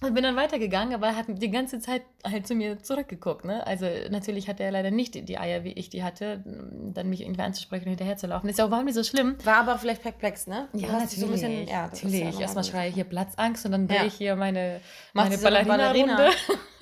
Und 0.00 0.14
bin 0.14 0.22
dann 0.22 0.36
weitergegangen, 0.36 0.94
aber 0.94 1.08
er 1.08 1.16
hat 1.16 1.26
die 1.28 1.50
ganze 1.50 1.80
Zeit 1.80 2.02
halt 2.24 2.46
zu 2.46 2.54
mir 2.54 2.80
zurückgeguckt. 2.80 3.44
Ne? 3.44 3.66
Also 3.66 3.84
natürlich 4.10 4.48
hatte 4.48 4.62
er 4.62 4.70
leider 4.70 4.92
nicht 4.92 5.28
die 5.28 5.38
Eier, 5.38 5.64
wie 5.64 5.72
ich 5.72 5.90
die 5.90 6.04
hatte, 6.04 6.44
dann 6.46 7.10
mich 7.10 7.22
irgendwie 7.22 7.42
anzusprechen 7.42 7.82
und 7.86 7.88
hinterher 7.90 8.16
zu 8.16 8.28
laufen. 8.28 8.48
Ist 8.48 8.58
ja 8.58 8.64
auch 8.64 8.68
überhaupt 8.68 8.86
nicht 8.86 8.94
so 8.94 9.02
schlimm. 9.02 9.34
War 9.44 9.56
aber 9.56 9.76
vielleicht 9.76 10.02
perplex, 10.02 10.46
ne? 10.46 10.68
Ja, 10.72 10.92
natürlich. 10.92 11.10
so 11.18 11.26
ein 11.26 11.32
bisschen, 11.32 11.66
ja, 11.66 11.82
natürlich. 11.88 12.20
ja 12.20 12.40
Erstmal 12.40 12.62
schreie 12.62 12.88
ich 12.90 12.94
hier 12.94 13.04
Platzangst 13.04 13.66
und 13.66 13.72
dann 13.72 13.88
drehe 13.88 13.98
Ja. 13.98 14.04
ich 14.06 14.14
hier 14.14 14.36
meine, 14.36 14.80
meine 15.14 15.36
Ballerina-Runde 15.36 16.30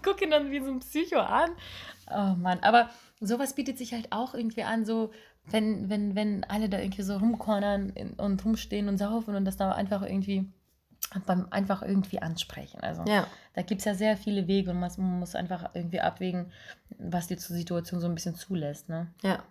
und 0.00 0.04
gucke 0.04 0.24
ihn 0.24 0.30
dann 0.30 0.50
wie 0.50 0.60
so 0.60 0.70
ein 0.70 0.80
Psycho 0.80 1.18
an. 1.20 1.50
Oh 2.10 2.34
Mann, 2.36 2.58
aber 2.62 2.88
sowas 3.20 3.54
bietet 3.54 3.78
sich 3.78 3.92
halt 3.92 4.10
auch 4.10 4.34
irgendwie 4.34 4.62
an, 4.62 4.84
so 4.84 5.10
wenn, 5.46 5.88
wenn, 5.88 6.14
wenn 6.14 6.44
alle 6.44 6.68
da 6.68 6.78
irgendwie 6.78 7.02
so 7.02 7.16
rumkornern 7.16 7.92
und 8.16 8.44
rumstehen 8.44 8.88
und 8.88 8.98
saufen 8.98 9.34
und 9.34 9.44
das 9.44 9.56
da 9.56 9.72
einfach 9.72 10.02
irgendwie 10.02 10.46
beim 11.26 11.46
einfach 11.50 11.82
irgendwie 11.82 12.20
ansprechen. 12.20 12.80
Also 12.80 13.04
Ja. 13.06 13.26
da 13.54 13.62
gibt 13.62 13.80
es 13.80 13.84
ja 13.84 13.94
sehr 13.94 14.16
viele 14.16 14.46
Wege 14.46 14.70
und 14.70 14.80
man 14.80 14.90
muss 15.18 15.34
einfach 15.34 15.70
irgendwie 15.74 16.00
abwägen, 16.00 16.52
was 16.98 17.26
die 17.26 17.36
Situation 17.36 18.00
so 18.00 18.06
ein 18.06 18.14
bisschen 18.14 18.34
zulässt. 18.36 18.88
Ne? 18.88 19.08
Ja. 19.22 19.42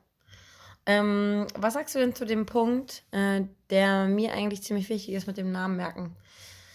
Ähm, 0.85 1.47
was 1.55 1.73
sagst 1.73 1.95
du 1.95 1.99
denn 1.99 2.15
zu 2.15 2.25
dem 2.25 2.45
Punkt, 2.45 3.03
äh, 3.11 3.41
der 3.69 4.05
mir 4.05 4.33
eigentlich 4.33 4.63
ziemlich 4.63 4.89
wichtig 4.89 5.13
ist 5.13 5.27
mit 5.27 5.37
dem 5.37 5.51
Namen 5.51 5.75
merken? 5.75 6.15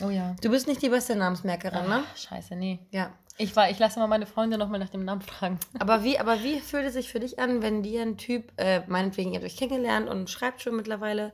Oh 0.03 0.11
ja. 0.11 0.35
Du 0.43 0.51
bist 0.51 0.67
nicht 0.67 0.83
die 0.83 0.89
beste 0.89 1.17
Namensmerkerin, 1.17 1.89
ne? 1.89 2.03
Ach, 2.05 2.17
scheiße, 2.17 2.55
nee. 2.57 2.81
Ja. 2.91 3.13
Ich, 3.37 3.57
war, 3.57 3.69
ich 3.71 3.79
lasse 3.79 3.99
mal 3.99 4.07
meine 4.07 4.27
Freunde 4.27 4.59
nochmal 4.59 4.79
nach 4.79 4.91
dem 4.91 5.05
Namen 5.05 5.21
fragen. 5.23 5.59
Aber 5.79 6.05
wie, 6.05 6.19
aber 6.19 6.43
wie 6.43 6.61
fühlt 6.61 6.87
es 6.87 6.93
sich 6.95 7.11
für 7.11 7.19
dich 7.21 7.39
an, 7.41 7.63
wenn 7.63 7.83
dir 7.83 8.03
ein 8.03 8.17
Typ, 8.17 8.53
äh, 8.59 8.83
meinetwegen, 8.87 9.31
ihr 9.33 9.37
habt 9.41 9.45
euch 9.47 9.57
kennengelernt 9.57 10.09
und 10.09 10.31
schreibt 10.31 10.63
schon 10.63 10.77
mittlerweile, 10.77 11.33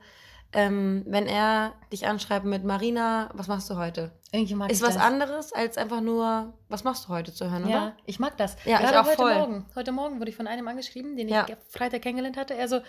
ähm, 0.53 1.05
wenn 1.07 1.27
er 1.27 1.75
dich 1.93 2.07
anschreibt 2.07 2.45
mit 2.47 2.65
Marina, 2.65 3.31
was 3.35 3.47
machst 3.49 3.69
du 3.71 3.77
heute? 3.77 4.11
Irgendwie 4.33 4.55
mag 4.55 4.71
Ist 4.71 4.79
ich 4.81 4.87
was 4.87 4.95
das. 4.95 5.03
anderes 5.03 5.53
als 5.53 5.77
einfach 5.77 6.01
nur, 6.01 6.55
was 6.69 6.83
machst 6.85 7.05
du 7.05 7.09
heute 7.11 7.33
zu 7.35 7.51
hören, 7.51 7.69
Ja, 7.69 7.77
oder? 7.77 7.97
ich 8.07 8.19
mag 8.19 8.37
das. 8.39 8.57
Ja, 8.65 8.81
ich 8.81 8.87
Gerade 8.87 9.01
auch 9.01 9.05
heute 9.07 9.17
voll. 9.17 9.35
Morgen. 9.35 9.67
Heute 9.77 9.93
Morgen 9.93 10.19
wurde 10.19 10.31
ich 10.31 10.37
von 10.37 10.47
einem 10.49 10.67
angeschrieben, 10.67 11.17
den 11.17 11.29
ich 11.29 11.35
Ja. 11.35 11.45
ge- 11.45 11.57
Freitag 11.69 12.03
kennengelernt 12.03 12.37
hatte. 12.37 12.55
Er 12.55 12.67
so, 12.67 12.81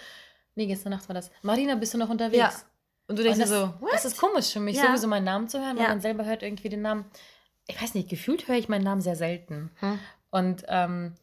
nee, 0.56 0.66
gestern 0.68 0.92
Nacht 0.92 1.08
war 1.10 1.14
das. 1.14 1.30
Marina, 1.44 1.76
bist 1.76 1.94
du 1.94 1.98
noch 2.00 2.10
unterwegs? 2.10 2.38
Ja. 2.38 2.52
Und 3.08 3.20
du 3.20 3.24
denkst 3.24 3.40
Und 3.40 3.42
das, 3.42 3.50
so, 3.50 3.74
das 3.92 4.06
ist 4.06 4.18
komisch 4.18 4.52
für 4.54 4.60
mich, 4.62 4.78
Ja. 4.78 4.88
sowieso 4.88 5.08
meinen 5.08 5.26
Namen 5.26 5.48
zu 5.50 5.60
hören, 5.60 5.76
weil 5.76 5.84
Ja. 5.84 5.90
man 5.90 6.02
selber 6.02 6.24
hört 6.26 6.42
irgendwie 6.44 6.70
den 6.70 6.82
Namen. 6.82 7.06
Ich 7.72 7.82
weiß 7.82 7.94
nicht, 7.96 8.10
gefühlt 8.10 8.48
höre 8.48 8.56
ich 8.58 8.70
meinen 8.70 8.84
Namen 8.84 9.02
sehr 9.02 9.16
selten. 9.16 9.72
Hm. 9.80 10.00
Und 10.30 10.64
ähm, 10.68 11.14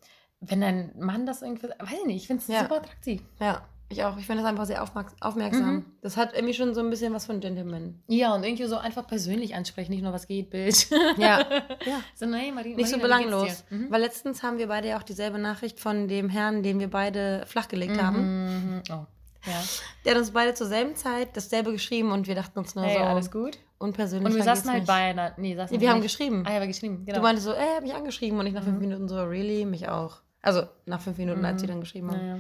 wenn 0.40 0.62
ein 0.62 0.92
Mann 0.98 1.26
das 1.26 1.42
irgendwie, 1.42 1.68
weiß 1.68 1.98
ich 2.00 2.06
nicht, 2.06 2.16
ich 2.22 2.26
finde 2.26 2.42
es 2.42 2.48
Ja. 2.48 2.61
super 2.62 2.76
attraktiv. 2.76 3.22
Ja, 3.40 3.62
ich 3.88 4.04
auch. 4.04 4.18
Ich 4.18 4.26
finde 4.26 4.42
das 4.42 4.50
einfach 4.50 4.66
sehr 4.66 4.82
aufmerk- 4.84 5.14
aufmerksam. 5.20 5.74
Mhm. 5.76 5.84
Das 6.02 6.16
hat 6.18 6.34
irgendwie 6.34 6.52
schon 6.54 6.74
so 6.74 6.80
ein 6.80 6.90
bisschen 6.90 7.14
was 7.14 7.24
von 7.26 7.40
Gentleman. 7.40 8.02
Ja, 8.06 8.34
und 8.34 8.44
irgendwie 8.44 8.66
so 8.66 8.76
einfach 8.76 9.06
persönlich 9.06 9.54
ansprechen, 9.54 9.92
nicht 9.92 10.02
nur 10.02 10.12
was 10.12 10.26
geht, 10.26 10.50
Bild. 10.50 10.88
Ja, 11.16 11.40
ja. 11.87 12.00
Sondern, 12.14 12.40
hey, 12.40 12.52
Marina, 12.52 12.76
Nicht 12.76 12.90
so 12.90 12.98
belanglos. 12.98 13.64
Mhm. 13.70 13.90
Weil 13.90 14.02
letztens 14.02 14.42
haben 14.42 14.58
wir 14.58 14.68
beide 14.68 14.88
ja 14.88 14.98
auch 14.98 15.02
dieselbe 15.02 15.38
Nachricht 15.38 15.80
von 15.80 16.06
dem 16.06 16.28
Herrn, 16.28 16.62
den 16.62 16.78
wir 16.80 16.90
beide 16.90 17.44
flachgelegt 17.46 18.00
haben. 18.00 18.44
Mhm. 18.74 18.82
Oh. 18.90 19.06
Ja. 19.46 19.62
Der 20.04 20.12
hat 20.12 20.18
uns 20.18 20.32
beide 20.32 20.52
zur 20.52 20.66
selben 20.66 20.94
Zeit 20.94 21.34
dasselbe 21.37 21.72
geschrieben 21.72 22.12
und 22.12 22.26
wir 22.26 22.34
dachten 22.34 22.58
uns 22.58 22.74
nur 22.74 22.84
Hey, 22.84 22.98
so 22.98 23.04
alles 23.04 23.30
gut? 23.30 23.58
Unpersönlich. 23.78 24.26
Und 24.32 24.36
wir 24.36 24.44
saßen 24.44 24.70
halt 24.70 24.80
nicht. 24.82 24.86
beieinander. 24.88 25.34
Nee, 25.38 25.54
saßen 25.56 25.74
Nee, 25.76 25.80
wir 25.80 25.90
haben 25.90 26.00
nicht. 26.00 26.04
geschrieben. 26.16 26.44
Ah, 26.46 26.50
ja, 26.50 26.54
wir 26.56 26.60
haben 26.62 26.68
geschrieben, 26.68 27.04
genau. 27.06 27.18
Du 27.18 27.22
meintest 27.22 27.46
so, 27.46 27.52
ey, 27.54 27.74
hab 27.76 27.82
mich 27.82 27.94
angeschrieben 27.94 28.38
und 28.38 28.46
ich 28.46 28.54
nach 28.54 28.64
fünf 28.64 28.78
Minuten 28.80 29.08
so, 29.08 29.22
really? 29.24 29.64
Mich 29.64 29.88
auch. 29.88 30.18
Also 30.42 30.62
nach 30.86 31.00
fünf 31.00 31.18
Minuten, 31.18 31.44
als 31.44 31.60
wir 31.62 31.68
dann 31.68 31.80
geschrieben 31.80 32.10
haben. 32.10 32.20
Naja. 32.26 32.38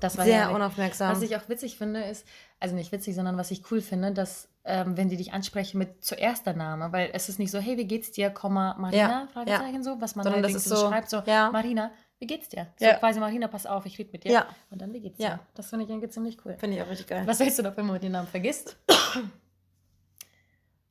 Das 0.00 0.18
war 0.18 0.26
Sehr 0.26 0.40
herrlich. 0.40 0.56
unaufmerksam. 0.56 1.10
Was 1.10 1.22
ich 1.22 1.34
auch 1.36 1.48
witzig 1.48 1.78
finde, 1.78 2.02
ist, 2.04 2.26
also 2.60 2.74
nicht 2.74 2.92
witzig, 2.92 3.14
sondern 3.14 3.38
was 3.38 3.50
ich 3.50 3.62
cool 3.70 3.80
finde, 3.80 4.12
dass, 4.12 4.50
ähm, 4.64 4.94
wenn 4.98 5.08
die 5.08 5.16
dich 5.16 5.32
ansprechen 5.32 5.78
mit 5.78 6.04
zuerst 6.04 6.44
der 6.44 6.52
Name, 6.54 6.92
weil 6.92 7.08
es 7.14 7.30
ist 7.30 7.38
nicht 7.38 7.50
so, 7.50 7.58
hey, 7.58 7.78
wie 7.78 7.86
geht's 7.86 8.10
dir, 8.12 8.28
Komma, 8.28 8.76
Marina, 8.78 8.98
Ja, 9.22 9.28
Fragezeichen 9.32 9.82
so, 9.82 9.98
was 9.98 10.14
man 10.14 10.24
Sondern 10.24 10.42
halt 10.44 10.54
das 10.54 10.66
ist 10.66 10.68
so, 10.68 10.88
schreibt, 10.88 11.08
so, 11.08 11.22
ja. 11.24 11.50
Marina, 11.50 11.92
wie 12.18 12.26
geht's 12.26 12.50
dir? 12.50 12.66
So 12.78 12.84
Ja. 12.84 12.94
quasi, 12.98 13.20
Marina, 13.20 13.48
pass 13.48 13.64
auf, 13.64 13.86
ich 13.86 13.98
rede 13.98 14.10
mit 14.12 14.24
dir. 14.24 14.32
Ja. 14.32 14.46
Und 14.70 14.82
dann, 14.82 14.92
wie 14.92 15.00
geht's 15.00 15.18
Ja. 15.18 15.36
dir? 15.36 15.40
Das 15.54 15.70
finde 15.70 15.86
ich 15.86 15.90
irgendwie 15.90 16.10
ziemlich 16.10 16.36
cool. 16.44 16.56
Finde 16.58 16.76
ich 16.76 16.82
auch 16.82 16.90
richtig 16.90 17.06
geil. 17.06 17.22
Was 17.26 17.40
hältst 17.40 17.58
du 17.58 17.62
davon, 17.62 17.84
wenn 17.84 17.92
man 17.92 18.00
den 18.00 18.12
Namen 18.12 18.28
vergisst? 18.28 18.76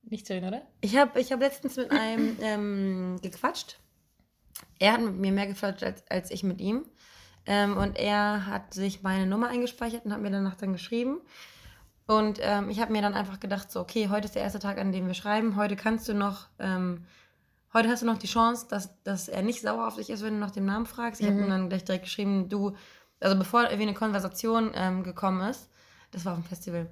nicht 0.10 0.28
schön, 0.28 0.44
oder? 0.44 0.62
Ich 0.82 0.98
habe 0.98 1.20
ich 1.20 1.32
hab 1.32 1.40
letztens 1.40 1.78
mit 1.78 1.92
einem 1.92 2.38
ähm, 2.42 3.20
gequatscht. 3.22 3.80
Er 4.80 4.94
hat 4.94 5.02
mit 5.02 5.16
mir 5.16 5.32
mehr 5.32 5.48
gequatscht 5.48 5.84
als, 5.84 6.04
als 6.10 6.32
ich 6.32 6.44
mit 6.44 6.62
ihm. 6.62 6.86
Ähm, 7.46 7.78
und 7.78 7.98
er 7.98 8.48
hat 8.48 8.74
sich 8.74 9.04
meine 9.04 9.28
Nummer 9.28 9.50
eingespeichert 9.50 10.06
und 10.06 10.14
hat 10.14 10.22
mir 10.22 10.32
danach 10.32 10.56
dann 10.56 10.74
geschrieben. 10.74 11.22
Und 12.08 12.40
ähm, 12.42 12.70
ich 12.70 12.80
habe 12.80 12.92
mir 12.92 13.02
dann 13.02 13.14
einfach 13.14 13.40
gedacht, 13.40 13.72
so, 13.72 13.80
okay, 13.80 14.10
heute 14.10 14.26
ist 14.26 14.36
der 14.36 14.44
erste 14.44 14.60
Tag, 14.60 14.78
an 14.78 14.92
dem 14.92 15.08
wir 15.08 15.14
schreiben. 15.14 15.56
Heute 15.56 15.76
kannst 15.76 16.08
du 16.08 16.14
noch, 16.14 16.48
ähm, 16.60 17.06
heute 17.74 17.90
hast 17.90 18.04
du 18.04 18.06
noch 18.06 18.18
die 18.18 18.28
Chance, 18.28 18.68
dass, 18.70 19.02
dass 19.04 19.28
er 19.28 19.42
nicht 19.42 19.62
sauer 19.62 19.88
auf 19.88 19.96
dich 19.96 20.10
ist, 20.10 20.24
wenn 20.24 20.36
du 20.36 20.40
nach 20.40 20.52
dem 20.52 20.66
Namen 20.66 20.86
fragst. 20.86 21.22
Ich 21.22 21.28
habe 21.28 21.40
ihm 21.40 21.50
dann 21.50 21.70
gleich 21.70 21.84
direkt 21.84 22.06
geschrieben, 22.06 22.50
du, 22.50 22.76
also 23.20 23.38
bevor 23.38 23.64
irgendwie 23.64 23.84
eine 23.84 23.94
Konversation 23.94 24.72
ähm, 24.76 25.04
gekommen 25.04 25.50
ist, 25.50 25.70
das 26.16 26.26
war 26.26 26.34
auf 26.34 26.40
dem 26.40 26.46
Festival, 26.46 26.88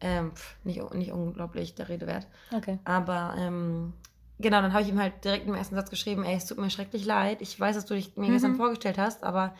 ähm, 0.00 0.32
pff, 0.34 0.56
nicht, 0.64 0.94
nicht 0.94 1.10
unglaublich 1.10 1.74
der 1.74 1.88
Rede 1.88 2.06
wert. 2.06 2.26
Okay. 2.54 2.78
Aber 2.84 3.34
ähm, 3.38 3.94
genau, 4.38 4.60
dann 4.60 4.72
habe 4.74 4.82
ich 4.82 4.88
ihm 4.90 5.00
halt 5.00 5.24
direkt 5.24 5.46
im 5.48 5.54
ersten 5.54 5.74
Satz 5.74 5.88
geschrieben, 5.90 6.24
ey, 6.24 6.36
es 6.36 6.44
tut 6.44 6.58
mir 6.58 6.68
schrecklich 6.70 7.04
leid. 7.06 7.40
Ich 7.40 7.58
weiß, 7.58 7.74
dass 7.74 7.86
du 7.86 7.94
dich 7.94 8.16
mir 8.16 8.30
gestern 8.30 8.56
vorgestellt 8.56 8.98
hast, 8.98 9.24
aber 9.24 9.54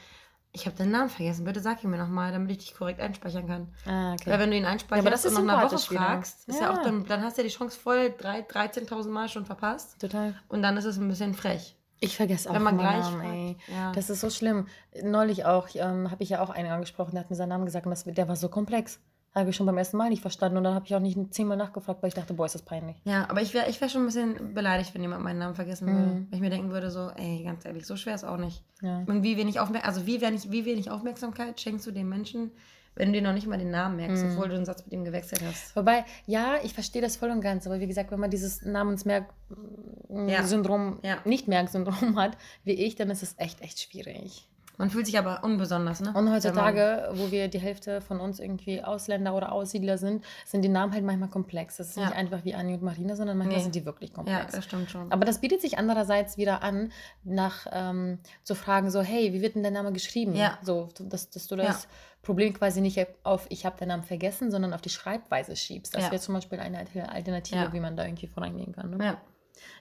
ich 0.52 0.66
habe 0.66 0.76
deinen 0.76 0.90
Namen 0.92 1.09
vergessen. 1.11 1.44
Bitte 1.44 1.61
sag 1.61 1.83
ihn 1.85 1.90
mir 1.90 1.98
nochmal, 1.98 2.33
damit 2.33 2.50
ich 2.50 2.59
dich 2.59 2.74
korrekt 2.74 3.00
einspeichern 3.00 3.46
kann. 3.46 3.68
Ah, 3.87 4.12
okay. 4.12 4.31
Weil 4.31 4.38
wenn 4.38 4.50
du 4.50 4.57
ihn 4.57 4.64
einspeicherst 4.64 5.24
Ja, 5.24 5.31
und 5.38 5.46
nach 5.46 5.59
einer 5.59 5.70
Woche 5.72 5.79
fragst, 5.79 6.48
ist 6.48 6.61
ja. 6.61 6.66
Ja. 6.66 6.72
auch 6.72 6.83
dann, 6.83 7.05
dann 7.07 7.22
hast 7.22 7.37
du 7.38 7.42
ja 7.42 7.48
die 7.48 7.55
Chance 7.55 7.79
voll 7.79 8.14
drei- 8.16 8.40
13.000 8.46 9.09
Mal 9.11 9.29
schon 9.29 9.44
verpasst. 9.46 10.00
Total. 10.00 10.35
Und 10.48 10.62
dann 10.62 10.76
ist 10.76 10.85
es 10.85 10.98
ein 10.98 11.09
bisschen 11.09 11.35
frech. 11.35 11.76
Ich 12.01 12.17
vergesse 12.17 12.51
auch 12.51 12.55
Wenn 12.55 12.63
man 12.63 12.79
gleich 12.79 13.11
Namen, 13.11 13.21
ey. 13.23 13.57
Ja. 13.75 13.93
Das 13.93 14.11
ist 14.11 14.21
so 14.21 14.31
schlimm. 14.31 14.67
Neulich 15.03 15.45
auch, 15.45 15.69
ähm, 15.75 16.11
habe 16.11 16.23
ich 16.23 16.31
ja 16.31 16.43
auch 16.43 16.51
einen 16.51 16.71
angesprochen, 16.71 17.13
der 17.13 17.21
hat 17.21 17.31
mir 17.31 17.37
seinen 17.37 17.49
Namen 17.51 17.65
gesagt 17.65 17.87
und 17.87 17.91
das, 17.91 18.05
der 18.05 18.29
war 18.29 18.37
so 18.37 18.49
komplex. 18.49 19.01
Habe 19.35 19.51
ich 19.51 19.57
schon 19.57 19.67
beim 19.67 19.77
ersten 19.77 19.99
Mal 19.99 20.09
nicht 20.09 20.23
verstanden 20.23 20.57
und 20.57 20.65
dann 20.65 20.75
habe 20.75 20.87
ich 20.87 20.95
auch 20.95 21.01
nicht 21.01 21.35
zehnmal 21.35 21.59
nachgefragt, 21.59 22.03
weil 22.03 22.09
ich 22.09 22.15
dachte, 22.15 22.33
boah, 22.33 22.47
ist 22.47 22.55
das 22.55 22.63
peinlich. 22.63 22.97
Ja, 23.05 23.29
aber 23.29 23.43
ich 23.43 23.53
wäre 23.53 23.69
ich 23.69 23.79
wär 23.83 23.91
schon 23.91 24.03
ein 24.03 24.07
bisschen 24.07 24.55
beleidigt, 24.55 24.95
wenn 24.95 25.03
jemand 25.03 25.23
meinen 25.23 25.39
Namen 25.39 25.55
vergessen 25.55 25.89
würde. 25.89 25.99
Mhm. 25.99 26.27
Wenn 26.31 26.37
ich 26.37 26.41
mir 26.41 26.49
denken 26.49 26.71
würde, 26.71 26.91
so, 26.91 27.11
ey, 27.17 27.43
ganz 27.45 27.67
ehrlich, 27.67 27.87
so 27.87 27.97
schwer 27.97 28.15
ist 28.15 28.25
auch 28.25 28.39
nicht. 28.39 28.65
Ja. 28.81 29.03
Und 29.07 29.23
wie 29.23 29.37
wenig, 29.37 29.61
Aufmer 29.61 29.85
also 29.85 30.07
wie 30.07 30.23
wenig, 30.23 30.51
wie 30.51 30.65
wenig 30.65 30.91
Aufmerksamkeit 30.91 31.61
schenkst 31.61 31.87
du 31.87 31.91
dem 31.91 32.09
Menschen, 32.09 32.51
wenn 32.97 33.13
du 33.13 33.21
dir 33.21 33.27
noch 33.27 33.35
nicht 33.35 33.47
mal 33.47 33.59
den 33.59 33.71
Namen 33.71 33.95
merkst, 33.97 34.25
Mhm. 34.25 34.31
obwohl 34.33 34.49
du 34.49 34.55
den 34.57 34.65
Satz 34.65 34.83
mit 34.85 34.93
ihm 34.93 35.05
gewechselt 35.05 35.43
hast. 35.47 35.77
Wobei, 35.77 36.05
ja, 36.27 36.55
ich 36.65 36.75
verstehe 36.75 37.03
das 37.03 37.17
voll 37.17 37.31
und 37.31 37.41
ganz, 37.43 37.65
aber 37.67 37.79
wie 37.81 37.87
gesagt, 37.87 38.11
wenn 38.11 38.19
man 38.21 38.31
dieses 38.31 38.63
Namensmerk-Syndrom, 38.63 40.99
Ja. 41.03 41.19
nicht 41.25 41.47
Merk-Syndrom 41.49 42.17
hat, 42.19 42.37
wie 42.65 42.73
ich, 42.75 42.97
dann 42.97 43.11
ist 43.11 43.23
es 43.23 43.35
echt, 43.39 43.61
echt 43.63 43.81
schwierig. 43.81 44.49
Man 44.79 44.91
fühlt 44.91 45.07
sich 45.07 45.19
aber 45.19 45.43
unbesonders, 45.43 46.03
ne? 46.03 46.13
Und 46.15 46.31
heutzutage, 46.31 47.09
wo 47.15 47.31
wir 47.31 47.49
die 47.49 47.59
Hälfte 47.59 48.03
von 48.03 48.21
uns 48.21 48.39
irgendwie 48.41 48.85
Ausländer 48.85 49.35
oder 49.35 49.51
Aussiedler 49.53 49.97
sind, 49.97 50.23
sind 50.45 50.61
die 50.61 50.69
Namen 50.69 50.93
halt 50.93 51.03
manchmal 51.03 51.31
komplex. 51.31 51.79
Das 51.79 51.89
ist 51.89 51.97
Ja. 51.97 52.05
nicht 52.09 52.15
einfach 52.15 52.45
wie 52.45 52.55
Anni 52.55 52.75
und 52.75 52.83
Marina, 52.83 53.17
sondern 53.17 53.39
manchmal 53.39 53.57
Nee. 53.57 53.63
sind 53.63 53.75
die 53.75 53.87
wirklich 53.87 54.15
Man, 54.15 54.27
ja, 54.27 54.33
komplex. 54.35 54.55
das 54.55 54.65
stimmt 54.67 54.91
schon. 54.91 55.11
Aber 55.11 55.25
das 55.25 55.41
bietet 55.41 55.63
sich 55.63 55.79
andererseits 55.79 56.37
wieder 56.37 56.63
an, 56.63 56.93
nach 57.25 57.67
ähm, 57.73 58.19
zu 58.43 58.55
fragen, 58.55 58.91
so, 58.91 59.01
hey, 59.01 59.33
wie 59.33 59.41
wird 59.41 59.55
denn 59.55 59.63
der 59.63 59.73
Name 59.73 59.95
geschrieben? 59.95 60.35
Ja. 60.35 60.59
So, 60.61 60.91
dass, 61.01 61.31
dass 61.31 61.47
du 61.47 61.57
das 61.57 61.89
Problem 62.27 62.53
quasi 62.53 62.81
nicht 62.81 63.07
auf 63.23 63.47
ich 63.51 63.65
habe 63.65 63.79
den 63.79 63.89
Namen 63.89 64.03
vergessen, 64.03 64.51
sondern 64.51 64.73
auf 64.75 64.81
die 64.83 64.91
Schreibweise 64.91 65.57
schiebst. 65.57 65.95
Das 65.95 66.05
Ja. 66.05 66.11
wäre 66.11 66.21
zum 66.21 66.35
Beispiel 66.35 66.59
eine 66.61 66.79
Alter- 66.79 67.11
Alternative, 67.12 67.57
Ja. 67.61 67.73
wie 67.73 67.81
man 67.81 67.97
da 67.97 68.05
irgendwie 68.05 68.27
vorangehen 68.27 68.73
kann. 68.73 68.91
Ne? 68.91 69.05
ja. 69.05 69.21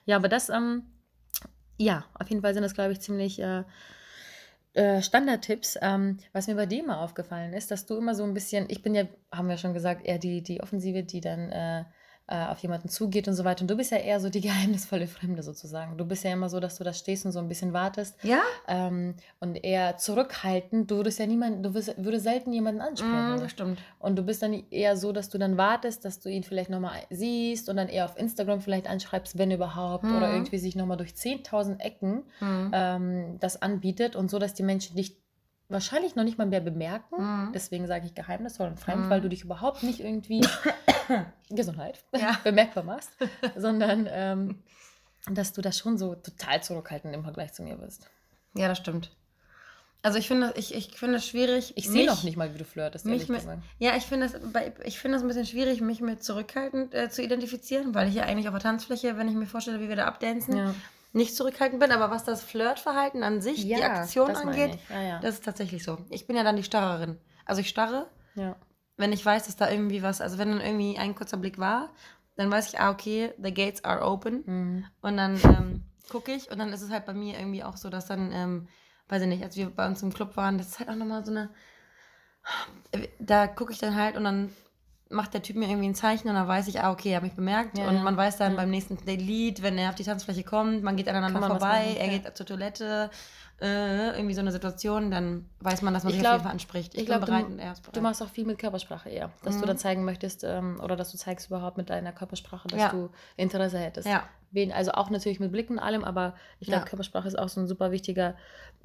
Ja, 0.06 0.16
aber 0.16 0.28
das, 0.28 0.48
ähm, 0.48 0.84
ja, 1.76 2.04
auf 2.14 2.28
jeden 2.30 2.40
Fall 2.40 2.54
sind 2.54 2.62
das, 2.62 2.72
glaube 2.72 2.92
ich, 2.92 3.00
ziemlich 3.00 3.38
äh, 3.40 3.64
äh, 4.72 5.02
Standardtipps. 5.02 5.76
Ähm, 5.82 6.18
was 6.32 6.46
mir 6.46 6.54
bei 6.54 6.66
dir 6.66 6.84
mal 6.84 7.02
aufgefallen 7.02 7.52
ist, 7.52 7.70
dass 7.70 7.84
du 7.86 7.96
immer 7.96 8.14
so 8.14 8.24
ein 8.24 8.32
bisschen, 8.34 8.66
ich 8.68 8.82
bin 8.82 8.94
ja, 8.94 9.04
haben 9.32 9.48
wir 9.48 9.56
schon 9.58 9.74
gesagt, 9.74 10.06
eher 10.06 10.18
die, 10.18 10.42
die 10.42 10.62
Offensive, 10.62 11.02
die 11.02 11.20
dann 11.20 11.50
äh, 11.50 11.84
äh, 12.28 12.46
auf 12.46 12.58
jemanden 12.58 12.88
zugeht 12.88 13.28
und 13.28 13.34
so 13.34 13.44
weiter. 13.44 13.62
Und 13.62 13.70
du 13.70 13.76
bist 13.76 13.92
ja 13.92 13.98
eher 13.98 14.18
so 14.20 14.28
die 14.30 14.40
geheimnisvolle 14.48 15.06
Fremde 15.06 15.42
sozusagen. 15.42 15.96
Du 15.96 16.04
bist 16.04 16.24
ja 16.24 16.32
immer 16.32 16.48
so, 16.48 16.58
dass 16.60 16.76
du 16.76 16.84
da 16.84 16.92
stehst 16.92 17.24
und 17.24 17.32
so 17.32 17.38
ein 17.38 17.48
bisschen 17.48 17.72
wartest 17.72 18.16
Ja? 18.22 18.40
ähm, 18.66 19.14
und 19.40 19.54
eher 19.56 19.96
zurückhaltend. 19.96 20.90
Du 20.90 20.96
würdest 20.96 21.18
ja 21.18 21.26
niemanden, 21.26 21.62
du 21.62 21.74
würdest, 21.74 21.94
würdest 22.02 22.24
selten 22.24 22.52
jemanden 22.52 22.80
ansprechen. 22.80 23.36
Mm, 23.36 23.40
das 23.40 23.50
stimmt. 23.52 23.78
Und 23.98 24.16
du 24.16 24.22
bist 24.24 24.42
dann 24.42 24.64
eher 24.70 24.96
so, 24.96 25.12
dass 25.12 25.28
du 25.28 25.38
dann 25.38 25.56
wartest, 25.56 26.04
dass 26.04 26.20
du 26.20 26.28
ihn 26.28 26.42
vielleicht 26.42 26.70
nochmal 26.70 27.00
siehst 27.10 27.68
und 27.68 27.76
dann 27.76 27.88
eher 27.88 28.04
auf 28.06 28.16
Instagram 28.18 28.60
vielleicht 28.60 28.88
anschreibst, 28.88 29.38
wenn 29.38 29.50
überhaupt, 29.50 30.04
Mhm. 30.04 30.16
oder 30.16 30.32
irgendwie 30.32 30.58
sich 30.58 30.74
nochmal 30.76 30.96
durch 30.96 31.14
10.000 31.14 31.80
Ecken 31.80 32.24
Mhm. 32.40 32.70
ähm, 32.72 33.36
das 33.40 33.62
anbietet 33.62 34.16
und 34.16 34.30
so, 34.30 34.38
dass 34.38 34.54
die 34.54 34.62
Menschen 34.62 34.96
dich 34.96 35.16
wahrscheinlich 35.68 36.14
noch 36.16 36.24
nicht 36.24 36.38
mal 36.38 36.46
mehr 36.46 36.60
bemerken. 36.60 37.16
Mhm. 37.18 37.52
Deswegen 37.52 37.86
sage 37.86 38.06
ich 38.06 38.14
geheimnisvoll 38.14 38.68
und 38.68 38.78
fremd, 38.80 39.06
Mhm. 39.06 39.10
weil 39.10 39.20
du 39.20 39.28
dich 39.28 39.42
überhaupt 39.42 39.82
nicht 39.82 40.00
irgendwie 40.00 40.40
Gesundheit 41.50 42.04
Ja. 42.14 42.38
bemerkbar 42.44 42.84
machst, 42.84 43.10
sondern 43.56 44.08
ähm, 44.10 44.62
dass 45.30 45.52
du 45.52 45.60
da 45.62 45.72
schon 45.72 45.98
so 45.98 46.14
total 46.14 46.62
zurückhaltend 46.62 47.14
im 47.14 47.22
Vergleich 47.24 47.52
zu 47.52 47.62
mir 47.62 47.76
bist. 47.76 48.08
Ja, 48.54 48.68
das 48.68 48.78
stimmt. 48.78 49.10
Also 50.02 50.18
ich 50.18 50.28
finde 50.28 50.52
ich, 50.56 50.72
ich 50.72 50.96
finde 50.96 51.16
es 51.16 51.26
schwierig. 51.26 51.72
Ich 51.76 51.88
sehe 51.88 52.06
noch 52.06 52.22
nicht 52.22 52.36
mal, 52.36 52.54
wie 52.54 52.58
du 52.58 52.64
flirtest, 52.64 53.06
mich 53.06 53.28
mit, 53.28 53.42
ja, 53.80 53.96
ich 53.96 54.04
finde 54.04 54.28
das, 54.28 54.40
ich 54.84 55.00
finde 55.00 55.16
das 55.16 55.24
ein 55.24 55.26
bisschen 55.28 55.46
schwierig, 55.46 55.80
mich 55.80 56.00
mit 56.00 56.22
zurückhaltend 56.22 56.94
äh, 56.94 57.10
zu 57.10 57.22
identifizieren, 57.22 57.92
weil 57.92 58.08
ich 58.08 58.14
ja 58.14 58.22
eigentlich 58.22 58.46
auf 58.46 58.54
der 58.54 58.62
Tanzfläche, 58.62 59.16
wenn 59.18 59.26
ich 59.28 59.34
mir 59.34 59.46
vorstelle, 59.46 59.80
wie 59.80 59.88
wir 59.88 59.96
da 59.96 60.04
abdancen, 60.04 60.56
Ja. 60.56 60.74
Nicht 61.16 61.34
zurückhaltend 61.34 61.80
bin. 61.80 61.90
Aber 61.90 62.10
was 62.10 62.24
das 62.24 62.42
Flirtverhalten 62.42 63.22
an 63.22 63.40
sich, 63.40 63.62
die 63.62 63.74
Aktion 63.82 64.30
angeht. 64.30 64.78
Ja, 64.88 65.02
ja. 65.02 65.18
das 65.20 65.36
ist 65.36 65.44
tatsächlich 65.44 65.82
so. 65.82 65.98
Ich 66.10 66.26
bin 66.26 66.36
ja 66.36 66.44
dann 66.44 66.56
die 66.56 66.62
Starrerin. 66.62 67.18
Also 67.44 67.60
ich 67.60 67.68
starre, 67.68 68.08
ja. 68.34 68.56
wenn 68.96 69.12
ich 69.12 69.24
weiß, 69.24 69.46
dass 69.46 69.56
da 69.56 69.70
irgendwie 69.70 70.02
was, 70.02 70.20
also 70.20 70.38
wenn 70.38 70.50
dann 70.50 70.60
irgendwie 70.60 70.98
ein 70.98 71.14
kurzer 71.14 71.36
Blick 71.36 71.58
war, 71.58 71.90
dann 72.36 72.50
weiß 72.50 72.68
ich, 72.68 72.78
ah, 72.78 72.90
okay, 72.90 73.32
the 73.42 73.52
gates 73.52 73.84
are 73.84 74.02
open. 74.02 74.42
Mhm. 74.46 74.84
Und 75.00 75.16
dann 75.16 75.40
ähm, 75.44 75.84
gucke 76.10 76.32
ich 76.32 76.50
und 76.50 76.58
dann 76.58 76.72
ist 76.72 76.82
es 76.82 76.90
halt 76.90 77.06
bei 77.06 77.14
mir 77.14 77.38
irgendwie 77.38 77.64
auch 77.64 77.76
so, 77.76 77.88
dass 77.88 78.06
dann, 78.06 78.30
ähm, 78.32 78.68
weiß 79.08 79.22
ich 79.22 79.28
nicht, 79.28 79.42
als 79.42 79.56
wir 79.56 79.70
bei 79.70 79.86
uns 79.86 80.02
im 80.02 80.12
Club 80.12 80.36
waren, 80.36 80.58
das 80.58 80.68
ist 80.68 80.78
halt 80.78 80.90
auch 80.90 80.96
nochmal 80.96 81.24
so 81.24 81.30
eine, 81.30 81.50
da 83.18 83.46
gucke 83.46 83.72
ich 83.72 83.78
dann 83.78 83.94
halt 83.94 84.16
und 84.16 84.24
dann 84.24 84.52
macht 85.08 85.34
der 85.34 85.42
Typ 85.42 85.56
mir 85.56 85.68
irgendwie 85.68 85.88
ein 85.88 85.94
Zeichen 85.94 86.28
und 86.28 86.34
dann 86.34 86.48
weiß 86.48 86.66
ich, 86.68 86.80
ah, 86.80 86.90
okay, 86.90 87.10
er 87.10 87.16
hat 87.16 87.22
mich 87.22 87.34
bemerkt. 87.34 87.78
Ja, 87.78 87.88
und 87.88 87.96
ja. 87.96 88.02
man 88.02 88.16
weiß 88.16 88.38
dann 88.38 88.52
Ja. 88.52 88.56
beim 88.56 88.70
nächsten 88.70 88.96
Lied, 89.06 89.62
wenn 89.62 89.78
er 89.78 89.90
auf 89.90 89.94
die 89.94 90.02
Tanzfläche 90.04 90.42
kommt, 90.42 90.82
man 90.82 90.96
geht 90.96 91.08
aneinander 91.08 91.40
vorbei, 91.46 91.84
machen, 91.84 91.96
er 91.98 92.06
ja. 92.06 92.18
geht 92.18 92.36
zur 92.36 92.44
Toilette, 92.46 93.10
äh, 93.60 94.10
irgendwie 94.16 94.34
so 94.34 94.40
eine 94.40 94.52
Situation, 94.52 95.10
dann 95.10 95.46
weiß 95.60 95.80
man, 95.82 95.94
dass 95.94 96.02
man 96.02 96.10
Ich 96.10 96.16
sich 96.16 96.22
glaub- 96.22 96.32
auf 96.32 96.36
jeden 96.38 96.44
Fall 96.44 96.52
anspricht. 96.52 96.94
Ich, 96.94 97.00
ich 97.02 97.06
bin 97.08 97.16
glaub, 97.18 97.26
bereit 97.26 97.46
du-. 97.84 97.92
Du 97.92 98.00
machst 98.02 98.22
auch 98.22 98.28
viel 98.28 98.44
mit 98.44 98.58
Körpersprache 98.58 99.08
eher. 99.08 99.30
Dass 99.44 99.54
du 99.56 99.62
Mhm. 99.62 99.66
dann 99.68 99.78
zeigen 99.78 100.04
möchtest, 100.04 100.44
ähm, 100.44 100.78
oder 100.82 100.96
dass 100.96 101.12
du 101.12 101.16
zeigst 101.18 101.46
überhaupt 101.48 101.76
mit 101.78 101.88
deiner 101.88 102.12
Körpersprache, 102.12 102.68
dass 102.68 102.80
Ja. 102.80 102.88
du 102.90 103.08
Interesse 103.36 103.78
hättest. 103.78 104.06
Wen, 104.52 104.72
also 104.72 104.92
auch 104.92 105.10
natürlich 105.10 105.40
mit 105.40 105.52
Blicken 105.52 105.74
und 105.74 105.78
allem, 105.80 106.04
aber 106.04 106.34
ich 106.60 106.68
glaube, 106.68 106.82
Ja. 106.84 106.88
Körpersprache 106.88 107.28
ist 107.28 107.38
auch 107.38 107.48
so 107.48 107.60
ein 107.60 107.66
super 107.66 107.90
wichtiger 107.90 108.36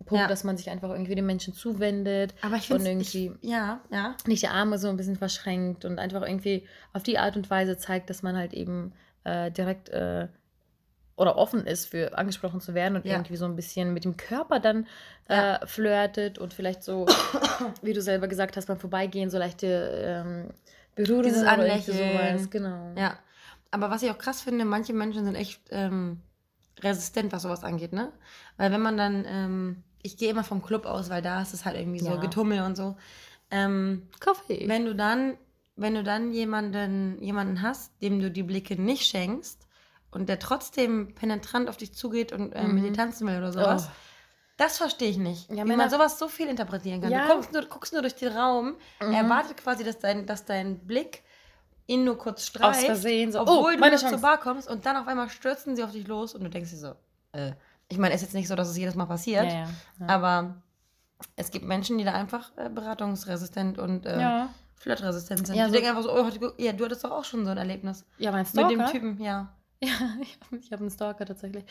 Punkt, 0.06 0.24
Ja. 0.24 0.28
dass 0.28 0.44
man 0.44 0.58
sich 0.58 0.70
einfach 0.70 0.90
irgendwie 0.90 1.16
den 1.16 1.26
Menschen 1.26 1.54
zuwendet 1.54 2.34
Aber 2.42 2.56
ich 2.56 2.70
und 2.72 2.82
finde 2.82 2.90
irgendwie 2.92 3.32
ja, 3.42 3.80
ja. 3.92 4.16
nicht 4.26 4.42
die 4.44 4.48
Arme 4.48 4.78
so 4.80 4.90
ein 4.90 4.98
bisschen 4.98 5.16
verschränkt 5.18 5.86
und 5.86 6.00
einfach 6.00 6.24
irgendwie 6.24 6.68
auf 6.94 7.04
die 7.04 7.18
Art 7.20 7.38
und 7.38 7.50
Weise 7.50 7.78
zeigt, 7.78 8.10
dass 8.10 8.24
man 8.24 8.36
halt 8.36 8.54
eben 8.54 8.94
äh, 9.24 9.52
direkt 9.52 9.90
äh, 9.90 10.28
oder 11.16 11.38
offen 11.38 11.68
ist 11.68 11.86
für 11.90 12.18
angesprochen 12.18 12.62
zu 12.62 12.74
werden 12.74 12.96
und 12.96 13.06
Ja. 13.06 13.14
irgendwie 13.14 13.36
so 13.36 13.46
ein 13.46 13.56
bisschen 13.56 13.94
mit 13.94 14.04
dem 14.06 14.18
Körper 14.18 14.60
dann 14.60 14.88
äh, 15.28 15.66
flirtet 15.68 16.40
und 16.40 16.54
vielleicht 16.54 16.84
so, 16.84 17.06
wie 17.84 17.94
du 17.94 18.02
selber 18.02 18.28
gesagt 18.28 18.58
hast, 18.58 18.66
beim 18.66 18.80
Vorbeigehen 18.80 19.30
so 19.30 19.38
leichte 19.38 19.68
ähm, 20.04 20.50
Berührungen 20.96 21.24
Dieses 21.26 21.44
Anlächeln. 21.44 21.96
sowas. 21.98 22.50
Genau. 22.50 22.92
Ja, 22.98 23.18
aber 23.72 23.90
was 23.90 24.04
ich 24.04 24.12
auch 24.12 24.18
krass 24.18 24.42
finde, 24.42 24.66
manche 24.66 24.94
Menschen 24.94 25.24
sind 25.26 25.36
echt 25.36 25.62
ähm, 25.72 26.22
resistent, 26.82 27.32
was 27.32 27.44
sowas 27.44 27.64
angeht, 27.64 27.94
ne? 27.94 28.12
Weil 28.58 28.72
wenn 28.72 28.82
man 28.82 28.98
dann, 28.98 29.26
ähm, 29.28 29.84
ich 30.02 30.18
gehe 30.18 30.30
immer 30.30 30.44
vom 30.44 30.62
Club 30.62 30.86
aus, 30.86 31.10
weil 31.10 31.22
da 31.22 31.42
ist 31.42 31.54
es 31.54 31.66
halt 31.66 31.78
irgendwie 31.78 32.00
so 32.00 32.10
Ja. 32.12 32.16
Getummel 32.18 32.62
und 32.62 32.76
so. 32.76 32.98
Ähm, 33.50 34.08
Kaffee. 34.20 34.68
wenn 34.68 34.86
du 34.86 34.96
dann, 34.96 35.38
wenn 35.76 35.94
du 35.96 36.04
dann 36.04 36.32
jemanden, 36.32 37.22
jemanden 37.22 37.62
hast, 37.62 37.92
dem 38.02 38.20
du 38.20 38.32
die 38.32 38.44
Blicke 38.44 38.82
nicht 38.82 39.06
schenkst 39.06 39.68
und 40.10 40.28
der 40.30 40.40
trotzdem 40.40 41.14
penetrant 41.16 41.70
auf 41.70 41.78
dich 41.78 41.94
zugeht 41.94 42.32
und 42.32 42.54
äh, 42.54 42.64
mit 42.64 42.84
Mhm. 42.84 42.88
dir 42.88 42.94
tanzen 42.94 43.28
will 43.28 43.38
oder 43.38 43.52
sowas, 43.52 43.88
Oh. 43.88 43.92
das 44.58 44.78
verstehe 44.78 45.10
ich 45.10 45.18
nicht. 45.18 45.50
Ja, 45.50 45.58
wie 45.58 45.70
Männer- 45.70 45.78
man 45.78 45.90
sowas 45.90 46.18
so 46.20 46.28
viel 46.28 46.48
interpretieren 46.48 47.02
kann. 47.02 47.12
Ja. 47.12 47.28
Du 47.28 47.34
guckst 47.36 47.52
nur, 47.54 47.66
guckst 47.66 47.94
nur 47.94 48.02
durch 48.02 48.16
den 48.16 48.32
Raum, 48.36 48.76
Mhm. 49.02 49.14
erwartet 49.14 49.58
quasi, 49.58 49.84
dass 49.84 50.00
dein, 50.00 50.26
dass 50.26 50.46
dein 50.46 50.80
Blick 50.88 51.24
ihn 51.88 52.04
nur 52.04 52.18
kurz 52.18 52.46
streift, 52.46 52.80
Aus 52.80 52.86
Versehen 52.86 53.32
so, 53.32 53.40
oh, 53.40 53.44
obwohl 53.48 53.74
du 53.74 53.80
meine 53.80 53.94
noch 53.96 54.00
zur 54.02 54.10
Chance. 54.12 54.22
Bar 54.22 54.38
kommst 54.40 54.70
und 54.70 54.86
dann 54.86 54.98
auf 54.98 55.08
einmal 55.08 55.30
stürzen 55.30 55.76
sie 55.76 55.84
auf 55.84 55.92
dich 55.92 56.08
los 56.08 56.34
und 56.36 56.44
du 56.44 56.50
denkst 56.50 56.70
dir 56.72 56.78
so, 56.78 56.96
äh, 57.34 57.52
ich 57.90 57.98
meine, 57.98 58.14
ist 58.16 58.22
jetzt 58.22 58.34
nicht 58.34 58.48
so, 58.48 58.56
dass 58.56 58.70
es 58.70 58.78
jedes 58.78 58.96
Mal 58.96 59.06
passiert, 59.06 59.46
ja, 59.46 59.52
ja. 59.52 59.68
Ja. 60.00 60.08
aber 60.08 60.56
es 61.36 61.52
gibt 61.52 61.66
Menschen, 61.66 61.98
die 61.98 62.04
da 62.04 62.14
einfach 62.14 62.52
äh, 62.58 62.70
beratungsresistent 62.70 63.78
und 63.78 64.06
äh, 64.06 64.20
ja. 64.20 64.50
flirtresistent 64.76 65.48
sind. 65.48 65.56
Ja, 65.56 65.66
die 65.66 65.72
so- 65.72 65.74
denken 65.76 65.90
einfach 65.90 66.04
so, 66.04 66.14
oh, 66.14 66.54
ja, 66.58 66.72
du 66.74 66.86
hattest 66.86 67.04
doch 67.04 67.12
auch 67.12 67.26
schon 67.26 67.46
so 67.46 67.52
ein 67.52 67.58
Erlebnis. 67.58 68.06
ja, 68.18 68.32
mein 68.32 68.42
Mit 68.42 68.50
Stalker. 68.50 68.70
dem 68.70 68.86
Typen, 68.88 69.22
ja. 69.22 69.54
Ja, 69.84 69.90
ich 70.60 70.72
habe 70.72 70.82
einen 70.82 70.92
Stalker 70.92 71.26
tatsächlich. 71.26 71.66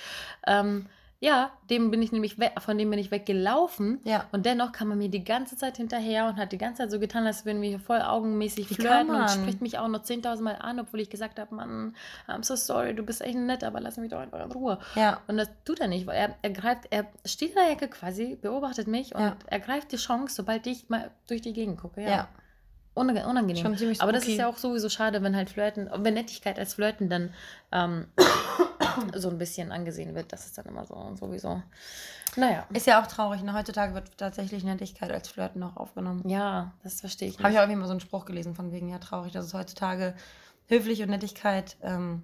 Ähm, 0.45 0.87
ja, 1.23 1.51
dem 1.69 1.91
bin 1.91 2.01
ich 2.01 2.13
nämlich 2.13 2.37
von 2.61 2.79
dem 2.79 2.89
bin 2.89 2.99
ich 2.99 3.11
weggelaufen. 3.11 4.01
Ja. 4.05 4.25
Und 4.33 4.47
dennoch 4.47 4.73
kam 4.73 4.89
er 4.91 4.97
mir 4.97 5.11
die 5.11 5.23
ganze 5.23 5.55
Zeit 5.55 5.77
hinterher 5.77 6.27
und 6.27 6.37
hat 6.37 6.51
die 6.53 6.57
ganze 6.57 6.83
Zeit 6.83 6.91
so 6.91 6.99
getan, 6.99 7.27
als 7.27 7.45
würden 7.45 7.61
wir 7.61 7.69
hier 7.69 7.79
voll 7.79 8.01
augenmäßig 8.01 8.71
Wie 8.71 8.75
flirten 8.77 9.11
und 9.15 9.29
spricht 9.31 9.61
mich 9.61 9.79
auch 9.79 9.89
noch 9.89 10.03
10.000 10.03 10.41
Mal 10.41 10.57
an, 10.57 10.81
obwohl 10.81 11.01
ich 11.01 11.11
gesagt 11.11 11.39
habe, 11.39 11.55
Mann, 11.55 11.95
I'm 12.27 12.43
so 12.43 12.57
sorry, 12.57 12.95
du 12.95 13.03
bist 13.03 13.21
echt 13.21 13.37
nett, 13.37 13.65
aber 13.65 13.81
lass 13.81 13.99
mich 13.99 14.11
doch 14.11 14.19
einfach 14.19 14.43
in 14.43 14.51
Ruhe. 14.51 14.79
Ja. 14.95 15.21
Und 15.29 15.37
das 15.37 15.51
tut 15.67 15.81
er 15.81 15.89
nicht, 15.89 16.07
weil 16.07 16.17
er, 16.17 16.37
er 16.41 16.51
greift, 16.51 16.85
er 16.89 17.05
steht 17.27 17.51
in 17.51 17.57
der 17.57 17.71
Ecke 17.71 17.89
quasi, 17.89 18.39
beobachtet 18.41 18.87
mich 18.89 19.15
und 19.15 19.21
Ja. 19.21 19.37
er 19.47 19.61
greift 19.61 19.93
die 19.93 19.97
Chance, 19.99 20.35
sobald 20.35 20.67
ich 20.67 20.89
mal 20.89 21.11
durch 21.29 21.43
die 21.43 21.53
Gegend 21.53 21.79
gucke. 21.79 22.01
Ja. 22.01 22.09
Ja. 22.09 22.29
Unange- 22.97 23.27
Unangenehm. 23.27 23.67
Aber 24.01 24.13
das 24.13 24.27
ist 24.27 24.37
ja 24.39 24.49
auch 24.49 24.57
sowieso 24.57 24.89
schade, 24.89 25.23
wenn 25.23 25.37
halt 25.37 25.51
Flirten, 25.51 25.89
wenn 25.99 26.15
Nettigkeit 26.15 26.59
als 26.59 26.75
Flirten 26.75 27.09
dann 27.11 27.33
ähm, 27.73 28.07
so 29.15 29.31
ein 29.31 29.39
bisschen 29.39 29.73
angesehen 29.73 30.15
wird. 30.15 30.33
Das 30.33 30.47
ist 30.47 30.59
dann 30.59 30.67
immer 30.67 30.85
so 30.85 31.15
sowieso. 31.19 31.63
Naja. 32.37 32.67
Ist 32.73 32.87
ja 32.87 33.03
auch 33.03 33.07
traurig. 33.07 33.43
Ne? 33.43 33.55
Heutzutage 33.55 33.95
wird 33.95 34.17
tatsächlich 34.17 34.65
Nettigkeit 34.65 35.11
als 35.11 35.29
Flirten 35.29 35.61
noch 35.61 35.77
aufgenommen. 35.77 36.29
Ja, 36.29 36.73
das 36.83 37.01
verstehe 37.01 37.29
ich. 37.29 37.39
Habe 37.39 37.51
ich 37.51 37.59
auch 37.59 37.63
irgendwie 37.63 37.81
mal 37.81 37.87
so 37.87 37.93
einen 37.93 38.01
Spruch 38.01 38.25
gelesen 38.25 38.55
von 38.55 38.73
wegen, 38.73 38.89
ja, 38.89 38.99
traurig, 38.99 39.33
dass 39.33 39.47
es 39.47 39.55
heutzutage 39.55 40.15
höflich 40.69 41.03
und 41.03 41.11
Nettigkeit 41.11 41.77
ähm, 41.83 42.23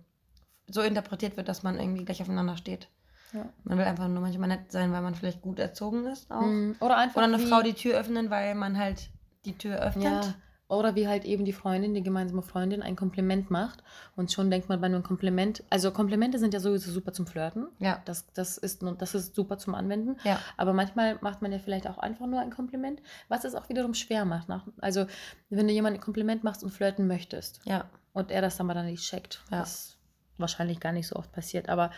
so 0.68 0.80
interpretiert 0.82 1.36
wird, 1.36 1.48
dass 1.48 1.62
man 1.62 1.78
irgendwie 1.78 2.04
gleich 2.04 2.22
aufeinander 2.22 2.56
steht. 2.56 2.88
Ja. 3.32 3.48
Man 3.64 3.78
will 3.78 3.84
einfach 3.84 4.08
nur 4.08 4.22
manchmal 4.22 4.48
nett 4.48 4.70
sein, 4.70 4.92
weil 4.92 5.02
man 5.02 5.14
vielleicht 5.14 5.42
gut 5.42 5.58
erzogen 5.58 6.06
ist 6.06 6.30
auch. 6.30 6.42
Mhm. 6.42 6.76
Oder 6.80 6.96
einfach 6.96 7.16
Oder 7.16 7.24
eine 7.24 7.38
Frau 7.38 7.62
die 7.62 7.74
Tür 7.74 7.98
öffnen, 7.98 8.30
weil 8.30 8.54
man 8.54 8.78
halt 8.78 9.10
die 9.44 9.58
Tür 9.58 9.78
öffnet. 9.80 10.04
ja, 10.04 10.34
oder 10.68 10.94
wie 10.96 11.06
halt 11.06 11.24
eben 11.24 11.44
die 11.44 11.52
Freundin, 11.52 11.94
die 11.94 12.02
gemeinsame 12.02 12.42
Freundin, 12.42 12.82
ein 12.82 12.96
Kompliment 12.96 13.50
macht 13.50 13.84
und 14.16 14.32
schon 14.32 14.50
denkt 14.50 14.68
man 14.68 14.80
bei 14.80 14.86
einem 14.86 15.02
Kompliment, 15.02 15.62
also 15.70 15.92
Komplimente 15.92 16.38
sind 16.38 16.52
ja 16.54 16.60
sowieso 16.60 16.90
super 16.90 17.12
zum 17.12 17.26
Flirten. 17.26 17.68
Ja. 17.78 18.02
Das, 18.04 18.26
das, 18.32 18.58
ist, 18.58 18.82
das 18.98 19.14
ist 19.14 19.34
super 19.36 19.58
zum 19.58 19.74
Anwenden. 19.76 20.16
Ja. 20.24 20.40
Aber 20.56 20.72
manchmal 20.72 21.18
macht 21.20 21.40
man 21.40 21.52
ja 21.52 21.58
vielleicht 21.60 21.86
auch 21.88 21.98
einfach 21.98 22.26
nur 22.26 22.40
ein 22.40 22.50
Kompliment, 22.50 23.00
was 23.28 23.44
es 23.44 23.54
auch 23.54 23.68
wiederum 23.68 23.94
schwer 23.94 24.24
macht. 24.24 24.48
Also, 24.80 25.06
wenn 25.50 25.68
du 25.68 25.72
jemandem 25.72 26.00
ein 26.00 26.04
Kompliment 26.04 26.42
machst 26.42 26.64
und 26.64 26.70
flirten 26.70 27.06
möchtest 27.06 27.60
Ja. 27.64 27.84
und 28.12 28.30
er 28.32 28.40
das 28.42 28.56
dann 28.56 28.66
mal 28.66 28.74
dann 28.74 28.86
nicht 28.86 29.04
checkt, 29.08 29.42
Ja. 29.52 29.60
was 29.60 29.96
wahrscheinlich 30.38 30.80
gar 30.80 30.92
nicht 30.92 31.06
so 31.06 31.16
oft 31.16 31.32
passiert, 31.32 31.68
aber 31.68 31.90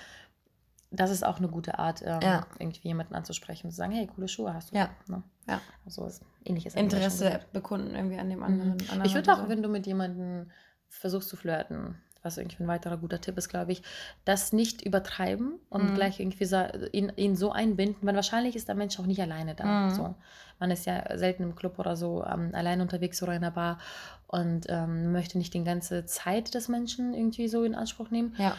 das 0.91 1.11
ist 1.11 1.25
auch 1.25 1.39
eine 1.39 1.49
gute 1.49 1.79
Art, 1.79 2.03
ähm, 2.03 2.21
Ja. 2.23 2.47
irgendwie 2.59 2.89
jemanden 2.89 3.15
anzusprechen 3.15 3.67
und 3.67 3.71
zu 3.73 3.77
sagen, 3.77 3.93
hey, 3.93 4.07
coole 4.07 4.29
Schuhe 4.29 4.55
hast 4.55 4.73
du. 4.73 4.77
Ja. 4.77 4.89
Ne? 5.07 5.23
Ja. 5.47 5.61
Also 5.85 6.09
ähnliches. 6.45 6.75
Interesse 6.75 7.41
bekunden 7.53 7.95
irgendwie 7.95 8.19
an 8.19 8.31
dem 8.31 8.39
Mhm. 8.39 8.45
anderen. 8.45 8.71
anderen 8.89 9.05
Ich 9.05 9.15
würde 9.15 9.33
auch, 9.35 9.49
wenn 9.49 9.63
du 9.63 9.69
mit 9.69 9.87
jemandem 9.87 10.51
versuchst 10.89 11.29
zu 11.29 11.37
flirten, 11.37 11.97
was 12.23 12.37
irgendwie 12.37 12.63
ein 12.65 12.67
weiterer 12.69 12.97
guter 12.97 13.21
Tipp 13.21 13.39
ist, 13.39 13.49
glaube 13.49 13.71
ich, 13.73 13.83
das 14.25 14.53
nicht 14.53 14.83
übertreiben 14.83 15.55
und 15.71 15.91
Mhm. 15.91 15.95
gleich 15.95 16.19
irgendwie 16.21 16.45
ihn, 16.93 17.13
ihn 17.17 17.37
so 17.37 17.53
einbinden, 17.53 18.07
weil 18.07 18.17
wahrscheinlich 18.17 18.57
ist 18.57 18.67
der 18.69 18.75
Mensch 18.75 18.99
auch 18.99 19.07
nicht 19.07 19.21
alleine 19.21 19.55
da. 19.55 19.65
Mhm. 19.65 19.91
So. 19.91 20.15
Man 20.59 20.71
ist 20.73 20.87
ja 20.87 21.17
selten 21.17 21.45
im 21.45 21.55
Club 21.55 21.79
oder 21.79 21.95
so 21.97 22.25
ähm, 22.25 22.51
allein 22.55 22.81
unterwegs 22.81 23.23
oder 23.23 23.33
in 23.35 23.45
einer 23.45 23.53
Bar 23.53 23.79
und 24.27 24.67
ähm, 24.69 25.13
möchte 25.13 25.39
nicht 25.39 25.55
die 25.55 25.63
ganze 25.63 26.05
Zeit 26.07 26.55
des 26.55 26.67
Menschen 26.69 27.15
irgendwie 27.15 27.47
so 27.47 27.63
in 27.63 27.75
Anspruch 27.77 28.11
nehmen. 28.11 28.35
Ja. 28.39 28.57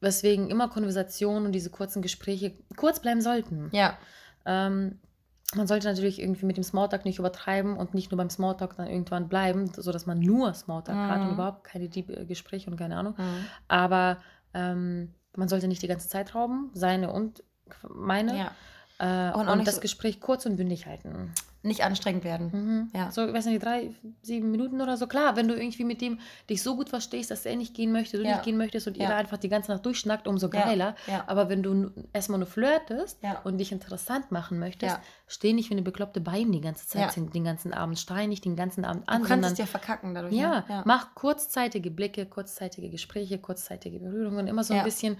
Weswegen 0.00 0.50
immer 0.50 0.68
Konversationen 0.68 1.46
und 1.46 1.52
diese 1.52 1.70
kurzen 1.70 2.02
Gespräche 2.02 2.52
kurz 2.76 3.00
bleiben 3.00 3.20
sollten. 3.20 3.68
Ja. 3.72 3.96
Ähm, 4.46 4.98
man 5.54 5.66
sollte 5.66 5.86
natürlich 5.86 6.20
irgendwie 6.20 6.46
mit 6.46 6.56
dem 6.56 6.64
Smalltalk 6.64 7.04
nicht 7.04 7.18
übertreiben 7.18 7.76
und 7.76 7.94
nicht 7.94 8.10
nur 8.10 8.18
beim 8.18 8.30
Smalltalk 8.30 8.76
dann 8.76 8.88
irgendwann 8.88 9.28
bleiben, 9.28 9.70
sodass 9.76 10.06
man 10.06 10.18
nur 10.18 10.52
Smalltalk 10.54 10.96
hat 10.98 11.20
und 11.20 11.26
Mhm. 11.28 11.34
überhaupt 11.34 11.64
keine 11.64 11.88
Deep 11.88 12.10
äh, 12.10 12.24
Gespräche 12.24 12.70
und 12.70 12.76
keine 12.76 12.96
Ahnung. 12.96 13.14
Mhm. 13.16 13.44
Aber 13.68 14.16
ähm, 14.54 15.12
man 15.36 15.48
sollte 15.48 15.68
nicht 15.68 15.82
die 15.82 15.86
ganze 15.88 16.08
Zeit 16.08 16.34
rauben, 16.34 16.70
seine 16.74 17.12
und 17.12 17.42
meine. 17.88 18.36
ja. 18.38 18.50
Äh, 18.98 19.32
Und 19.36 19.48
und 19.48 19.66
das 19.66 19.76
so- 19.76 19.80
Gespräch 19.80 20.20
kurz 20.20 20.46
und 20.46 20.56
bündig 20.56 20.86
halten. 20.86 21.32
Nicht 21.64 21.82
anstrengend 21.82 22.22
werden. 22.24 22.50
Mhm. 22.52 22.90
Ja. 22.94 23.10
So, 23.10 23.26
ich 23.26 23.32
weiß 23.32 23.46
nicht, 23.46 23.64
drei, 23.64 23.90
sieben 24.22 24.50
Minuten 24.50 24.80
oder 24.80 24.96
so. 24.96 25.06
Klar, 25.06 25.34
wenn 25.34 25.48
du 25.48 25.54
irgendwie 25.54 25.84
mit 25.84 26.00
dem 26.00 26.20
dich 26.48 26.62
so 26.62 26.76
gut 26.76 26.88
verstehst, 26.90 27.30
dass 27.30 27.46
er 27.46 27.56
nicht 27.56 27.74
gehen 27.74 27.90
möchte, 27.90 28.18
du 28.18 28.22
Ja. 28.24 28.32
nicht 28.32 28.44
gehen 28.44 28.56
möchtest 28.58 28.86
und 28.86 28.96
ihr 28.96 29.04
Ja. 29.04 29.08
da 29.10 29.16
einfach 29.16 29.38
die 29.38 29.48
ganze 29.48 29.72
Nacht 29.72 29.84
durchschnackt, 29.86 30.28
umso 30.28 30.48
geiler. 30.50 30.94
Ja. 31.06 31.24
Aber 31.26 31.48
wenn 31.48 31.62
du 31.62 31.90
erstmal 32.12 32.38
nur 32.38 32.46
flirtest 32.46 33.18
und 33.44 33.58
dich 33.58 33.72
interessant 33.72 34.30
machen 34.30 34.58
möchtest, 34.58 34.98
steh 35.26 35.52
nicht 35.54 35.70
wie 35.70 35.74
eine 35.74 35.82
bekloppte 35.82 36.20
bei 36.20 36.38
ihm 36.38 36.52
die 36.52 36.60
ganze 36.60 36.86
Zeit, 36.86 37.16
den- 37.16 37.44
ganzen 37.44 37.72
Abend, 37.72 37.98
schrei 37.98 38.26
nicht 38.26 38.44
den 38.44 38.56
ganzen 38.56 38.84
Abend 38.84 39.04
Du 39.08 39.12
an, 39.12 39.16
kannst 39.22 39.28
sondern 39.30 39.52
es 39.52 39.56
dir 39.58 39.66
verkacken 39.66 40.14
dadurch. 40.14 40.34
ja, 40.34 40.64
ne? 40.68 40.82
mach 40.84 41.14
kurzzeitige 41.14 41.90
Blicke, 41.90 42.26
kurzzeitige 42.26 42.90
Gespräche, 42.90 43.38
kurzzeitige 43.38 43.98
Berührungen, 43.98 44.46
immer 44.46 44.64
so 44.64 44.74
ein 44.74 44.84
bisschen 44.84 45.16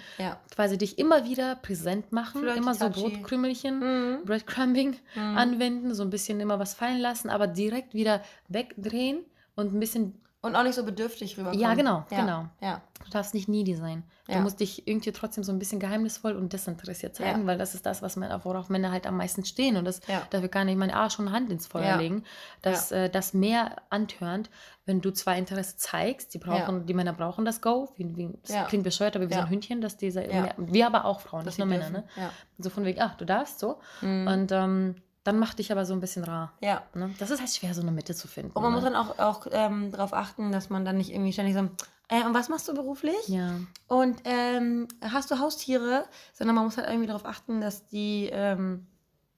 quasi 0.54 0.76
dich 0.78 0.98
immer 0.98 1.24
wieder 1.24 1.56
präsent 1.56 2.12
machen, 2.12 2.40
Flirty, 2.42 2.58
immer 2.58 2.74
so 2.74 2.88
touchy. 2.88 3.00
Brotkrümelchen, 3.16 3.78
Mhm. 3.78 4.24
Breadcrumbing 4.26 4.96
Mhm. 5.14 5.36
anwenden, 5.38 5.94
so 5.94 6.02
ein 6.02 6.10
bisschen 6.10 6.33
immer 6.40 6.58
was 6.58 6.74
fallen 6.74 7.00
lassen, 7.00 7.30
aber 7.30 7.46
direkt 7.46 7.94
wieder 7.94 8.20
wegdrehen 8.48 9.24
und 9.56 9.74
ein 9.74 9.80
bisschen, 9.80 10.20
Und 10.42 10.56
auch 10.56 10.62
nicht 10.62 10.74
so 10.74 10.84
bedürftig 10.84 11.38
rüberkommen. 11.38 11.60
Ja, 11.60 11.74
genau, 11.74 12.04
ja. 12.10 12.16
genau. 12.20 12.46
Ja. 12.60 12.82
du 13.04 13.10
darfst 13.10 13.34
nicht 13.34 13.48
needy 13.48 13.74
sein. 13.76 14.02
Du 14.26 14.32
Ja. 14.32 14.40
musst 14.40 14.60
dich 14.60 14.86
irgendwie 14.88 15.12
trotzdem 15.12 15.44
so 15.44 15.52
ein 15.52 15.58
bisschen 15.58 15.78
geheimnisvoll 15.80 16.32
und 16.36 16.52
desinteressiert 16.54 17.14
zeigen, 17.14 17.46
weil 17.46 17.58
das 17.58 17.74
ist 17.74 17.84
das, 17.86 18.00
was 18.02 18.16
Männer, 18.16 18.42
worauf 18.44 18.68
Männer 18.70 18.90
halt 18.92 19.06
am 19.06 19.16
meisten 19.18 19.44
stehen 19.44 19.76
und 19.76 19.84
das, 19.84 20.00
dafür 20.30 20.48
kann 20.48 20.68
ich 20.68 20.76
meine 20.76 20.94
Arsch 20.94 21.18
und 21.18 21.30
Hand 21.32 21.50
ins 21.50 21.66
Feuer 21.66 21.96
legen, 21.98 22.24
dass 22.62 22.92
äh, 22.92 23.08
das 23.10 23.32
mehr 23.34 23.76
antörnt, 23.90 24.48
wenn 24.86 25.00
du 25.02 25.10
zwar 25.12 25.36
Interesse 25.36 25.76
zeigst, 25.76 26.32
die 26.34 26.38
brauchen, 26.38 26.86
die 26.86 26.94
Männer 26.94 27.12
brauchen 27.14 27.44
das 27.44 27.60
Go, 27.60 27.90
wie, 27.96 28.16
wie, 28.16 28.30
das 28.46 28.68
klingt 28.68 28.84
bescheuert, 28.84 29.16
aber 29.16 29.28
wie 29.30 29.34
so 29.34 29.40
ein 29.40 29.50
Hündchen, 29.50 29.80
dass 29.82 29.96
diese, 29.98 30.24
Ja. 30.30 30.48
wir 30.58 30.86
aber 30.86 31.04
auch 31.06 31.20
Frauen, 31.20 31.44
Dass 31.44 31.58
nicht 31.58 31.66
nur 31.66 31.74
sie 31.74 31.78
Männer, 31.84 31.90
ne? 32.00 32.04
dürfen. 32.16 32.30
So 32.58 32.70
von 32.70 32.84
wegen, 32.84 33.00
ach, 33.00 33.16
du 33.16 33.24
darfst 33.26 33.58
so 33.58 33.78
Mhm. 34.02 34.26
und 34.28 34.52
ähm, 34.52 34.94
dann 35.24 35.38
mach 35.38 35.54
dich 35.54 35.72
aber 35.72 35.84
so 35.86 35.94
ein 35.94 36.00
bisschen 36.00 36.24
rar. 36.24 36.52
ja. 36.60 36.82
Ne? 36.94 37.10
Das 37.18 37.30
ist 37.30 37.40
halt 37.40 37.50
schwer, 37.50 37.74
so 37.74 37.80
eine 37.82 37.90
Mitte 37.90 38.14
zu 38.14 38.28
finden. 38.28 38.52
Und 38.52 38.62
man 38.62 38.72
ne? 38.72 38.76
muss 38.76 38.84
dann 38.84 38.94
auch, 38.96 39.18
auch 39.18 39.46
ähm, 39.50 39.90
darauf 39.90 40.12
achten, 40.12 40.52
dass 40.52 40.70
man 40.70 40.84
dann 40.84 40.96
nicht 40.98 41.10
irgendwie 41.10 41.32
ständig 41.32 41.54
so, 41.54 41.60
äh, 42.08 42.22
und 42.24 42.34
was 42.34 42.48
machst 42.48 42.68
du 42.68 42.74
beruflich? 42.74 43.28
ja. 43.28 43.58
Und 43.88 44.20
ähm, 44.24 44.88
hast 45.02 45.30
du 45.30 45.38
Haustiere? 45.38 46.04
Sondern 46.32 46.54
man 46.56 46.64
muss 46.64 46.76
halt 46.76 46.88
irgendwie 46.88 47.06
darauf 47.06 47.26
achten, 47.26 47.60
dass 47.60 47.86
die 47.86 48.28
ähm, 48.32 48.86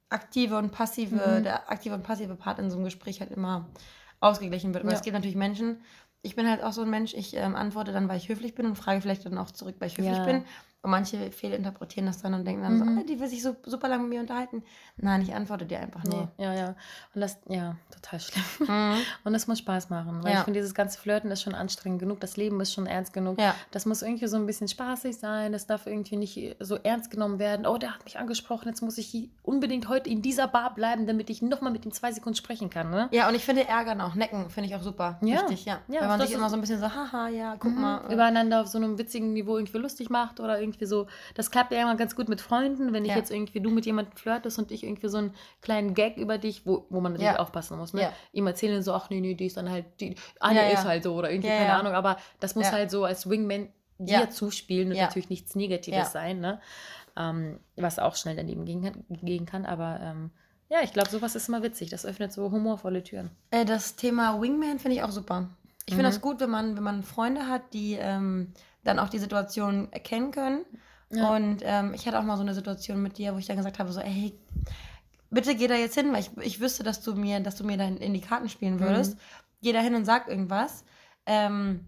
aktive 0.08 0.56
und 0.58 0.70
passive, 0.72 1.38
Mhm. 1.38 1.42
der 1.44 1.70
aktive 1.70 1.94
und 1.94 2.02
passive 2.02 2.34
Part 2.36 2.58
in 2.58 2.70
so 2.70 2.76
einem 2.76 2.84
Gespräch 2.84 3.20
halt 3.20 3.30
immer 3.32 3.66
ausgeglichen 4.20 4.72
wird. 4.74 4.82
Aber 4.84 4.92
Ja. 4.92 4.96
es 4.98 5.02
gibt 5.02 5.14
natürlich 5.14 5.36
Menschen, 5.36 5.80
ich 6.22 6.34
bin 6.36 6.48
halt 6.48 6.62
auch 6.62 6.72
so 6.72 6.82
ein 6.82 6.90
Mensch, 6.90 7.14
ich 7.14 7.36
ähm, 7.36 7.54
antworte 7.54 7.92
dann, 7.92 8.08
weil 8.08 8.16
ich 8.18 8.28
höflich 8.28 8.54
bin 8.54 8.66
und 8.66 8.76
frage 8.76 9.00
vielleicht 9.00 9.24
dann 9.26 9.38
auch 9.38 9.50
zurück, 9.50 9.76
weil 9.78 9.88
ich 9.88 9.98
höflich 9.98 10.18
Ja. 10.18 10.24
bin. 10.24 10.44
Und 10.86 10.92
manche 10.92 11.32
fehlinterpretieren 11.32 12.06
das 12.06 12.22
dann 12.22 12.32
und 12.32 12.44
denken 12.44 12.62
dann 12.62 12.74
Mhm. 12.78 12.94
so, 12.96 13.00
oh, 13.00 13.04
die 13.08 13.18
will 13.18 13.26
sich 13.26 13.42
so 13.42 13.56
super 13.64 13.88
lange 13.88 14.04
mit 14.04 14.10
mir 14.10 14.20
unterhalten. 14.20 14.62
Nein, 14.98 15.20
ich 15.20 15.34
antworte 15.34 15.66
dir 15.66 15.80
einfach 15.80 16.04
Nee, 16.04 16.14
nur. 16.14 16.28
ja, 16.38 16.54
ja. 16.54 16.68
Und 17.12 17.20
das, 17.22 17.38
ja, 17.48 17.74
total 17.92 18.20
schlimm. 18.20 18.44
Mhm. 18.68 18.94
Und 19.24 19.32
das 19.32 19.48
muss 19.48 19.58
Spaß 19.58 19.90
machen. 19.90 20.22
Weil 20.22 20.32
Ja. 20.32 20.38
ich 20.38 20.44
finde, 20.44 20.60
dieses 20.60 20.74
ganze 20.74 21.00
Flirten 21.00 21.28
ist 21.32 21.42
schon 21.42 21.56
anstrengend 21.56 21.98
genug. 21.98 22.20
Das 22.20 22.36
Leben 22.36 22.60
ist 22.60 22.72
schon 22.72 22.86
ernst 22.86 23.12
genug. 23.12 23.40
Ja. 23.40 23.56
Das 23.72 23.84
muss 23.84 24.00
irgendwie 24.02 24.28
so 24.28 24.36
ein 24.36 24.46
bisschen 24.46 24.68
spaßig 24.68 25.16
sein. 25.18 25.50
Das 25.50 25.66
darf 25.66 25.88
irgendwie 25.88 26.16
nicht 26.16 26.54
so 26.60 26.76
ernst 26.76 27.10
genommen 27.10 27.40
werden. 27.40 27.66
Oh, 27.66 27.78
der 27.78 27.92
hat 27.92 28.04
mich 28.04 28.16
angesprochen. 28.20 28.68
Jetzt 28.68 28.80
muss 28.82 28.96
ich 28.96 29.28
unbedingt 29.42 29.88
heute 29.88 30.08
in 30.08 30.22
dieser 30.22 30.46
Bar 30.46 30.72
bleiben, 30.72 31.08
damit 31.08 31.30
ich 31.30 31.42
nochmal 31.42 31.72
mit 31.72 31.84
ihm 31.84 31.90
zwei 31.92 32.12
Sekunden 32.12 32.36
sprechen 32.36 32.70
kann. 32.70 32.90
Ne? 32.90 33.08
Ja, 33.10 33.28
und 33.28 33.34
ich 33.34 33.44
finde 33.44 33.66
Ärgern 33.66 34.00
auch, 34.00 34.14
Necken 34.14 34.50
finde 34.50 34.70
ich 34.70 34.76
auch 34.76 34.82
super. 34.82 35.18
Ja. 35.22 35.40
Wichtig, 35.42 35.64
ja. 35.64 35.80
Ja, 35.88 36.02
Wenn 36.02 36.08
man 36.08 36.20
das 36.20 36.28
sich 36.28 36.36
immer 36.38 36.48
so 36.48 36.54
ein 36.54 36.60
bisschen 36.60 36.78
so, 36.78 36.94
haha, 36.94 37.28
ja, 37.28 37.56
guck 37.58 37.72
Mhm. 37.74 37.80
mal. 37.80 38.08
äh, 38.08 38.14
Übereinander 38.14 38.60
auf 38.60 38.68
so 38.68 38.78
einem 38.78 38.98
witzigen 38.98 39.32
Niveau 39.32 39.56
irgendwie 39.58 39.78
lustig 39.78 40.10
macht 40.10 40.38
oder 40.38 40.60
irgendwie 40.60 40.75
so. 40.84 41.06
Das 41.34 41.50
klappt 41.50 41.72
ja 41.72 41.80
immer 41.80 41.96
ganz 41.96 42.14
gut 42.14 42.28
mit 42.28 42.42
Freunden, 42.42 42.92
wenn 42.92 43.04
ich 43.06 43.12
Ja. 43.12 43.16
jetzt 43.16 43.30
irgendwie 43.30 43.60
du 43.60 43.70
mit 43.70 43.86
jemandem 43.86 44.14
flirtest 44.16 44.58
und 44.58 44.70
ich 44.70 44.84
irgendwie 44.84 45.08
so 45.08 45.16
einen 45.16 45.34
kleinen 45.62 45.94
Gag 45.94 46.18
über 46.18 46.36
dich, 46.36 46.66
wo, 46.66 46.84
wo 46.90 47.00
man 47.00 47.12
natürlich 47.12 47.32
Ja. 47.32 47.38
aufpassen 47.38 47.78
muss. 47.78 47.94
Ne? 47.94 48.02
Ja. 48.02 48.12
Ihm 48.32 48.46
erzählen 48.46 48.82
so, 48.82 48.92
ach 48.92 49.08
nee, 49.08 49.20
nee, 49.20 49.34
die 49.34 49.46
ist 49.46 49.56
dann 49.56 49.70
halt, 49.70 49.86
die 50.00 50.16
ja. 50.42 50.62
ist 50.68 50.84
halt 50.84 51.04
so 51.04 51.14
oder 51.14 51.30
irgendwie, 51.30 51.48
keine. 51.48 51.72
Ahnung, 51.72 51.94
aber 51.94 52.18
das 52.40 52.54
muss 52.54 52.70
halt 52.72 52.90
so 52.90 53.04
als 53.04 53.30
Wingman 53.30 53.68
dir 53.98 54.28
zuspielen 54.28 54.90
und 54.90 54.96
natürlich 55.06 55.30
nichts 55.30 55.54
Negatives 55.54 56.12
sein, 56.12 56.40
ne? 56.40 56.60
Ähm, 57.16 57.60
was 57.76 57.98
auch 57.98 58.14
schnell 58.16 58.36
daneben 58.36 58.66
gehen, 58.66 59.04
gehen 59.08 59.46
kann. 59.46 59.64
Aber 59.64 59.98
ähm, 60.02 60.30
ja, 60.68 60.80
ich 60.82 60.92
glaube, 60.92 61.08
sowas 61.08 61.34
ist 61.34 61.48
immer 61.48 61.62
witzig. 61.62 61.88
Das 61.88 62.04
öffnet 62.04 62.30
so 62.32 62.50
humorvolle 62.50 63.02
Türen. 63.02 63.30
Äh, 63.50 63.64
das 63.64 63.96
Thema 63.96 64.38
Wingman 64.42 64.78
finde 64.78 64.96
ich 64.98 65.02
auch 65.02 65.10
super. 65.10 65.48
Ich 65.86 65.94
Mhm. 65.94 65.98
finde 65.98 66.10
das 66.10 66.20
gut, 66.20 66.40
wenn 66.40 66.50
man, 66.50 66.76
wenn 66.76 66.82
man 66.82 67.02
Freunde 67.04 67.46
hat, 67.48 67.72
die 67.72 67.94
ähm, 67.98 68.52
dann 68.86 68.98
auch 68.98 69.08
die 69.08 69.18
Situation 69.18 69.92
erkennen 69.92 70.30
können. 70.30 70.64
Ja. 71.10 71.36
Und 71.36 71.58
ähm, 71.62 71.92
ich 71.94 72.06
hatte 72.06 72.18
auch 72.18 72.24
mal 72.24 72.36
so 72.36 72.42
eine 72.42 72.54
Situation 72.54 73.02
mit 73.02 73.18
dir, 73.18 73.34
wo 73.34 73.38
ich 73.38 73.46
dann 73.46 73.56
gesagt 73.56 73.78
habe, 73.78 73.92
so, 73.92 74.00
ey, 74.00 74.34
bitte 75.30 75.54
geh 75.54 75.66
da 75.68 75.74
jetzt 75.74 75.94
hin, 75.94 76.12
weil 76.12 76.20
ich, 76.20 76.30
ich 76.38 76.60
wüsste, 76.60 76.82
dass 76.82 77.02
du 77.02 77.14
mir, 77.14 77.40
dass 77.40 77.56
du 77.56 77.64
mir 77.64 77.76
dann 77.76 77.96
in 77.98 78.14
die 78.14 78.20
Karten 78.20 78.48
spielen 78.48 78.80
würdest. 78.80 79.14
Mhm. 79.14 79.20
Geh 79.62 79.72
da 79.72 79.80
hin 79.80 79.94
und 79.94 80.04
sag 80.04 80.28
irgendwas. 80.28 80.84
Ähm, 81.26 81.86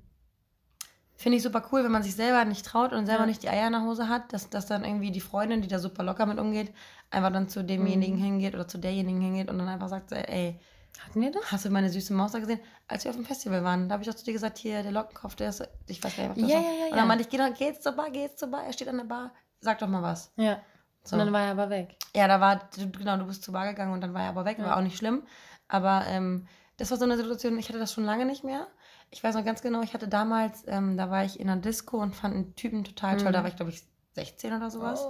Finde 1.16 1.36
ich 1.38 1.42
super 1.42 1.64
cool, 1.72 1.82
wenn 1.82 1.90
man 1.90 2.04
sich 2.04 2.14
selber 2.14 2.44
nicht 2.44 2.64
traut 2.64 2.92
und 2.92 3.06
selber 3.06 3.22
Ja. 3.22 3.26
nicht 3.26 3.42
die 3.42 3.48
Eier 3.48 3.66
in 3.66 3.72
der 3.72 3.82
Hose 3.82 4.08
hat, 4.08 4.32
dass, 4.32 4.50
dass 4.50 4.66
dann 4.66 4.84
irgendwie 4.84 5.10
die 5.10 5.20
Freundin, 5.20 5.62
die 5.62 5.68
da 5.68 5.80
super 5.80 6.04
locker 6.04 6.26
mit 6.26 6.38
umgeht, 6.38 6.72
einfach 7.10 7.32
dann 7.32 7.48
zu 7.48 7.64
demjenigen 7.64 8.18
Mhm. 8.18 8.22
hingeht 8.22 8.54
oder 8.54 8.68
zu 8.68 8.78
derjenigen 8.78 9.20
hingeht 9.20 9.50
und 9.50 9.58
dann 9.58 9.66
einfach 9.66 9.88
sagt, 9.88 10.12
ey, 10.12 10.60
Hatten 11.06 11.20
wir 11.20 11.30
das? 11.30 11.50
Hast 11.52 11.64
du 11.64 11.70
meine 11.70 11.90
süße 11.90 12.12
Maus 12.12 12.32
da 12.32 12.38
gesehen? 12.38 12.60
Als 12.88 13.04
wir 13.04 13.10
auf 13.10 13.16
dem 13.16 13.24
Festival 13.24 13.62
waren, 13.64 13.88
da 13.88 13.94
habe 13.94 14.02
ich 14.02 14.10
auch 14.10 14.14
zu 14.14 14.24
dir 14.24 14.32
gesagt, 14.32 14.58
hier, 14.58 14.82
der 14.82 14.92
Lockenkopf, 14.92 15.36
der 15.36 15.50
ist, 15.50 15.66
ich 15.86 16.02
weiß 16.02 16.16
gar 16.16 16.28
nicht, 16.28 16.36
was 16.36 16.42
das 16.42 16.50
Ja, 16.50 16.56
war. 16.56 16.62
ja, 16.64 16.70
ja, 16.70 16.84
Und 16.86 16.90
ja. 16.90 16.96
dann 16.96 17.08
meinte 17.08 17.22
ich, 17.24 17.30
geh, 17.30 17.36
doch- 17.38 17.54
geh 17.56 17.64
jetzt 17.66 17.82
zur 17.82 17.92
Bar, 17.92 18.10
geh 18.10 18.22
jetzt 18.22 18.38
zur 18.38 18.48
Bar, 18.50 18.64
er 18.64 18.72
steht 18.72 18.88
an 18.88 18.96
der 18.98 19.04
Bar, 19.04 19.32
sag 19.60 19.78
doch 19.78 19.88
mal 19.88 20.02
was. 20.02 20.32
Ja. 20.36 20.58
So. 21.04 21.14
Und 21.16 21.20
dann 21.20 21.32
war 21.32 21.42
er 21.42 21.52
aber 21.52 21.70
weg. 21.70 21.96
Ja, 22.14 22.26
da 22.28 22.40
war, 22.40 22.68
genau, 22.76 23.16
du 23.16 23.26
bist 23.26 23.42
zur 23.42 23.54
Bar 23.54 23.66
gegangen 23.68 23.92
und 23.92 24.00
dann 24.00 24.12
war 24.12 24.22
er 24.22 24.28
aber 24.30 24.44
weg, 24.44 24.58
Ja. 24.58 24.64
war 24.66 24.76
auch 24.76 24.82
nicht 24.82 24.96
schlimm. 24.96 25.22
Aber 25.68 26.04
ähm, 26.06 26.46
das 26.76 26.90
war 26.90 26.98
so 26.98 27.04
eine 27.04 27.16
Situation, 27.16 27.58
ich 27.58 27.68
hatte 27.68 27.78
das 27.78 27.92
schon 27.92 28.04
lange 28.04 28.26
nicht 28.26 28.44
mehr. 28.44 28.66
Ich 29.10 29.22
weiß 29.24 29.34
noch 29.34 29.44
ganz 29.44 29.62
genau, 29.62 29.80
ich 29.82 29.94
hatte 29.94 30.08
damals, 30.08 30.64
ähm, 30.66 30.96
da 30.98 31.10
war 31.10 31.24
ich 31.24 31.40
in 31.40 31.48
einer 31.48 31.60
Disco 31.60 31.96
und 31.98 32.14
fand 32.14 32.34
einen 32.34 32.54
Typen 32.56 32.84
total 32.84 33.16
toll, 33.16 33.28
Mhm. 33.28 33.32
da 33.32 33.42
war 33.42 33.48
ich, 33.48 33.56
glaube 33.56 33.70
ich, 33.70 33.82
16 34.14 34.52
oder 34.54 34.70
sowas. 34.70 35.06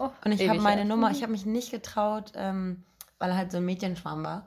Oh, 0.00 0.10
Und 0.24 0.32
ich 0.32 0.48
habe 0.48 0.60
meine. 0.60 0.84
Nummer, 0.84 1.10
ich 1.12 1.22
habe 1.22 1.32
mich 1.32 1.46
nicht 1.46 1.70
getraut, 1.70 2.32
ähm, 2.34 2.82
weil 3.18 3.30
er 3.30 3.36
halt 3.36 3.50
so 3.52 3.58
ein 3.58 3.64
Mädchenschwarm 3.64 4.22
war. 4.24 4.46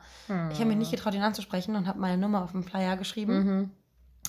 Ich 0.52 0.58
habe 0.60 0.66
mich 0.66 0.78
nicht 0.78 0.92
getraut, 0.92 1.14
ihn 1.14 1.22
anzusprechen 1.24 1.76
und 1.76 1.88
habe 1.88 2.00
meine 2.00 2.18
Nummer 2.18 2.44
auf 2.44 2.52
dem 2.52 2.64
Flyer 2.64 2.98
geschrieben 2.98 3.44
Mhm. 3.44 3.72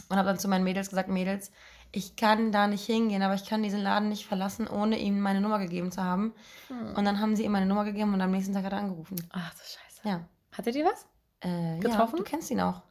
und 0.08 0.16
habe 0.16 0.26
dann 0.28 0.38
zu 0.38 0.48
meinen 0.48 0.64
Mädels 0.64 0.88
gesagt, 0.90 1.08
Mädels, 1.08 1.52
ich 1.92 2.16
kann 2.16 2.52
da 2.52 2.66
nicht 2.66 2.84
hingehen, 2.86 3.22
aber 3.22 3.34
ich 3.34 3.44
kann 3.44 3.62
diesen 3.62 3.80
Laden 3.80 4.08
nicht 4.08 4.26
verlassen, 4.26 4.66
ohne 4.66 4.98
ihm 4.98 5.20
meine 5.20 5.40
Nummer 5.42 5.58
gegeben 5.58 5.92
zu 5.92 6.02
haben. 6.02 6.32
Mhm. 6.70 6.94
Und 6.96 7.04
dann 7.04 7.20
haben 7.20 7.36
sie 7.36 7.44
ihm 7.44 7.52
meine 7.52 7.66
Nummer 7.66 7.84
gegeben 7.84 8.14
und 8.14 8.20
am 8.20 8.30
nächsten 8.30 8.54
Tag 8.54 8.64
hat 8.64 8.72
er 8.72 8.78
angerufen. 8.78 9.16
Ach 9.30 9.52
du 9.52 9.58
Scheiße. 9.60 10.08
Ja. 10.08 10.20
Hattet 10.52 10.74
ihr 10.74 10.84
was? 10.86 11.06
Äh, 11.40 11.78
Getroffen? 11.80 12.16
Ja, 12.16 12.24
du 12.24 12.30
kennst 12.30 12.50
ihn 12.50 12.60
auch. 12.60 12.82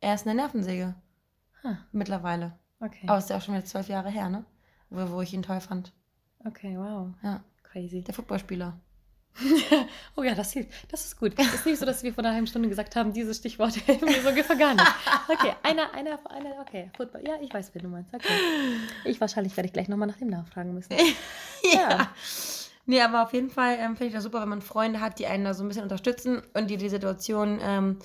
Er 0.00 0.14
ist 0.14 0.26
eine 0.26 0.34
Nervensäge. 0.36 0.94
Huh. 1.64 1.74
Mittlerweile. 1.92 2.56
Okay. 2.80 3.06
Aber 3.08 3.18
ist 3.18 3.30
ja 3.30 3.36
auch 3.38 3.42
schon 3.42 3.54
wieder 3.54 3.64
zwölf 3.64 3.88
Jahre 3.88 4.10
her, 4.10 4.28
ne? 4.28 4.44
Wo, 4.90 5.10
wo 5.10 5.20
ich 5.22 5.32
ihn 5.34 5.42
toll 5.42 5.60
fand. 5.60 5.92
Okay, 6.44 6.76
wow. 6.78 7.08
Ja. 7.22 7.42
Crazy. 7.64 8.02
Der 8.02 8.14
Footballspieler. 8.14 8.78
Oh 10.16 10.22
ja, 10.22 10.34
das 10.34 10.52
hilft. 10.52 10.70
Das 10.90 11.04
ist 11.04 11.18
gut. 11.18 11.32
Es 11.36 11.54
ist 11.54 11.66
nicht 11.66 11.78
so, 11.78 11.86
dass 11.86 12.02
wir 12.02 12.12
vor 12.12 12.24
einer 12.24 12.32
halben 12.34 12.46
Stunde 12.46 12.68
gesagt 12.68 12.96
haben, 12.96 13.12
dieses 13.12 13.36
Stichwort 13.38 13.74
helfen 13.86 14.06
mir 14.06 14.20
so 14.20 14.28
ungefähr 14.30 14.56
gar 14.56 14.74
nicht. 14.74 14.86
Okay, 15.28 15.52
einer, 15.62 15.92
einer, 15.94 16.18
einer, 16.30 16.60
okay. 16.60 16.90
Football. 16.96 17.22
Ja, 17.26 17.34
ich 17.40 17.52
weiß, 17.52 17.70
wen 17.74 17.82
du 17.82 17.88
meinst. 17.88 18.12
Okay. 18.12 18.26
Ich 19.04 19.20
wahrscheinlich 19.20 19.56
werde 19.56 19.66
ich 19.66 19.72
gleich 19.72 19.88
nochmal 19.88 20.08
nach 20.08 20.16
dem 20.18 20.28
nachfragen 20.28 20.74
müssen. 20.74 20.92
Ja. 21.72 22.08
Nee, 22.86 23.02
aber 23.02 23.22
auf 23.24 23.32
jeden 23.34 23.50
Fall 23.50 23.74
ähm, 23.78 23.96
finde 23.96 24.06
ich 24.06 24.14
das 24.14 24.22
super, 24.22 24.40
wenn 24.40 24.48
man 24.48 24.62
Freunde 24.62 25.00
hat, 25.00 25.18
die 25.18 25.26
einen 25.26 25.44
da 25.44 25.52
so 25.54 25.62
ein 25.62 25.68
bisschen 25.68 25.82
unterstützen 25.82 26.40
und 26.54 26.68
die 26.70 26.76
die 26.78 26.88
Situation 26.88 27.58
ähm, 27.62 27.98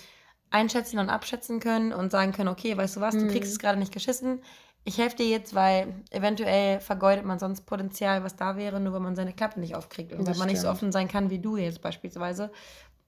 einschätzen 0.50 1.00
und 1.00 1.10
abschätzen 1.10 1.60
können 1.60 1.94
und 1.94 2.12
sagen 2.12 2.32
können, 2.34 2.50
okay, 2.50 2.76
weißt 2.76 2.98
du 2.98 3.02
was, 3.02 3.16
du 3.16 3.22
Mhm. 3.26 3.30
kriegst 3.30 3.52
es 3.52 3.60
gerade 3.60 3.80
nicht 3.80 3.94
geschissen. 3.94 4.42
Ich 4.86 4.98
helfe 4.98 5.16
dir 5.18 5.28
jetzt, 5.28 5.56
weil 5.56 5.94
eventuell 6.12 6.80
vergeudet 6.82 7.26
man 7.26 7.40
sonst 7.40 7.62
Potenzial, 7.66 8.24
was 8.24 8.36
da 8.36 8.58
wäre, 8.58 8.80
nur 8.80 8.94
wenn 8.94 9.02
man 9.02 9.16
seine 9.16 9.34
Klappe 9.34 9.60
nicht 9.60 9.76
aufkriegt 9.76 10.12
und 10.14 10.28
Das 10.28 10.36
wenn 10.36 10.40
man 10.40 10.48
nicht 10.50 10.58
so 10.58 10.68
stimmt. 10.68 10.76
offen 10.76 10.92
sein 10.92 11.08
kann 11.08 11.30
wie 11.30 11.40
du 11.40 11.56
jetzt 11.58 11.82
beispielsweise, 11.82 12.52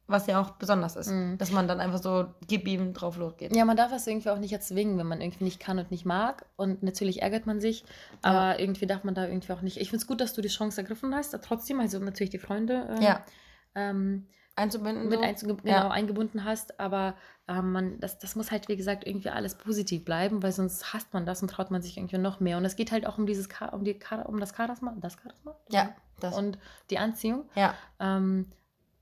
was 0.08 0.28
ja 0.28 0.40
auch 0.40 0.52
besonders 0.52 0.96
ist, 0.96 1.10
Mhm. 1.10 1.38
dass 1.38 1.52
man 1.52 1.68
dann 1.68 1.80
einfach 1.82 2.02
so 2.02 2.28
gib 2.48 2.68
ihm 2.68 2.94
drauf 2.94 3.18
losgeht. 3.18 3.56
Ja, 3.56 3.66
man 3.66 3.76
darf 3.76 3.92
es 3.92 4.06
irgendwie 4.08 4.30
auch 4.30 4.38
nicht 4.38 4.54
erzwingen, 4.54 4.98
wenn 4.98 5.08
man 5.08 5.20
irgendwie 5.20 5.44
nicht 5.44 5.60
kann 5.60 5.78
und 5.80 5.90
nicht 5.92 6.06
mag. 6.06 6.46
Und 6.56 6.84
natürlich 6.84 7.22
ärgert 7.24 7.46
man 7.48 7.60
sich, 7.60 7.84
aber 8.22 8.60
irgendwie 8.60 8.86
darf 8.86 9.04
man 9.04 9.16
da 9.16 9.26
irgendwie 9.28 9.52
auch 9.52 9.62
nicht. 9.62 9.78
Ich 9.78 9.90
finde 9.90 10.02
es 10.04 10.08
gut, 10.08 10.22
dass 10.22 10.34
du 10.34 10.42
die 10.42 10.48
Chance 10.48 10.80
ergriffen 10.82 11.14
hast, 11.16 11.38
trotzdem, 11.44 11.80
also 11.80 12.00
natürlich 12.00 12.30
die 12.32 12.38
Freunde 12.40 12.88
ähm, 12.96 13.02
Ja. 13.02 13.26
ähm, 13.74 14.28
Einzubinden. 14.56 15.10
mit 15.10 15.20
so. 15.20 15.26
einzuge 15.26 15.58
Ja. 15.64 15.82
genau, 15.82 15.90
eingebunden 15.94 16.44
hast, 16.46 16.80
aber 16.80 17.16
ähm, 17.48 17.72
man, 17.74 18.00
das, 18.00 18.18
das 18.20 18.36
muss 18.36 18.52
halt, 18.52 18.68
wie 18.70 18.76
gesagt, 18.78 19.06
irgendwie 19.06 19.30
alles 19.30 19.56
positiv 19.56 20.06
bleiben, 20.06 20.42
weil 20.44 20.52
sonst 20.52 20.94
hasst 20.94 21.14
man 21.14 21.26
das 21.26 21.42
und 21.42 21.50
traut 21.50 21.72
man 21.72 21.82
sich 21.82 21.98
irgendwie 21.98 22.18
noch 22.18 22.40
mehr. 22.40 22.58
Und 22.58 22.66
es 22.66 22.76
geht 22.76 22.92
halt 22.92 23.06
auch 23.06 23.18
um 23.18 23.26
dieses 23.26 23.50
Cha- 23.50 23.70
um 23.70 23.84
die 23.84 24.00
Cha- 24.00 24.22
um 24.24 24.40
das 24.40 24.54
Charisma, 24.56 24.94
das 25.02 25.18
Charisma 25.22 25.56
Ja, 25.70 25.90
das. 26.20 26.36
und 26.38 26.58
die 26.90 26.98
Anziehung. 26.98 27.50
ja, 27.56 27.74
Ähm, 28.00 28.48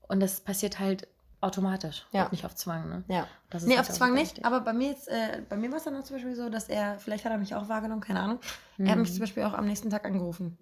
und 0.08 0.20
das 0.20 0.40
passiert 0.40 0.78
halt 0.80 1.08
automatisch, 1.40 2.06
Ja. 2.12 2.28
nicht 2.30 2.44
auf 2.46 2.54
Zwang. 2.54 2.88
Ne? 2.88 3.04
ja. 3.08 3.26
Das 3.50 3.64
Nee, 3.64 3.76
halt 3.76 3.88
auf 3.88 3.94
Zwang 3.94 4.14
nicht. 4.14 4.44
Aber 4.44 4.60
bei 4.60 4.72
mir 4.72 4.88
jetzt, 4.90 5.08
äh, 5.08 5.42
bei 5.48 5.56
mir 5.56 5.70
war 5.70 5.76
es 5.78 5.84
dann 5.84 5.94
auch 5.96 6.02
zum 6.02 6.16
Beispiel 6.16 6.34
so, 6.34 6.48
dass 6.48 6.68
er, 6.68 6.98
vielleicht 6.98 7.24
hat 7.24 7.32
er 7.32 7.38
mich 7.38 7.54
auch 7.54 7.68
wahrgenommen, 7.68 8.00
keine 8.00 8.20
Ahnung. 8.20 8.38
Er 8.78 8.90
hat 8.90 8.98
mich 8.98 9.10
zum 9.10 9.16
Mhm. 9.18 9.20
Beispiel 9.20 9.42
auch 9.44 9.52
am 9.54 9.66
nächsten 9.66 9.90
Tag 9.90 10.04
angerufen. 10.06 10.58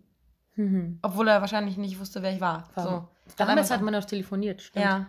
Mhm. 0.57 0.99
Obwohl 1.03 1.29
er 1.29 1.41
wahrscheinlich 1.41 1.77
nicht 1.79 1.99
wusste, 1.99 2.23
wer 2.23 2.33
ich 2.33 2.41
war. 2.41 2.69
So. 2.77 3.09
Damals 3.37 3.71
hat 3.71 3.81
man 3.83 3.95
noch 3.95 4.05
telefoniert, 4.05 4.61
stimmt. 4.63 4.85
Ja, 4.85 5.07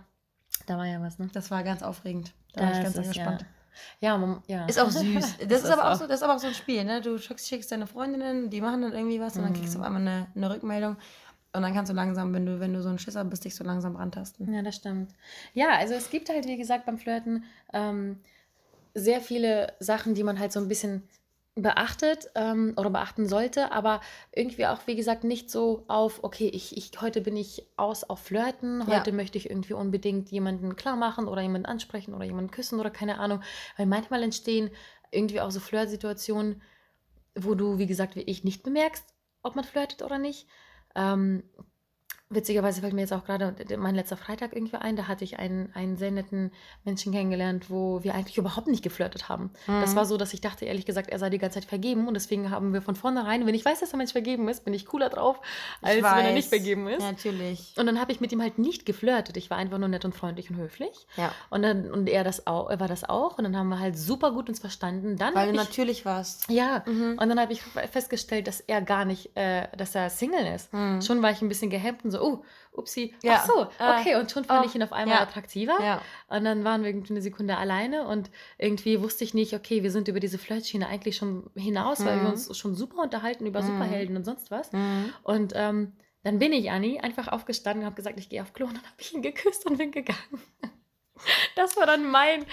Da 0.68 0.78
war 0.78 0.86
ja 0.86 1.02
was, 1.02 1.20
ne? 1.20 1.30
das 1.34 1.52
war 1.52 1.64
ganz 1.64 1.84
aufregend. 1.84 2.34
Da 2.54 2.62
war 2.62 2.72
ich 2.72 2.84
ganz 2.84 2.96
gespannt. 2.96 3.46
Ja, 4.00 4.10
ja, 4.12 4.18
man, 4.20 4.42
ja. 4.48 4.66
Ist 4.68 4.80
auch 4.80 4.90
süß. 4.90 5.04
Das, 5.48 5.60
ist, 5.60 5.66
ist 5.66 5.70
aber 5.72 5.86
auch 5.88 5.92
auch- 5.94 5.96
so, 5.96 6.08
das 6.08 6.18
ist 6.18 6.24
aber 6.24 6.36
auch 6.36 6.40
so 6.40 6.48
ein 6.48 6.54
Spiel, 6.54 6.84
ne? 6.86 7.02
Du 7.02 7.18
schickst, 7.18 7.48
schickst 7.48 7.72
deine 7.72 7.88
Freundinnen, 7.88 8.50
die 8.52 8.62
machen 8.62 8.84
dann 8.84 8.94
irgendwie 8.94 9.20
was 9.20 9.36
und 9.36 9.42
dann 9.44 9.52
Mhm. 9.52 9.56
kriegst 9.58 9.74
du 9.76 9.80
auf 9.80 9.86
einmal 9.86 10.02
eine, 10.02 10.28
eine 10.36 10.50
Rückmeldung. 10.54 10.96
Und 11.56 11.62
dann 11.62 11.74
kannst 11.74 11.92
du 11.92 11.96
langsam, 11.96 12.34
wenn 12.34 12.46
du, 12.46 12.60
wenn 12.60 12.74
du 12.74 12.82
so 12.82 12.90
ein 12.90 13.00
Schisser 13.00 13.24
bist, 13.26 13.46
dich 13.46 13.56
so 13.56 13.64
langsam 13.64 13.96
rantasten. 13.96 14.52
Ja, 14.54 14.62
das 14.62 14.76
stimmt. 14.76 15.12
Ja, 15.54 15.70
also 15.78 15.94
es 15.96 16.10
gibt 16.10 16.30
halt, 16.30 16.48
wie 16.48 16.58
gesagt, 16.58 16.86
beim 16.86 16.98
Flirten 17.00 17.44
ähm, 17.74 18.20
sehr 18.96 19.22
viele 19.22 19.74
Sachen, 19.80 20.14
die 20.16 20.24
man 20.24 20.40
halt 20.40 20.52
so 20.52 20.60
ein 20.60 20.68
bisschen 20.68 21.04
beachtet 21.56 22.32
ähm, 22.34 22.74
oder 22.78 22.90
beachten 22.90 23.28
sollte, 23.28 23.72
aber 23.72 24.02
irgendwie 24.32 24.66
auch, 24.66 24.88
wie 24.88 24.96
gesagt, 24.96 25.24
nicht 25.24 25.52
so 25.52 25.86
auf, 25.88 26.24
okay, 26.24 26.48
ich, 26.48 26.76
ich 26.78 26.92
heute 27.00 27.22
bin 27.22 27.38
ich 27.38 27.68
aus 27.78 28.04
auf 28.04 28.20
Flirten, 28.20 28.82
Ja. 28.88 28.98
heute 28.98 29.12
möchte 29.12 29.38
ich 29.38 29.50
irgendwie 29.50 29.74
unbedingt 29.74 30.32
jemanden 30.32 30.76
klar 30.76 30.96
machen 30.96 31.28
oder 31.28 31.42
jemanden 31.42 31.68
ansprechen 31.68 32.16
oder 32.16 32.26
jemanden 32.26 32.50
küssen 32.50 32.80
oder 32.80 32.90
keine 32.90 33.20
Ahnung, 33.20 33.42
weil 33.78 33.86
manchmal 33.86 34.24
entstehen 34.24 34.72
irgendwie 35.12 35.42
auch 35.42 35.52
so 35.52 35.60
Flirtsituationen, 35.60 36.62
wo 37.36 37.54
du, 37.54 37.78
wie 37.78 37.88
gesagt, 37.88 38.16
wie 38.16 38.22
ich 38.22 38.44
nicht 38.44 38.64
bemerkst, 38.64 39.06
ob 39.44 39.56
man 39.56 39.64
flirtet 39.64 40.02
oder 40.02 40.18
nicht. 40.18 40.48
Ähm, 40.96 41.44
witzigerweise 42.36 42.82
fällt 42.82 42.94
mir 42.94 43.02
jetzt 43.02 43.14
auch 43.14 43.26
gerade 43.26 43.56
mein 43.78 43.96
letzter 43.96 44.18
Freitag 44.18 44.54
irgendwie 44.54 44.76
ein. 44.78 44.96
Da 44.96 45.08
hatte 45.08 45.24
ich 45.24 45.40
einen, 45.40 45.70
einen 45.74 45.98
sehr 45.98 46.12
netten 46.12 46.52
Menschen 46.84 47.12
kennengelernt, 47.12 47.70
wo 47.70 48.04
wir 48.04 48.14
eigentlich 48.16 48.38
überhaupt 48.38 48.68
nicht 48.68 48.84
geflirtet 48.84 49.30
haben. 49.30 49.52
Das 49.68 49.92
Mhm. 49.92 49.96
war 49.96 50.06
so, 50.06 50.18
dass 50.18 50.34
ich 50.34 50.42
dachte, 50.42 50.66
ehrlich 50.66 50.86
gesagt, 50.86 51.10
er 51.10 51.20
sei 51.20 51.30
die 51.30 51.38
ganze 51.38 51.60
Zeit 51.60 51.70
vergeben. 51.70 52.08
Und 52.08 52.14
deswegen 52.16 52.50
haben 52.52 52.74
wir 52.74 52.82
von 52.82 52.96
vornherein, 52.96 53.46
wenn 53.46 53.56
ich 53.56 53.66
weiß, 53.66 53.80
dass 53.80 53.90
der 53.90 53.98
Mensch 53.98 54.12
vergeben 54.12 54.48
ist, 54.50 54.66
bin 54.66 54.74
ich 54.74 54.86
cooler 54.86 55.10
drauf, 55.10 55.40
als 55.82 55.98
wenn 55.98 56.04
er 56.26 56.34
nicht 56.34 56.50
vergeben 56.50 56.88
ist. 56.88 57.02
Ja, 57.02 57.12
natürlich. 57.12 57.74
Und 57.78 57.86
dann 57.86 58.00
habe 58.00 58.12
ich 58.12 58.20
mit 58.22 58.32
ihm 58.32 58.42
halt 58.42 58.58
nicht 58.60 58.86
geflirtet. 58.86 59.38
Ich 59.38 59.50
war 59.50 59.58
einfach 59.58 59.78
nur 59.78 59.90
nett 59.90 60.06
und 60.06 60.16
freundlich 60.16 60.50
und 60.50 60.58
höflich. 60.58 61.08
Ja. 61.18 61.32
Und, 61.50 61.62
dann, 61.64 61.92
und 61.92 62.08
er, 62.10 62.24
das 62.24 62.48
auch, 62.48 62.70
er 62.70 62.80
war 62.80 62.88
das 62.88 63.04
auch. 63.04 63.38
Und 63.38 63.44
dann 63.44 63.58
haben 63.58 63.70
wir 63.70 63.80
halt 63.80 63.98
super 63.98 64.32
gut 64.32 64.50
uns 64.50 64.60
verstanden. 64.60 65.18
Dann 65.18 65.36
Weil 65.36 65.48
du 65.48 65.52
ich, 65.54 65.58
natürlich 65.58 66.06
warst. 66.06 66.50
ja, 66.50 66.84
Mhm. 66.86 67.18
und 67.20 67.30
dann 67.30 67.40
habe 67.40 67.54
ich 67.54 67.62
festgestellt, 67.62 68.48
dass 68.48 68.60
er 68.62 68.82
gar 68.82 69.06
nicht, 69.06 69.36
äh, 69.36 69.68
dass 69.78 69.96
er 69.96 70.10
Single 70.10 70.46
ist. 70.56 70.74
Mhm. 70.74 71.02
Schon 71.02 71.22
war 71.22 71.32
ich 71.32 71.42
ein 71.42 71.50
bisschen 71.50 71.70
gehemmt 71.70 72.04
und 72.04 72.12
so, 72.12 72.20
oh, 72.24 72.44
upsi, 72.72 73.14
Ja. 73.24 73.36
ach 73.36 73.46
so, 73.46 73.62
Äh, 73.80 74.00
okay. 74.00 74.16
Und 74.16 74.32
schon 74.32 74.46
fand 74.46 74.64
oh, 74.66 74.68
ich 74.68 74.74
ihn 74.76 74.82
auf 74.84 74.94
einmal 74.94 75.18
ja. 75.18 75.22
attraktiver. 75.24 75.78
Ja. 75.84 76.02
Und 76.28 76.44
dann 76.46 76.64
waren 76.64 76.82
wir 76.84 76.90
irgendwie 76.90 77.14
eine 77.14 77.22
Sekunde 77.22 77.58
alleine 77.58 78.08
und 78.08 78.32
irgendwie 78.58 79.02
wusste 79.02 79.24
ich 79.24 79.34
nicht, 79.34 79.54
okay, 79.54 79.84
wir 79.84 79.92
sind 79.92 80.08
über 80.08 80.20
diese 80.20 80.38
Flirtschiene 80.38 80.88
eigentlich 80.88 81.18
schon 81.18 81.50
hinaus, 81.56 82.04
weil 82.06 82.16
wir 82.16 82.24
Mhm. 82.24 82.30
uns 82.32 82.58
schon 82.58 82.76
super 82.76 83.02
unterhalten 83.04 83.46
über 83.46 83.62
Mhm. 83.62 83.68
Superhelden 83.68 84.16
und 84.18 84.24
sonst 84.26 84.50
was. 84.52 84.72
Mhm. 84.72 85.14
Und 85.24 85.54
ähm, 85.56 85.94
dann 86.24 86.40
bin 86.40 86.54
ich, 86.54 86.72
Anni, 86.72 87.00
einfach 87.00 87.28
aufgestanden 87.28 87.82
und 87.82 87.86
habe 87.88 87.96
gesagt, 87.98 88.18
ich 88.18 88.30
gehe 88.30 88.42
auf 88.42 88.54
Klo 88.54 88.66
und 88.68 88.76
dann 88.78 88.84
habe 88.86 88.96
ich 88.98 89.14
ihn 89.14 89.22
geküsst 89.22 89.66
und 89.66 89.78
bin 89.78 89.92
gegangen. 89.92 90.42
Das 91.56 91.78
war 91.78 91.86
dann 91.86 92.10
mein 92.10 92.46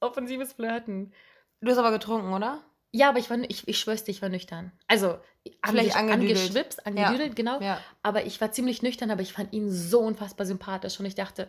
offensives 0.00 0.52
Flirten. 0.54 1.12
Du 1.60 1.70
hast 1.70 1.78
aber 1.78 1.90
getrunken, 1.92 2.32
oder? 2.32 2.62
Ja, 2.90 3.10
aber 3.10 3.18
ich 3.18 3.28
war, 3.30 3.38
ich, 3.48 3.68
ich 3.68 3.78
schwör's 3.78 4.04
dir, 4.04 4.12
ich 4.12 4.22
war 4.22 4.28
nüchtern. 4.28 4.72
Also, 4.86 5.18
Vielleicht 5.66 5.96
angedüdelt. 5.96 6.38
angeschwipst, 6.38 6.86
angedüdelt, 6.86 7.36
genau. 7.36 7.60
Ja. 7.60 7.78
Aber 8.02 8.24
ich 8.26 8.40
war 8.40 8.52
ziemlich 8.52 8.82
nüchtern, 8.82 9.10
aber 9.10 9.22
ich 9.22 9.32
fand 9.32 9.52
ihn 9.52 9.70
so 9.70 10.00
unfassbar 10.00 10.46
sympathisch 10.46 10.98
und 11.00 11.06
ich 11.06 11.14
dachte, 11.14 11.48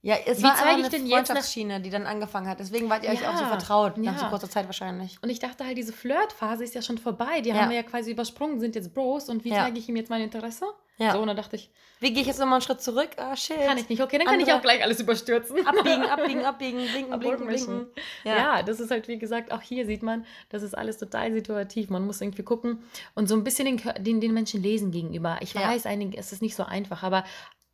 Ja, 0.00 0.14
es 0.26 0.38
Wie 0.38 0.44
war 0.44 0.54
zeige 0.54 0.80
ich 0.82 0.88
denn 0.90 1.06
jetzt 1.06 1.10
nach- 1.10 1.26
Freundschaftsschiene, 1.26 1.80
die 1.80 1.90
dann 1.90 2.06
angefangen 2.06 2.46
hat. 2.48 2.60
Deswegen 2.60 2.88
wart 2.88 3.02
ihr 3.02 3.10
euch 3.10 3.20
Ja, 3.20 3.32
auch 3.32 3.36
so 3.36 3.44
vertraut, 3.46 3.98
nach 3.98 4.12
ja. 4.12 4.18
so 4.20 4.26
kurzer 4.26 4.48
Zeit 4.48 4.66
wahrscheinlich. 4.66 5.18
und 5.22 5.28
ich 5.28 5.40
dachte 5.40 5.64
halt, 5.64 5.76
diese 5.76 5.92
Flirtphase 5.92 6.62
ist 6.62 6.74
ja 6.76 6.82
schon 6.82 6.98
vorbei. 6.98 7.40
Die 7.40 7.48
Ja. 7.48 7.56
haben 7.56 7.70
wir 7.70 7.76
ja 7.78 7.82
quasi 7.82 8.12
übersprungen, 8.12 8.60
sind 8.60 8.76
jetzt 8.76 8.94
Bros 8.94 9.28
und 9.28 9.42
wie 9.44 9.48
Ja. 9.50 9.64
zeige 9.64 9.76
ich 9.80 9.88
ihm 9.88 9.96
jetzt 9.96 10.08
mein 10.08 10.22
Interesse? 10.22 10.66
Ja. 10.98 11.12
So, 11.12 11.20
und 11.20 11.28
dann 11.28 11.36
dachte 11.36 11.54
ich, 11.56 11.70
Wie 12.00 12.12
gehe 12.12 12.22
ich 12.22 12.26
jetzt 12.26 12.38
nochmal 12.38 12.54
einen 12.54 12.62
Schritt 12.62 12.80
zurück? 12.80 13.10
Ah, 13.16 13.36
shit. 13.36 13.56
kann 13.64 13.78
ich 13.78 13.88
nicht. 13.88 14.02
Okay, 14.02 14.18
dann 14.18 14.26
kann 14.26 14.40
ich 14.40 14.52
auch 14.52 14.60
gleich 14.60 14.82
alles 14.82 14.98
überstürzen. 15.00 15.64
Abbiegen, 15.66 16.02
abbiegen, 16.10 16.44
abbiegen, 16.44 16.78
blinken, 16.90 17.18
blinken, 17.20 17.46
blinken. 17.46 17.46
blinken. 17.46 17.86
Ja. 18.24 18.62
das 18.62 18.80
ist 18.80 18.90
halt, 18.90 19.06
wie 19.08 19.18
gesagt, 19.18 19.52
auch 19.52 19.62
hier 19.62 19.86
sieht 19.86 20.02
man, 20.02 20.26
das 20.50 20.62
ist 20.62 20.76
alles 20.76 20.98
total 20.98 21.32
situativ. 21.32 21.88
Man 21.88 22.04
muss 22.04 22.20
irgendwie 22.20 22.42
gucken 22.42 22.82
und 23.14 23.28
so 23.28 23.36
ein 23.36 23.44
bisschen 23.44 23.64
den, 23.64 24.04
den, 24.04 24.20
den 24.20 24.34
Menschen 24.34 24.62
lesen 24.62 24.90
gegenüber. 24.90 25.38
Ich 25.40 25.54
Ja. 25.54 25.68
weiß, 25.68 25.86
einig, 25.86 26.16
es 26.18 26.32
ist 26.32 26.42
nicht 26.42 26.56
so 26.56 26.64
einfach, 26.64 27.02
aber 27.02 27.24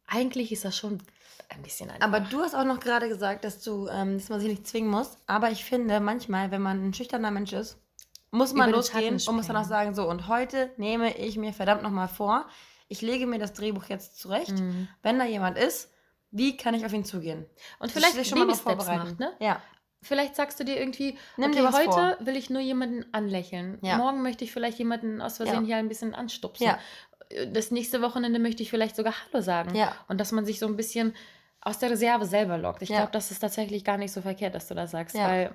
eigentlich 0.07 0.53
ist 0.53 0.65
das 0.65 0.77
schon 0.77 0.99
ein 1.49 1.63
bisschen 1.63 1.91
einfach. 1.91 2.07
Aber 2.07 2.21
du 2.21 2.41
hast 2.41 2.55
auch 2.55 2.65
noch 2.65 2.81
gerade 2.81 3.09
gesagt, 3.09 3.45
dass 3.45 3.63
du, 3.63 3.89
ähm, 3.89 4.19
dass 4.19 4.29
man 4.29 4.41
sich 4.41 4.49
nicht 4.51 4.67
zwingen 4.67 4.91
muss. 4.91 5.17
Aber 5.27 5.51
ich 5.51 5.65
finde, 5.65 6.01
manchmal, 6.01 6.51
wenn 6.51 6.63
man 6.63 6.89
ein 6.89 6.95
schüchterner 6.95 7.31
Mensch 7.31 7.53
ist, 7.53 7.79
muss 8.31 8.53
man 8.53 8.69
Über 8.69 8.79
losgehen 8.79 9.15
und 9.15 9.37
muss 9.37 9.47
dann 9.47 9.57
auch 9.57 9.65
sagen, 9.65 9.95
so, 9.95 10.09
und 10.09 10.29
heute 10.29 10.71
nehme 10.77 11.17
ich 11.17 11.37
mir 11.37 11.53
verdammt 11.53 11.83
nochmal 11.83 12.09
vor, 12.09 12.47
ich 12.95 13.03
lege 13.03 13.27
mir 13.27 13.41
das 13.41 13.53
Drehbuch 13.53 13.87
jetzt 13.87 14.19
zurecht. 14.21 14.53
Mhm. 14.53 14.87
Wenn 15.03 15.19
da 15.19 15.25
jemand 15.25 15.59
ist, 15.59 15.91
wie 16.31 16.57
kann 16.57 16.75
ich 16.75 16.87
auf 16.87 16.93
ihn 16.93 17.05
zugehen? 17.05 17.45
Und 17.81 17.91
vielleicht 17.91 18.15
sich 18.15 18.33
Baby-Steps 18.33 18.87
macht, 18.87 19.19
ne? 19.19 19.33
Ja. 19.41 19.61
Vielleicht 20.01 20.37
sagst 20.37 20.61
du 20.61 20.65
dir 20.65 20.79
irgendwie, 20.79 21.19
Nimm 21.37 21.51
okay, 21.51 21.61
dir 21.61 21.73
heute 21.73 22.19
will 22.25 22.37
ich 22.37 22.51
nur 22.51 22.61
jemanden 22.61 23.05
anlächeln. 23.13 23.79
Ja. 23.83 23.97
Morgen 23.97 24.23
möchte 24.23 24.45
ich 24.45 24.53
vielleicht 24.53 24.79
jemanden 24.79 25.21
aus 25.21 25.39
Versehen 25.39 25.63
Ja. 25.63 25.67
hier 25.67 25.77
ein 25.77 25.89
bisschen 25.89 26.15
anstupsen. 26.15 26.67
Ja. 26.67 26.79
Das 27.53 27.71
nächste 27.73 28.01
Wochenende 28.01 28.39
möchte 28.39 28.63
ich 28.63 28.71
vielleicht 28.71 28.95
sogar 28.95 29.15
Hallo 29.27 29.43
sagen. 29.43 29.75
Ja. 29.75 29.93
Und 30.09 30.21
dass 30.21 30.31
man 30.31 30.45
sich 30.45 30.61
so 30.61 30.67
ein 30.67 30.77
bisschen 30.77 31.15
aus 31.63 31.79
der 31.79 31.91
Reserve 31.91 32.27
selber 32.27 32.59
lockt. 32.59 32.83
Ich 32.83 32.91
glaube, 32.91 33.11
das 33.11 33.31
ist 33.31 33.41
tatsächlich 33.41 33.83
gar 33.85 33.97
nicht 33.97 34.13
so 34.13 34.21
verkehrt, 34.21 34.55
dass 34.55 34.69
du 34.69 34.75
das 34.75 34.91
sagst, 34.93 35.17
Ja. 35.17 35.27
weil 35.27 35.55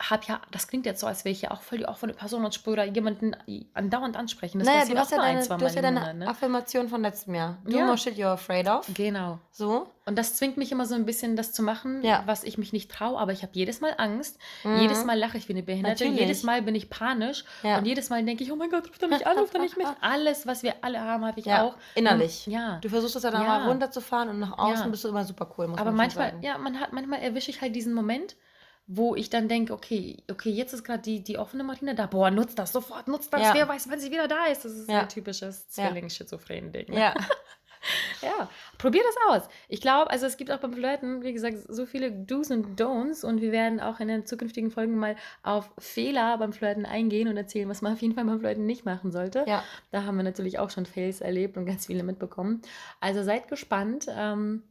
habe 0.00 0.22
ja, 0.26 0.40
das 0.52 0.68
klingt 0.68 0.86
jetzt 0.86 1.00
so, 1.00 1.08
als 1.08 1.24
wäre 1.24 1.32
ich 1.32 1.42
ja 1.42 1.50
auch 1.50 1.60
voll 1.60 1.78
die 1.78 1.84
offene 1.86 2.12
Person 2.14 2.44
und 2.44 2.54
spüre 2.54 2.84
jemanden 2.86 3.34
andauernd 3.74 4.16
ansprechen. 4.16 4.60
Das 4.60 4.68
naja, 4.68 4.84
du 4.84 4.96
hast 4.96 5.10
ja 5.10 5.18
deine, 5.18 5.40
ein, 5.40 5.58
du 5.58 5.64
hast 5.64 5.74
ja 5.74 5.82
deine 5.82 5.98
Monat, 5.98 6.16
ne? 6.16 6.28
Affirmation 6.28 6.88
von 6.88 7.02
letztem 7.02 7.34
Jahr. 7.34 7.58
Do 7.64 7.78
Ja. 7.78 7.84
more 7.84 7.98
shit 7.98 8.14
you're 8.16 8.26
afraid 8.32 8.68
of. 8.68 8.88
Genau. 8.94 9.40
So. 9.50 9.88
Und 10.06 10.16
das 10.16 10.36
zwingt 10.36 10.56
mich 10.56 10.70
immer 10.70 10.86
so 10.86 10.94
ein 10.94 11.04
bisschen, 11.04 11.34
das 11.34 11.52
zu 11.52 11.62
machen, 11.64 12.02
Ja. 12.04 12.22
was 12.26 12.44
ich 12.44 12.58
mich 12.58 12.72
nicht 12.72 12.90
traue, 12.92 13.18
aber 13.18 13.32
ich 13.32 13.42
habe 13.42 13.52
jedes 13.54 13.80
Mal 13.80 13.92
Angst. 13.98 14.38
Mhm. 14.62 14.78
Jedes 14.78 15.04
Mal 15.04 15.18
lache 15.18 15.36
ich 15.36 15.48
wie 15.48 15.52
eine 15.52 15.64
Behinderte. 15.64 16.04
Natürlich. 16.04 16.20
Jedes 16.20 16.42
Mal 16.44 16.62
bin 16.62 16.76
ich 16.76 16.88
panisch. 16.90 17.44
Ja. 17.64 17.78
Und 17.78 17.84
jedes 17.84 18.08
Mal 18.08 18.24
denke 18.24 18.44
ich, 18.44 18.52
oh 18.52 18.56
mein 18.56 18.70
Gott, 18.70 18.88
ruft 18.88 19.02
er 19.02 19.08
mich 19.08 19.26
an, 19.26 19.36
ruft 19.36 19.54
er 19.54 19.60
nicht 19.60 19.76
mit. 19.76 19.86
Alles, 20.00 20.46
was 20.46 20.62
wir 20.62 20.76
alle 20.82 21.00
haben, 21.00 21.24
habe 21.24 21.40
ich 21.40 21.46
Ja, 21.46 21.64
auch. 21.64 21.74
innerlich. 21.96 22.44
Und, 22.46 22.52
ja. 22.52 22.78
Du 22.80 22.88
versuchst 22.88 23.16
das 23.16 23.24
ja 23.24 23.32
dann 23.32 23.42
Ja. 23.42 23.48
mal 23.58 23.68
runterzufahren 23.68 24.28
und 24.28 24.38
nach 24.38 24.56
außen 24.58 24.90
bist 24.92 25.02
du 25.02 25.08
immer 25.08 25.24
super 25.24 25.52
cool, 25.58 25.72
aber 25.76 25.90
manchmal, 25.90 26.34
ja, 26.40 26.56
man 26.56 26.78
hat, 26.78 26.92
manchmal 26.92 27.20
erwische 27.20 27.50
ich 27.50 27.60
halt 27.60 27.74
diesen 27.74 27.92
Moment, 27.92 28.36
wo 28.90 29.14
ich 29.14 29.28
dann 29.30 29.48
denke, 29.48 29.72
okay, 29.74 30.16
okay, 30.30 30.48
jetzt 30.50 30.72
ist 30.72 30.82
gerade 30.82 31.02
die, 31.02 31.22
die 31.22 31.36
offene 31.38 31.62
Martina 31.62 31.92
da. 31.94 32.06
Boah, 32.06 32.30
nutzt 32.30 32.58
das 32.58 32.72
sofort, 32.72 33.06
nutzt 33.06 33.32
das. 33.32 33.42
Ja. 33.42 33.54
Wer 33.54 33.68
weiß, 33.68 33.90
wenn 33.90 34.00
sie 34.00 34.10
wieder 34.10 34.26
da 34.28 34.46
ist. 34.46 34.64
Das 34.64 34.72
ist 34.72 34.88
Ja. 34.90 35.00
ein 35.02 35.08
typisches 35.08 35.66
Ja. 35.76 35.88
Zwilling-Schizophren-Ding. 35.90 36.92
Ja. 36.92 37.14
Ja, 38.20 38.50
probier 38.76 39.02
das 39.04 39.16
aus. 39.42 39.48
Ich 39.68 39.80
glaube, 39.80 40.10
also 40.10 40.26
es 40.26 40.36
gibt 40.36 40.50
auch 40.50 40.58
beim 40.58 40.72
Flirten, 40.74 41.22
wie 41.22 41.32
gesagt, 41.32 41.58
so 41.68 41.86
viele 41.86 42.10
Do's 42.10 42.50
und 42.50 42.78
Don'ts 42.78 43.24
und 43.24 43.40
wir 43.40 43.52
werden 43.52 43.78
auch 43.78 44.00
in 44.00 44.08
den 44.08 44.26
zukünftigen 44.26 44.72
Folgen 44.72 44.96
mal 44.96 45.14
auf 45.44 45.70
Fehler 45.78 46.36
beim 46.38 46.52
Flirten 46.52 46.84
eingehen 46.84 47.28
und 47.28 47.36
erzählen, 47.36 47.68
was 47.68 47.80
man 47.80 47.92
auf 47.92 48.02
jeden 48.02 48.14
Fall 48.16 48.24
beim 48.24 48.40
Flirten 48.40 48.66
nicht 48.66 48.84
machen 48.84 49.12
sollte. 49.12 49.44
ja. 49.46 49.62
Da 49.92 50.02
haben 50.02 50.16
wir 50.16 50.24
natürlich 50.24 50.58
auch 50.58 50.70
schon 50.70 50.86
Fails 50.86 51.20
erlebt 51.20 51.56
und 51.56 51.66
ganz 51.66 51.86
viele 51.86 52.02
mitbekommen. 52.02 52.62
Also 53.00 53.22
seid 53.22 53.46
gespannt. 53.46 54.06
Ähm, 54.10 54.64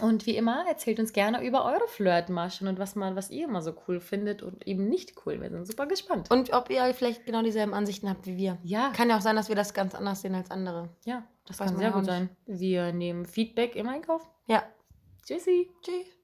und 0.00 0.26
wie 0.26 0.36
immer, 0.36 0.64
erzählt 0.68 0.98
uns 0.98 1.12
gerne 1.12 1.44
über 1.44 1.64
eure 1.64 1.86
Flirtmaschen 1.88 2.68
und 2.68 2.78
was, 2.78 2.94
man, 2.94 3.16
was 3.16 3.30
ihr 3.30 3.46
immer 3.46 3.62
so 3.62 3.74
cool 3.86 4.00
findet 4.00 4.42
und 4.42 4.66
eben 4.66 4.88
nicht 4.88 5.14
cool. 5.24 5.40
Wir 5.40 5.50
sind 5.50 5.66
super 5.66 5.86
gespannt. 5.86 6.30
Und 6.30 6.52
ob 6.52 6.70
ihr 6.70 6.92
vielleicht 6.94 7.26
genau 7.26 7.42
dieselben 7.42 7.74
Ansichten 7.74 8.08
habt 8.08 8.26
wie 8.26 8.36
wir. 8.36 8.58
ja, 8.62 8.90
Kann 8.96 9.10
ja 9.10 9.16
auch 9.16 9.22
sein, 9.22 9.36
dass 9.36 9.48
wir 9.48 9.56
das 9.56 9.74
ganz 9.74 9.94
anders 9.94 10.22
sehen 10.22 10.34
als 10.34 10.50
andere. 10.50 10.90
ja, 11.04 11.26
das 11.46 11.60
Weiß 11.60 11.68
kann 11.68 11.78
sehr 11.78 11.90
gut 11.90 12.04
sein. 12.04 12.28
Wir 12.46 12.92
nehmen 12.92 13.24
Feedback 13.24 13.74
im 13.76 13.88
Einkauf. 13.88 14.26
Ja. 14.46 14.62
Tschüssi. 15.24 15.70
Tschüss. 15.82 16.17